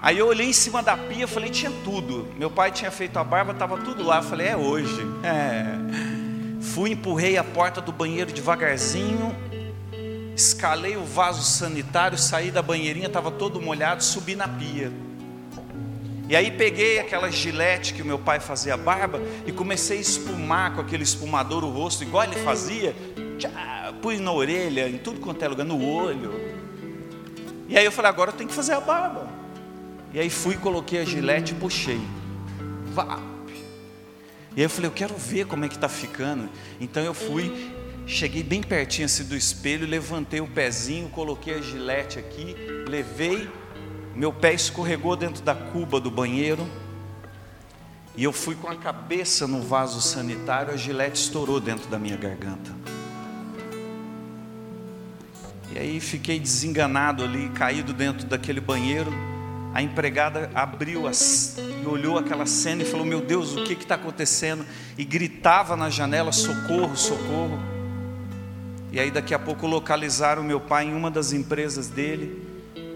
Aí 0.00 0.16
eu 0.16 0.26
olhei 0.26 0.48
em 0.48 0.52
cima 0.52 0.82
da 0.82 0.96
pia, 0.96 1.28
falei, 1.28 1.50
tinha 1.50 1.72
tudo. 1.84 2.28
Meu 2.36 2.50
pai 2.50 2.70
tinha 2.70 2.90
feito 2.90 3.18
a 3.18 3.24
barba, 3.24 3.52
estava 3.52 3.76
tudo 3.78 4.04
lá. 4.04 4.18
Eu 4.18 4.22
falei, 4.22 4.48
é 4.48 4.56
hoje. 4.56 5.06
É. 5.22 5.64
Fui, 6.60 6.90
empurrei 6.90 7.36
a 7.36 7.44
porta 7.44 7.80
do 7.80 7.92
banheiro 7.92 8.32
devagarzinho, 8.32 9.34
escalei 10.38 10.96
o 10.96 11.04
vaso 11.04 11.42
sanitário, 11.42 12.16
saí 12.16 12.52
da 12.52 12.62
banheirinha, 12.62 13.08
estava 13.08 13.28
todo 13.30 13.60
molhado, 13.60 14.04
subi 14.04 14.36
na 14.36 14.46
pia. 14.46 14.92
E 16.28 16.36
aí 16.36 16.50
peguei 16.52 17.00
aquela 17.00 17.30
gilete 17.30 17.92
que 17.92 18.02
o 18.02 18.04
meu 18.04 18.18
pai 18.18 18.38
fazia 18.38 18.76
barba 18.76 19.20
e 19.46 19.50
comecei 19.50 19.98
a 19.98 20.00
espumar 20.00 20.74
com 20.74 20.80
aquele 20.80 21.02
espumador 21.02 21.64
o 21.64 21.70
rosto, 21.70 22.04
igual 22.04 22.22
ele 22.22 22.36
fazia. 22.36 22.94
Tchá, 23.36 23.92
pus 24.00 24.20
na 24.20 24.30
orelha, 24.30 24.88
em 24.88 24.98
tudo 24.98 25.20
quanto 25.20 25.42
é 25.42 25.48
lugar, 25.48 25.64
no 25.64 25.84
olho. 25.84 26.32
E 27.68 27.76
aí 27.76 27.84
eu 27.84 27.90
falei, 27.90 28.10
agora 28.10 28.30
eu 28.30 28.36
tenho 28.36 28.48
que 28.48 28.54
fazer 28.54 28.74
a 28.74 28.80
barba. 28.80 29.28
E 30.12 30.20
aí 30.20 30.30
fui, 30.30 30.56
coloquei 30.56 31.00
a 31.00 31.04
gilete 31.04 31.52
e 31.52 31.56
puxei. 31.56 32.00
Vá. 32.92 33.18
E 34.56 34.60
aí 34.60 34.66
eu 34.66 34.70
falei, 34.70 34.88
eu 34.88 34.94
quero 34.94 35.16
ver 35.16 35.46
como 35.46 35.64
é 35.64 35.68
que 35.68 35.74
está 35.74 35.88
ficando. 35.88 36.48
Então 36.80 37.02
eu 37.02 37.14
fui 37.14 37.76
Cheguei 38.08 38.42
bem 38.42 38.62
pertinho 38.62 39.04
assim 39.04 39.22
do 39.24 39.36
espelho, 39.36 39.86
levantei 39.86 40.40
o 40.40 40.46
pezinho, 40.46 41.10
coloquei 41.10 41.58
a 41.58 41.60
gilete 41.60 42.18
aqui, 42.18 42.56
levei, 42.88 43.46
meu 44.14 44.32
pé 44.32 44.54
escorregou 44.54 45.14
dentro 45.14 45.42
da 45.42 45.54
cuba 45.54 46.00
do 46.00 46.10
banheiro, 46.10 46.66
e 48.16 48.24
eu 48.24 48.32
fui 48.32 48.54
com 48.54 48.66
a 48.66 48.74
cabeça 48.74 49.46
no 49.46 49.60
vaso 49.60 50.00
sanitário, 50.00 50.72
a 50.72 50.76
gilete 50.76 51.20
estourou 51.20 51.60
dentro 51.60 51.86
da 51.90 51.98
minha 51.98 52.16
garganta. 52.16 52.74
E 55.70 55.78
aí 55.78 56.00
fiquei 56.00 56.40
desenganado 56.40 57.22
ali, 57.22 57.50
caído 57.50 57.92
dentro 57.92 58.26
daquele 58.26 58.60
banheiro. 58.60 59.12
A 59.74 59.82
empregada 59.82 60.50
abriu 60.54 61.06
as, 61.06 61.56
e 61.58 61.86
olhou 61.86 62.16
aquela 62.16 62.46
cena 62.46 62.82
e 62.82 62.86
falou: 62.86 63.04
Meu 63.04 63.20
Deus, 63.20 63.54
o 63.54 63.64
que 63.64 63.74
está 63.74 63.96
acontecendo? 63.96 64.64
E 64.96 65.04
gritava 65.04 65.76
na 65.76 65.90
janela: 65.90 66.32
Socorro, 66.32 66.96
socorro. 66.96 67.67
E 68.90 68.98
aí 68.98 69.10
daqui 69.10 69.34
a 69.34 69.38
pouco 69.38 69.66
localizaram 69.66 70.42
meu 70.42 70.60
pai 70.60 70.86
em 70.86 70.94
uma 70.94 71.10
das 71.10 71.32
empresas 71.32 71.88
dele. 71.88 72.42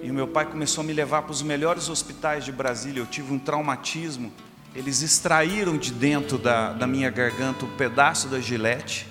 E 0.03 0.11
o 0.11 0.15
meu 0.15 0.27
pai 0.27 0.47
começou 0.47 0.83
a 0.83 0.87
me 0.87 0.93
levar 0.93 1.23
para 1.23 1.33
os 1.33 1.43
melhores 1.43 1.89
hospitais 1.89 2.45
de 2.45 2.53
Brasília. 2.53 3.01
Eu 3.01 3.07
tive 3.07 3.33
um 3.33 3.39
traumatismo. 3.39 4.33
Eles 4.75 5.03
extraíram 5.03 5.77
de 5.77 5.93
dentro 5.93 6.39
da, 6.39 6.73
da 6.73 6.87
minha 6.87 7.11
garganta 7.11 7.67
um 7.67 7.77
pedaço 7.77 8.29
da 8.29 8.41
gilete 8.41 9.07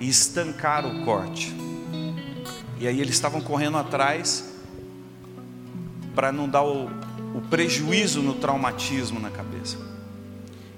e 0.00 0.08
estancaram 0.08 1.02
o 1.02 1.04
corte. 1.04 1.54
E 2.78 2.86
aí 2.86 3.00
eles 3.00 3.14
estavam 3.14 3.40
correndo 3.40 3.76
atrás 3.76 4.52
para 6.14 6.30
não 6.30 6.48
dar 6.48 6.62
o, 6.62 6.86
o 7.34 7.40
prejuízo 7.50 8.22
no 8.22 8.34
traumatismo 8.34 9.18
na 9.18 9.30
cabeça. 9.30 9.76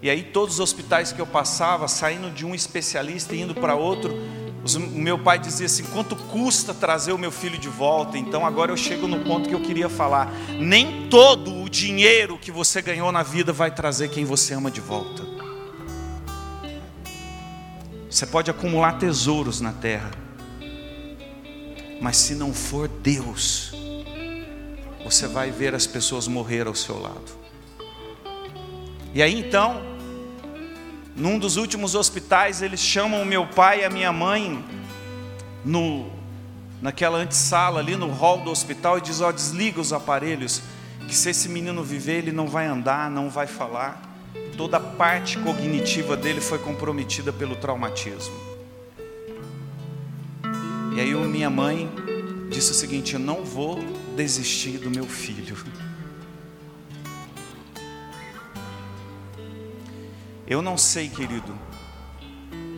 E 0.00 0.08
aí 0.08 0.22
todos 0.22 0.54
os 0.54 0.60
hospitais 0.60 1.12
que 1.12 1.20
eu 1.20 1.26
passava, 1.26 1.88
saindo 1.88 2.30
de 2.30 2.44
um 2.44 2.54
especialista 2.54 3.34
e 3.34 3.40
indo 3.40 3.54
para 3.54 3.74
outro, 3.74 4.14
o 4.74 4.98
meu 4.98 5.18
pai 5.18 5.38
dizia 5.38 5.66
assim: 5.66 5.84
quanto 5.84 6.16
custa 6.16 6.72
trazer 6.72 7.12
o 7.12 7.18
meu 7.18 7.30
filho 7.30 7.58
de 7.58 7.68
volta? 7.68 8.16
Então 8.16 8.46
agora 8.46 8.72
eu 8.72 8.76
chego 8.76 9.06
no 9.06 9.20
ponto 9.20 9.48
que 9.48 9.54
eu 9.54 9.60
queria 9.60 9.90
falar. 9.90 10.32
Nem 10.58 11.08
todo 11.08 11.62
o 11.62 11.68
dinheiro 11.68 12.38
que 12.38 12.50
você 12.50 12.80
ganhou 12.80 13.12
na 13.12 13.22
vida 13.22 13.52
vai 13.52 13.70
trazer 13.70 14.08
quem 14.08 14.24
você 14.24 14.54
ama 14.54 14.70
de 14.70 14.80
volta. 14.80 15.22
Você 18.08 18.24
pode 18.26 18.50
acumular 18.50 18.92
tesouros 18.92 19.60
na 19.60 19.72
terra, 19.72 20.10
mas 22.00 22.16
se 22.16 22.34
não 22.34 22.54
for 22.54 22.88
Deus, 22.88 23.72
você 25.04 25.26
vai 25.26 25.50
ver 25.50 25.74
as 25.74 25.86
pessoas 25.86 26.26
morrer 26.26 26.66
ao 26.66 26.74
seu 26.74 26.98
lado. 26.98 27.44
E 29.12 29.22
aí 29.22 29.38
então, 29.38 29.93
num 31.16 31.38
dos 31.38 31.56
últimos 31.56 31.94
hospitais, 31.94 32.60
eles 32.60 32.80
chamam 32.80 33.24
meu 33.24 33.46
pai 33.46 33.80
e 33.80 33.84
a 33.84 33.90
minha 33.90 34.12
mãe 34.12 34.64
no 35.64 36.10
naquela 36.82 37.18
antessala 37.18 37.80
ali 37.80 37.96
no 37.96 38.10
hall 38.10 38.42
do 38.42 38.50
hospital 38.50 38.98
e 38.98 39.00
diz: 39.00 39.20
"Ó, 39.20 39.28
oh, 39.28 39.32
desliga 39.32 39.80
os 39.80 39.92
aparelhos, 39.92 40.60
que 41.06 41.14
se 41.14 41.30
esse 41.30 41.48
menino 41.48 41.82
viver, 41.82 42.18
ele 42.18 42.32
não 42.32 42.46
vai 42.46 42.66
andar, 42.66 43.10
não 43.10 43.30
vai 43.30 43.46
falar. 43.46 44.02
Toda 44.56 44.76
a 44.76 44.80
parte 44.80 45.38
cognitiva 45.38 46.16
dele 46.16 46.40
foi 46.40 46.58
comprometida 46.58 47.32
pelo 47.32 47.56
traumatismo." 47.56 48.34
E 50.96 51.00
aí 51.00 51.14
minha 51.14 51.48
mãe 51.48 51.88
disse 52.50 52.72
o 52.72 52.74
seguinte: 52.74 53.14
"Eu 53.14 53.20
não 53.20 53.44
vou 53.44 53.78
desistir 54.16 54.78
do 54.78 54.90
meu 54.90 55.06
filho." 55.06 55.56
Eu 60.46 60.60
não 60.60 60.76
sei, 60.76 61.08
querido, 61.08 61.58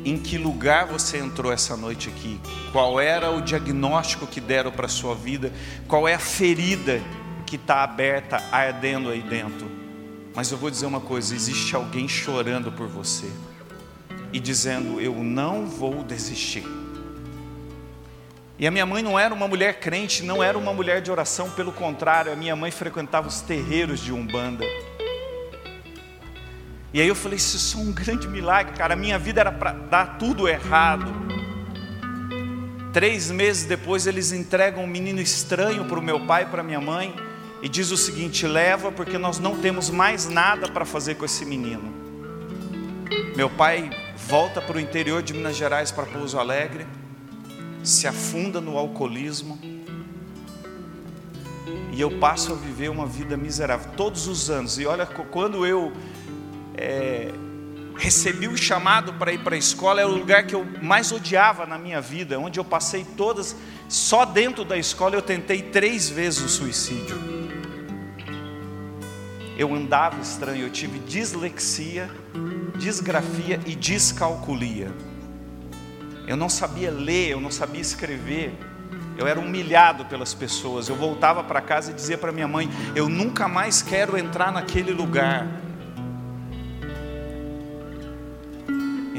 em 0.04 0.16
que 0.16 0.38
lugar 0.38 0.86
você 0.86 1.18
entrou 1.18 1.52
essa 1.52 1.76
noite 1.76 2.08
aqui, 2.08 2.40
qual 2.70 3.00
era 3.00 3.30
o 3.30 3.40
diagnóstico 3.40 4.26
que 4.26 4.40
deram 4.40 4.70
para 4.70 4.86
a 4.86 4.88
sua 4.88 5.14
vida, 5.14 5.52
qual 5.88 6.06
é 6.06 6.14
a 6.14 6.18
ferida 6.18 7.02
que 7.44 7.56
está 7.56 7.82
aberta, 7.82 8.42
ardendo 8.52 9.10
aí 9.10 9.20
dentro. 9.20 9.68
Mas 10.34 10.52
eu 10.52 10.58
vou 10.58 10.70
dizer 10.70 10.86
uma 10.86 11.00
coisa: 11.00 11.34
existe 11.34 11.74
alguém 11.74 12.06
chorando 12.06 12.70
por 12.70 12.86
você 12.86 13.28
e 14.32 14.38
dizendo: 14.38 15.00
Eu 15.00 15.14
não 15.14 15.66
vou 15.66 16.04
desistir. 16.04 16.64
E 18.58 18.66
a 18.66 18.70
minha 18.70 18.86
mãe 18.86 19.02
não 19.02 19.18
era 19.18 19.34
uma 19.34 19.48
mulher 19.48 19.80
crente, 19.80 20.22
não 20.22 20.42
era 20.42 20.56
uma 20.56 20.72
mulher 20.72 21.02
de 21.02 21.10
oração, 21.10 21.50
pelo 21.50 21.72
contrário, 21.72 22.32
a 22.32 22.36
minha 22.36 22.56
mãe 22.56 22.70
frequentava 22.70 23.28
os 23.28 23.40
terreiros 23.40 24.00
de 24.00 24.12
Umbanda. 24.12 24.64
E 26.96 27.00
aí 27.02 27.08
eu 27.08 27.14
falei, 27.14 27.36
isso 27.36 27.76
é 27.76 27.80
um 27.82 27.92
grande 27.92 28.26
milagre, 28.26 28.74
cara. 28.74 28.94
A 28.94 28.96
minha 28.96 29.18
vida 29.18 29.38
era 29.38 29.52
para 29.52 29.72
dar 29.72 30.16
tudo 30.16 30.48
errado. 30.48 31.12
Três 32.90 33.30
meses 33.30 33.66
depois 33.66 34.06
eles 34.06 34.32
entregam 34.32 34.82
um 34.82 34.86
menino 34.86 35.20
estranho 35.20 35.84
para 35.84 35.98
o 35.98 36.02
meu 36.02 36.20
pai 36.20 36.44
e 36.44 36.46
para 36.46 36.62
minha 36.62 36.80
mãe 36.80 37.14
e 37.60 37.68
diz 37.68 37.90
o 37.90 37.98
seguinte: 37.98 38.46
leva 38.46 38.90
porque 38.90 39.18
nós 39.18 39.38
não 39.38 39.58
temos 39.58 39.90
mais 39.90 40.26
nada 40.26 40.68
para 40.68 40.86
fazer 40.86 41.16
com 41.16 41.26
esse 41.26 41.44
menino. 41.44 41.92
Meu 43.36 43.50
pai 43.50 43.90
volta 44.26 44.62
para 44.62 44.78
o 44.78 44.80
interior 44.80 45.22
de 45.22 45.34
Minas 45.34 45.54
Gerais 45.54 45.90
para 45.90 46.06
Pouso 46.06 46.38
Alegre, 46.38 46.86
se 47.84 48.06
afunda 48.06 48.58
no 48.58 48.78
alcoolismo 48.78 49.58
e 51.92 52.00
eu 52.00 52.18
passo 52.18 52.54
a 52.54 52.56
viver 52.56 52.88
uma 52.88 53.04
vida 53.04 53.36
miserável 53.36 53.90
todos 53.98 54.26
os 54.26 54.48
anos. 54.48 54.78
E 54.78 54.86
olha, 54.86 55.04
quando 55.04 55.66
eu 55.66 55.92
é, 56.76 57.32
recebi 57.96 58.48
o 58.48 58.56
chamado 58.56 59.14
para 59.14 59.32
ir 59.32 59.38
para 59.38 59.54
a 59.54 59.58
escola, 59.58 60.00
era 60.00 60.08
o 60.08 60.14
lugar 60.14 60.46
que 60.46 60.54
eu 60.54 60.66
mais 60.82 61.10
odiava 61.10 61.66
na 61.66 61.78
minha 61.78 62.00
vida, 62.00 62.38
onde 62.38 62.60
eu 62.60 62.64
passei 62.64 63.04
todas, 63.16 63.56
só 63.88 64.24
dentro 64.24 64.64
da 64.64 64.76
escola 64.76 65.14
eu 65.14 65.22
tentei 65.22 65.62
três 65.62 66.08
vezes 66.08 66.42
o 66.42 66.48
suicídio. 66.48 67.36
Eu 69.58 69.74
andava 69.74 70.20
estranho, 70.20 70.66
eu 70.66 70.70
tive 70.70 70.98
dislexia, 70.98 72.10
disgrafia 72.76 73.58
e 73.64 73.74
descalculia. 73.74 74.92
Eu 76.26 76.36
não 76.36 76.48
sabia 76.48 76.90
ler, 76.90 77.30
eu 77.30 77.40
não 77.40 77.50
sabia 77.50 77.80
escrever. 77.80 78.52
Eu 79.16 79.26
era 79.26 79.40
humilhado 79.40 80.04
pelas 80.04 80.34
pessoas. 80.34 80.88
Eu 80.88 80.96
voltava 80.96 81.42
para 81.42 81.62
casa 81.62 81.90
e 81.90 81.94
dizia 81.94 82.18
para 82.18 82.32
minha 82.32 82.48
mãe: 82.48 82.68
Eu 82.94 83.08
nunca 83.08 83.48
mais 83.48 83.80
quero 83.80 84.18
entrar 84.18 84.52
naquele 84.52 84.92
lugar. 84.92 85.48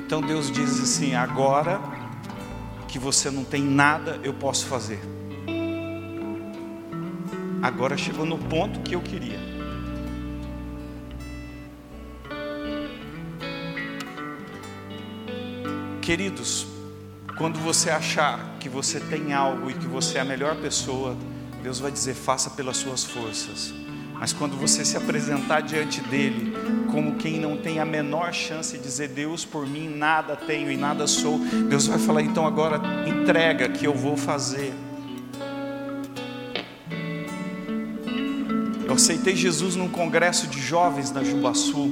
Então 0.08 0.22
Deus 0.22 0.49
diz 0.49 0.82
assim: 0.82 1.16
agora 1.16 1.82
que 2.88 2.97
você 2.97 3.30
não 3.30 3.43
tem 3.43 3.62
nada, 3.62 4.18
eu 4.24 4.34
posso 4.34 4.66
fazer. 4.66 5.01
Agora 7.62 7.97
chegou 7.97 8.26
no 8.26 8.38
ponto 8.38 8.80
que 8.80 8.95
eu 8.95 9.01
queria. 9.01 9.38
Queridos, 16.01 16.68
quando 17.38 17.60
você 17.60 17.89
achar 17.89 18.55
que 18.62 18.70
você 18.70 19.01
tem 19.01 19.34
algo 19.34 19.70
e 19.70 19.74
que 19.74 19.88
você 19.88 20.20
é 20.20 20.22
a 20.22 20.26
melhor 20.26 20.55
pessoa, 20.55 21.18
Deus 21.62 21.80
vai 21.80 21.91
dizer: 21.91 22.14
faça 22.14 22.49
pelas 22.51 22.78
suas 22.78 23.03
forças. 23.03 23.74
Mas 24.20 24.34
quando 24.34 24.57
você 24.57 24.84
se 24.84 24.97
apresentar 24.97 25.61
diante 25.61 26.01
dele, 26.01 26.53
como 26.91 27.15
quem 27.15 27.39
não 27.39 27.55
tem 27.57 27.80
a 27.80 27.86
menor 27.86 28.34
chance 28.34 28.76
de 28.76 28.84
dizer, 28.84 29.09
Deus, 29.09 29.45
por 29.45 29.68
mim 29.68 29.88
nada 29.88 30.36
tenho 30.36 30.72
e 30.72 30.78
nada 30.78 31.05
sou, 31.05 31.38
Deus 31.70 31.86
vai 31.86 31.99
falar, 31.99 32.22
então 32.24 32.45
agora 32.45 32.82
entrega 33.07 33.70
que 33.70 33.86
eu 33.86 33.93
vou 33.93 34.18
fazer. 34.18 34.74
Eu 38.88 38.93
aceitei 38.93 39.36
Jesus 39.36 39.76
num 39.76 39.89
congresso 39.89 40.47
de 40.47 40.59
jovens 40.59 41.11
na 41.11 41.24
Jubaçu, 41.24 41.91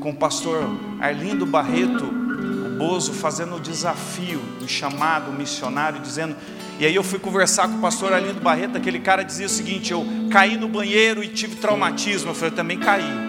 com 0.00 0.10
o 0.10 0.16
pastor 0.16 0.62
Arlindo 1.00 1.44
Barreto, 1.44 2.04
o 2.04 2.78
Bozo, 2.78 3.12
fazendo 3.12 3.56
o 3.56 3.60
desafio 3.60 4.38
do 4.60 4.68
chamado 4.68 5.32
missionário, 5.32 6.00
dizendo: 6.00 6.36
e 6.78 6.84
aí 6.84 6.94
eu 6.94 7.02
fui 7.02 7.18
conversar 7.18 7.68
com 7.68 7.78
o 7.78 7.80
pastor 7.80 8.12
Alindo 8.12 8.40
Barreto, 8.40 8.76
aquele 8.76 9.00
cara 9.00 9.22
dizia 9.22 9.46
o 9.46 9.48
seguinte: 9.50 9.92
eu 9.92 10.04
caí 10.30 10.58
no 10.58 10.68
banheiro 10.68 11.24
e 11.24 11.28
tive 11.28 11.56
traumatismo. 11.56 12.30
Eu 12.30 12.34
falei, 12.34 12.50
eu 12.50 12.56
também 12.56 12.78
caí. 12.78 13.26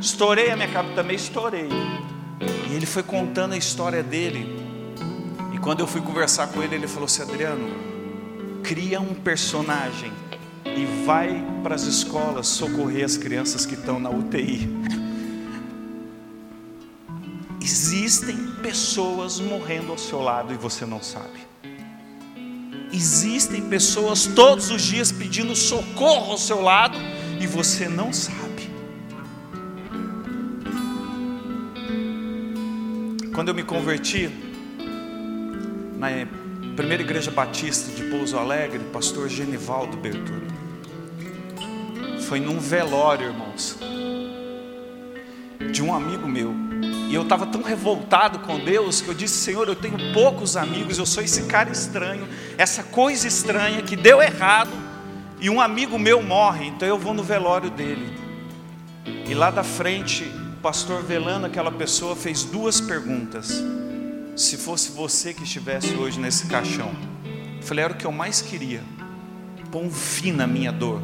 Estourei 0.00 0.50
a 0.50 0.56
minha 0.56 0.68
cabeça, 0.68 0.94
também 0.94 1.16
estourei. 1.16 1.68
E 2.70 2.74
ele 2.74 2.86
foi 2.86 3.02
contando 3.02 3.52
a 3.52 3.56
história 3.56 4.02
dele. 4.02 4.58
E 5.52 5.58
quando 5.58 5.80
eu 5.80 5.86
fui 5.86 6.00
conversar 6.00 6.48
com 6.48 6.62
ele, 6.62 6.74
ele 6.74 6.88
falou 6.88 7.04
assim: 7.04 7.22
Adriano, 7.22 7.68
cria 8.62 8.98
um 8.98 9.14
personagem 9.14 10.10
e 10.64 11.04
vai 11.04 11.44
para 11.62 11.74
as 11.74 11.82
escolas 11.82 12.46
socorrer 12.46 13.04
as 13.04 13.18
crianças 13.18 13.66
que 13.66 13.74
estão 13.74 14.00
na 14.00 14.08
UTI. 14.08 14.68
Existem 17.60 18.36
pessoas 18.62 19.38
morrendo 19.38 19.92
ao 19.92 19.98
seu 19.98 20.20
lado 20.20 20.52
e 20.52 20.56
você 20.56 20.86
não 20.86 21.02
sabe. 21.02 21.53
Existem 22.94 23.60
pessoas 23.62 24.24
todos 24.24 24.70
os 24.70 24.80
dias 24.80 25.10
pedindo 25.10 25.56
socorro 25.56 26.30
ao 26.30 26.38
seu 26.38 26.60
lado 26.60 26.96
e 27.40 27.46
você 27.46 27.88
não 27.88 28.12
sabe. 28.12 28.70
Quando 33.34 33.48
eu 33.48 33.54
me 33.54 33.64
converti, 33.64 34.30
na 35.98 36.06
primeira 36.76 37.02
igreja 37.02 37.32
batista 37.32 37.90
de 37.90 38.08
Pouso 38.08 38.38
Alegre, 38.38 38.78
pastor 38.92 39.28
Genivaldo 39.28 39.96
Bertoni, 39.96 40.46
foi 42.20 42.38
num 42.38 42.60
velório, 42.60 43.26
irmãos, 43.26 43.76
de 45.72 45.82
um 45.82 45.92
amigo 45.92 46.28
meu. 46.28 46.54
E 47.14 47.16
eu 47.16 47.22
estava 47.22 47.46
tão 47.46 47.62
revoltado 47.62 48.40
com 48.40 48.58
Deus 48.58 49.00
que 49.00 49.06
eu 49.06 49.14
disse: 49.14 49.36
Senhor, 49.36 49.68
eu 49.68 49.76
tenho 49.76 50.12
poucos 50.12 50.56
amigos, 50.56 50.98
eu 50.98 51.06
sou 51.06 51.22
esse 51.22 51.44
cara 51.44 51.70
estranho, 51.70 52.26
essa 52.58 52.82
coisa 52.82 53.28
estranha 53.28 53.82
que 53.82 53.94
deu 53.94 54.20
errado, 54.20 54.72
e 55.40 55.48
um 55.48 55.60
amigo 55.60 55.96
meu 55.96 56.20
morre, 56.20 56.66
então 56.66 56.88
eu 56.88 56.98
vou 56.98 57.14
no 57.14 57.22
velório 57.22 57.70
dele. 57.70 58.12
E 59.28 59.32
lá 59.32 59.52
da 59.52 59.62
frente, 59.62 60.24
o 60.24 60.60
pastor 60.60 61.04
velando 61.04 61.46
aquela 61.46 61.70
pessoa 61.70 62.16
fez 62.16 62.42
duas 62.42 62.80
perguntas. 62.80 63.62
Se 64.34 64.56
fosse 64.56 64.90
você 64.90 65.32
que 65.32 65.44
estivesse 65.44 65.94
hoje 65.94 66.18
nesse 66.18 66.48
caixão, 66.48 66.90
eu 67.58 67.62
falei: 67.62 67.84
era 67.84 67.94
o 67.94 67.96
que 67.96 68.06
eu 68.06 68.10
mais 68.12 68.42
queria, 68.42 68.82
pôr 69.70 69.84
um 69.84 69.90
fim 69.92 70.32
na 70.32 70.48
minha 70.48 70.72
dor. 70.72 71.00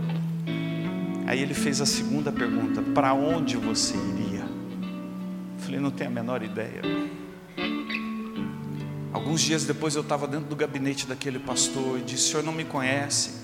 Aí 1.29 1.41
ele 1.41 1.55
fez 1.55 1.81
a 1.81 1.87
segunda 1.87 2.33
pergunta: 2.33 2.83
para 2.83 3.15
onde 3.15 3.57
você 3.57 3.95
iria? 3.95 4.30
Falei, 5.71 5.81
não 5.81 5.91
tenho 5.93 6.11
a 6.11 6.13
menor 6.13 6.43
ideia. 6.43 6.83
Alguns 9.13 9.41
dias 9.41 9.65
depois 9.65 9.95
eu 9.95 10.03
estava 10.03 10.27
dentro 10.27 10.47
do 10.47 10.57
gabinete 10.57 11.07
daquele 11.07 11.39
pastor 11.39 11.99
e 11.99 12.03
disse: 12.03 12.27
O 12.27 12.31
senhor 12.31 12.43
não 12.43 12.53
me 12.53 12.65
conhece? 12.65 13.41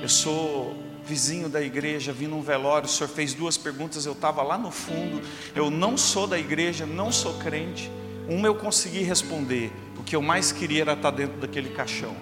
Eu 0.00 0.08
sou 0.08 0.76
vizinho 1.04 1.48
da 1.48 1.60
igreja, 1.60 2.12
vim 2.12 2.26
num 2.28 2.40
velório, 2.40 2.86
o 2.86 2.90
senhor 2.90 3.08
fez 3.08 3.34
duas 3.34 3.56
perguntas, 3.56 4.06
eu 4.06 4.12
estava 4.12 4.42
lá 4.42 4.56
no 4.56 4.70
fundo, 4.70 5.20
eu 5.54 5.70
não 5.70 5.98
sou 5.98 6.26
da 6.26 6.38
igreja, 6.38 6.86
não 6.86 7.10
sou 7.12 7.34
crente. 7.34 7.90
Uma 8.28 8.46
eu 8.46 8.54
consegui 8.54 9.02
responder, 9.02 9.72
o 9.98 10.02
que 10.02 10.16
eu 10.16 10.22
mais 10.22 10.52
queria 10.52 10.82
era 10.82 10.92
estar 10.94 11.10
dentro 11.10 11.40
daquele 11.40 11.70
caixão. 11.70 12.16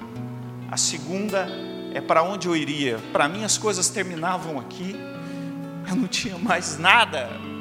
A 0.70 0.76
segunda 0.76 1.46
é 1.94 2.00
para 2.00 2.22
onde 2.22 2.48
eu 2.48 2.56
iria. 2.56 2.98
Para 3.12 3.28
mim 3.28 3.44
as 3.44 3.56
coisas 3.56 3.88
terminavam 3.88 4.58
aqui, 4.58 4.96
eu 5.88 5.94
não 5.94 6.08
tinha 6.08 6.36
mais 6.38 6.78
nada 6.78 7.51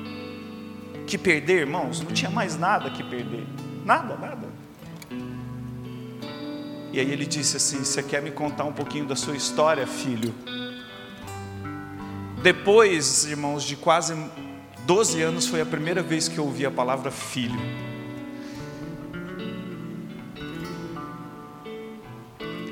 que 1.08 1.18
perder, 1.18 1.62
irmãos, 1.62 2.02
não 2.02 2.12
tinha 2.12 2.32
mais 2.32 2.58
nada 2.58 2.90
que 2.90 3.04
perder. 3.04 3.46
Nada, 3.86 4.16
nada. 4.16 4.48
E 6.94 7.00
aí 7.00 7.12
ele 7.12 7.26
disse 7.26 7.58
assim: 7.58 7.80
Você 7.80 8.04
quer 8.04 8.22
me 8.22 8.32
contar 8.32 8.66
um 8.66 8.74
pouquinho 8.74 9.06
da 9.06 9.16
sua 9.16 9.36
história, 9.36 9.88
filho? 9.88 10.34
Depois, 12.42 13.26
irmãos, 13.26 13.64
de 13.64 13.76
quase 13.76 14.16
12 14.86 15.22
anos, 15.22 15.48
foi 15.48 15.62
a 15.62 15.66
primeira 15.66 16.02
vez 16.02 16.28
que 16.28 16.38
eu 16.38 16.46
ouvi 16.46 16.66
a 16.66 16.72
palavra 16.72 17.12
filho. 17.12 17.60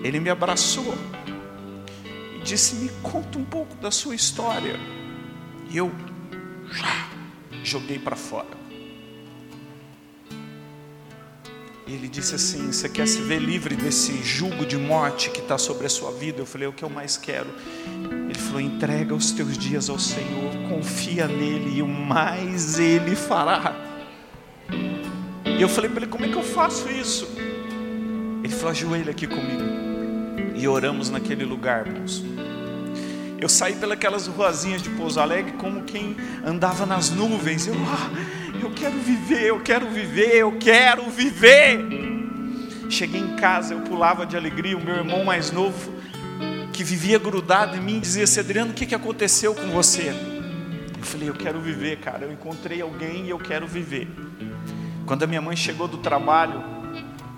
Ele 0.03 0.19
me 0.19 0.29
abraçou 0.29 0.95
e 2.35 2.41
disse: 2.41 2.75
Me 2.75 2.89
conta 3.01 3.37
um 3.37 3.45
pouco 3.45 3.75
da 3.75 3.91
sua 3.91 4.15
história. 4.15 4.79
E 5.69 5.77
eu 5.77 5.91
joguei 7.69 7.99
para 7.99 8.15
fora. 8.15 8.57
E 11.85 11.93
ele 11.93 12.07
disse 12.07 12.35
assim: 12.35 12.71
Você 12.71 12.89
quer 12.89 13.07
se 13.07 13.21
ver 13.21 13.39
livre 13.39 13.75
desse 13.75 14.23
jugo 14.23 14.65
de 14.65 14.77
morte 14.77 15.29
que 15.29 15.39
está 15.39 15.57
sobre 15.57 15.85
a 15.85 15.89
sua 15.89 16.11
vida? 16.11 16.39
Eu 16.39 16.45
falei: 16.45 16.67
O 16.67 16.73
que 16.73 16.83
eu 16.83 16.89
mais 16.89 17.15
quero? 17.15 17.49
Ele 18.29 18.39
falou: 18.39 18.61
Entrega 18.61 19.13
os 19.15 19.31
teus 19.31 19.57
dias 19.57 19.89
ao 19.89 19.97
Senhor, 19.97 20.51
confia 20.69 21.27
nele 21.27 21.77
e 21.77 21.81
o 21.81 21.87
mais 21.87 22.79
ele 22.79 23.15
fará. 23.15 23.75
E 25.45 25.61
eu 25.61 25.69
falei 25.69 25.89
para 25.89 26.01
ele: 26.01 26.11
Como 26.11 26.25
é 26.25 26.27
que 26.27 26.35
eu 26.35 26.43
faço 26.43 26.89
isso? 26.89 27.27
Ele 28.43 28.53
falou: 28.53 28.71
Ajoelha 28.71 29.11
aqui 29.11 29.27
comigo. 29.27 29.63
E 30.55 30.67
oramos 30.67 31.09
naquele 31.09 31.45
lugar, 31.45 31.87
irmãos. 31.87 32.23
Eu 33.41 33.47
saí 33.47 33.73
pelas 33.73 34.27
ruazinhas 34.27 34.81
de 34.81 34.89
Pouso 34.89 35.19
Alegre 35.19 35.53
como 35.53 35.83
quem 35.83 36.17
andava 36.45 36.85
nas 36.85 37.09
nuvens. 37.09 37.67
Eu, 37.67 37.73
ah, 37.73 38.09
eu 38.61 38.71
quero 38.71 38.97
viver, 38.99 39.43
eu 39.43 39.61
quero 39.61 39.89
viver, 39.89 40.35
eu 40.35 40.57
quero 40.59 41.09
viver. 41.09 41.79
Cheguei 42.89 43.21
em 43.21 43.37
casa, 43.37 43.73
eu 43.73 43.81
pulava 43.81 44.25
de 44.25 44.35
alegria. 44.35 44.75
O 44.75 44.83
meu 44.83 44.95
irmão 44.95 45.23
mais 45.23 45.51
novo, 45.51 45.93
que 46.73 46.83
vivia 46.83 47.17
grudado 47.17 47.77
em 47.77 47.79
mim, 47.79 47.99
dizia: 48.01 48.27
Cedriano, 48.27 48.71
o 48.71 48.73
que, 48.73 48.85
que 48.85 48.95
aconteceu 48.95 49.55
com 49.55 49.69
você? 49.69 50.09
Eu 50.97 51.05
falei: 51.05 51.29
Eu 51.29 51.35
quero 51.35 51.61
viver, 51.61 51.99
cara. 51.99 52.25
Eu 52.25 52.33
encontrei 52.33 52.81
alguém 52.81 53.27
e 53.27 53.29
eu 53.29 53.39
quero 53.39 53.65
viver. 53.65 54.09
Quando 55.05 55.23
a 55.23 55.27
minha 55.27 55.41
mãe 55.41 55.55
chegou 55.55 55.87
do 55.87 55.99
trabalho, 55.99 56.61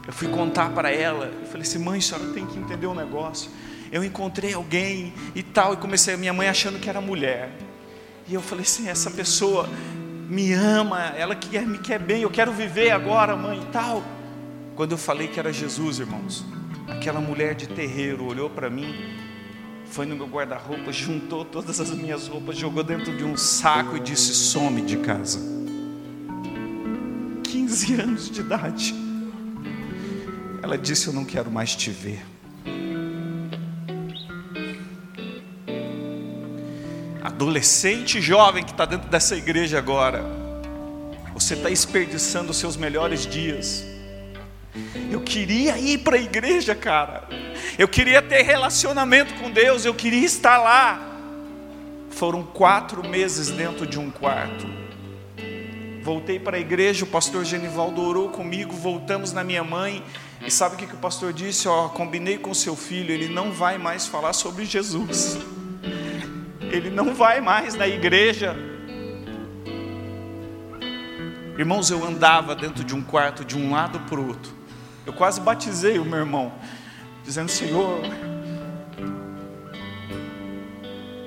eu 0.08 0.14
fui 0.14 0.30
contar 0.30 0.72
para 0.72 0.90
ela. 0.90 1.26
Eu 1.26 1.46
falei 1.46 1.62
assim: 1.62 1.78
Mãe, 1.78 2.00
a 2.00 2.02
senhora 2.02 2.34
tem 2.34 2.48
que 2.48 2.58
entender 2.58 2.88
um 2.88 2.96
negócio. 2.96 3.52
Eu 3.92 4.04
encontrei 4.04 4.54
alguém 4.54 5.14
e 5.36 5.44
tal. 5.44 5.74
E 5.74 5.78
comecei, 5.78 6.14
a 6.14 6.18
minha 6.18 6.34
mãe 6.34 6.48
achando 6.48 6.80
que 6.80 6.90
era 6.90 7.02
mulher. 7.02 7.52
E 8.28 8.34
eu 8.34 8.42
falei 8.42 8.64
assim: 8.64 8.88
Essa 8.88 9.12
pessoa 9.12 9.68
me 10.30 10.54
ama, 10.54 11.14
ela 11.18 11.36
quer, 11.36 11.66
me 11.66 11.78
quer 11.78 12.00
bem, 12.00 12.22
eu 12.22 12.30
quero 12.30 12.54
viver 12.54 12.92
agora, 12.92 13.36
mãe 13.36 13.60
e 13.62 13.66
tal. 13.66 14.02
Quando 14.76 14.94
eu 14.94 14.98
falei 14.98 15.28
que 15.28 15.38
era 15.38 15.52
Jesus, 15.52 16.00
irmãos, 16.00 16.46
aquela 16.88 17.20
mulher 17.20 17.54
de 17.54 17.68
terreiro 17.68 18.24
olhou 18.24 18.50
para 18.50 18.70
mim, 18.70 18.96
foi 19.88 20.06
no 20.06 20.16
meu 20.16 20.28
guarda-roupa, 20.28 20.90
juntou 20.94 21.44
todas 21.44 21.82
as 21.82 21.92
minhas 21.92 22.30
roupas, 22.30 22.56
jogou 22.58 22.82
dentro 22.82 23.16
de 23.16 23.26
um 23.26 23.36
saco 23.36 23.98
e 23.98 24.00
disse: 24.00 24.34
some 24.34 24.82
de 24.82 24.98
casa. 24.98 25.40
15 27.44 27.94
anos 27.96 28.32
de 28.32 28.40
idade. 28.40 28.96
Ela 30.64 30.78
disse: 30.78 31.08
Eu 31.08 31.14
não 31.14 31.26
quero 31.26 31.52
mais 31.52 31.76
te 31.76 31.90
ver. 31.90 32.24
Adolescente 37.42 38.22
jovem 38.22 38.64
que 38.64 38.70
está 38.70 38.86
dentro 38.86 39.10
dessa 39.10 39.36
igreja 39.36 39.80
agora, 39.80 40.24
você 41.34 41.56
está 41.56 41.70
desperdiçando 41.70 42.52
os 42.52 42.58
seus 42.58 42.78
melhores 42.78 43.26
dias. 43.26 43.84
Eu 45.10 45.22
queria 45.22 45.76
ir 45.80 45.98
para 46.00 46.18
a 46.18 46.22
igreja, 46.22 46.76
cara. 46.76 47.28
Eu 47.80 47.88
queria 47.88 48.22
ter 48.22 48.44
relacionamento 48.44 49.34
com 49.36 49.50
Deus. 49.50 49.84
Eu 49.84 49.94
queria 49.94 50.24
estar 50.24 50.60
lá. 50.60 51.02
Foram 52.12 52.44
quatro 52.44 53.08
meses 53.08 53.50
dentro 53.50 53.88
de 53.88 53.98
um 53.98 54.12
quarto. 54.12 54.68
Voltei 56.04 56.40
para 56.40 56.58
a 56.58 56.60
igreja. 56.60 57.06
O 57.06 57.08
pastor 57.08 57.44
Genivaldo 57.44 58.04
orou 58.04 58.30
comigo. 58.30 58.74
Voltamos 58.74 59.34
na 59.34 59.44
minha 59.44 59.64
mãe. 59.64 60.04
E 60.46 60.52
sabe 60.52 60.76
o 60.76 60.78
que, 60.78 60.86
que 60.86 60.96
o 60.96 61.00
pastor 61.00 61.34
disse? 61.34 61.68
Ó, 61.68 61.90
combinei 61.90 62.38
com 62.38 62.54
seu 62.54 62.76
filho. 62.76 63.12
Ele 63.12 63.28
não 63.28 63.52
vai 63.52 63.80
mais 63.80 64.06
falar 64.06 64.34
sobre 64.34 64.64
Jesus 64.64 65.38
ele 66.72 66.90
não 66.90 67.14
vai 67.14 67.42
mais 67.42 67.76
na 67.76 67.88
igreja. 67.88 68.56
Irmãos, 71.58 71.92
eu 71.92 72.04
andava 72.06 72.56
dentro 72.56 72.84
de 72.84 72.96
um 72.96 73.04
quarto 73.04 73.44
de 73.44 73.58
um 73.58 73.72
lado 73.72 74.00
para 74.02 74.20
o 74.20 74.28
outro. 74.28 74.52
Eu 75.06 75.14
quase 75.14 75.42
batizei 75.42 76.00
o 76.00 76.06
meu 76.06 76.20
irmão, 76.20 76.54
dizendo: 77.24 77.52
Senhor, 77.52 78.02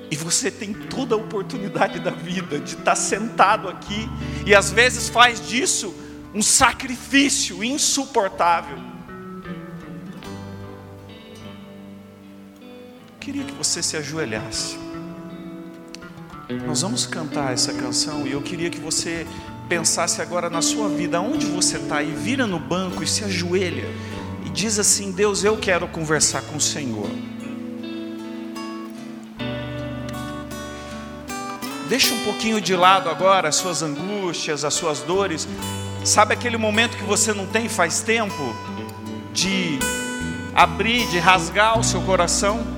e 0.09 0.15
você 0.15 0.49
tem 0.49 0.73
toda 0.73 1.13
a 1.13 1.17
oportunidade 1.17 1.99
da 1.99 2.11
vida 2.11 2.59
de 2.59 2.75
estar 2.75 2.95
sentado 2.95 3.69
aqui, 3.69 4.09
e 4.45 4.55
às 4.55 4.71
vezes 4.71 5.09
faz 5.09 5.47
disso 5.47 5.93
um 6.33 6.41
sacrifício 6.41 7.63
insuportável. 7.63 8.77
Queria 13.19 13.43
que 13.43 13.53
você 13.53 13.81
se 13.81 13.95
ajoelhasse. 13.95 14.84
Nós 16.47 16.83
vamos 16.83 17.07
cantar 17.07 17.53
essa 17.53 17.73
canção 17.73 18.27
e 18.27 18.31
eu 18.31 18.41
queria 18.41 18.69
que 18.69 18.79
você 18.79 19.25
pensasse 19.67 20.21
agora 20.21 20.47
na 20.47 20.61
sua 20.61 20.87
vida, 20.87 21.19
onde 21.19 21.47
você 21.47 21.77
está, 21.77 22.03
e 22.03 22.11
vira 22.11 22.45
no 22.45 22.59
banco 22.59 23.01
e 23.01 23.07
se 23.07 23.23
ajoelha 23.23 23.85
e 24.45 24.49
diz 24.49 24.77
assim: 24.77 25.11
Deus, 25.11 25.43
eu 25.43 25.57
quero 25.57 25.87
conversar 25.87 26.43
com 26.43 26.57
o 26.57 26.61
Senhor. 26.61 27.09
Deixa 31.89 32.13
um 32.13 32.23
pouquinho 32.23 32.61
de 32.61 32.75
lado 32.75 33.09
agora 33.09 33.49
as 33.49 33.55
suas 33.55 33.81
angústias, 33.81 34.63
as 34.63 34.73
suas 34.75 34.99
dores. 34.99 35.47
Sabe 36.03 36.35
aquele 36.35 36.57
momento 36.57 36.95
que 36.95 37.03
você 37.03 37.33
não 37.33 37.47
tem 37.47 37.67
faz 37.67 38.01
tempo 38.01 38.55
de 39.33 39.79
abrir, 40.53 41.07
de 41.07 41.17
rasgar 41.17 41.79
o 41.79 41.83
seu 41.83 42.01
coração? 42.01 42.74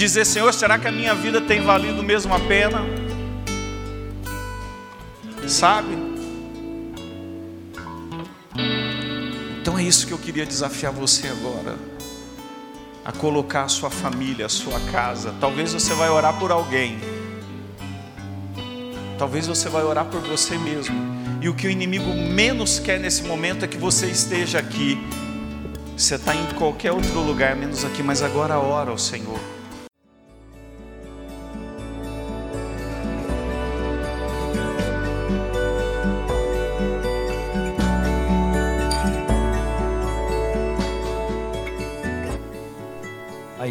Dizer: 0.00 0.24
Senhor, 0.24 0.52
será 0.54 0.78
que 0.78 0.88
a 0.88 0.92
minha 0.92 1.14
vida 1.14 1.40
tem 1.40 1.62
valido 1.62 2.02
mesmo 2.02 2.34
a 2.34 2.40
pena? 2.40 2.82
Sabe? 5.46 5.96
Então 9.60 9.78
é 9.78 9.82
isso 9.82 10.06
que 10.06 10.12
eu 10.12 10.18
queria 10.18 10.46
desafiar 10.46 10.92
você 10.92 11.28
agora. 11.28 11.76
A 13.04 13.12
colocar 13.12 13.64
a 13.64 13.68
sua 13.68 13.90
família, 13.90 14.46
a 14.46 14.48
sua 14.48 14.78
casa. 14.92 15.34
Talvez 15.40 15.72
você 15.72 15.92
vai 15.94 16.08
orar 16.08 16.38
por 16.38 16.50
alguém. 16.50 16.98
Talvez 19.18 19.46
você 19.46 19.68
vai 19.68 19.82
orar 19.82 20.06
por 20.06 20.20
você 20.20 20.56
mesmo. 20.56 20.96
E 21.42 21.48
o 21.48 21.54
que 21.54 21.66
o 21.66 21.70
inimigo 21.70 22.12
menos 22.14 22.78
quer 22.78 22.98
nesse 22.98 23.22
momento 23.24 23.64
é 23.64 23.68
que 23.68 23.76
você 23.76 24.06
esteja 24.06 24.58
aqui. 24.58 24.98
Você 25.96 26.14
está 26.14 26.34
em 26.34 26.46
qualquer 26.54 26.92
outro 26.92 27.20
lugar, 27.20 27.56
menos 27.56 27.84
aqui, 27.84 28.02
mas 28.02 28.22
agora 28.22 28.58
ora 28.58 28.90
ao 28.90 28.98
Senhor. 28.98 29.59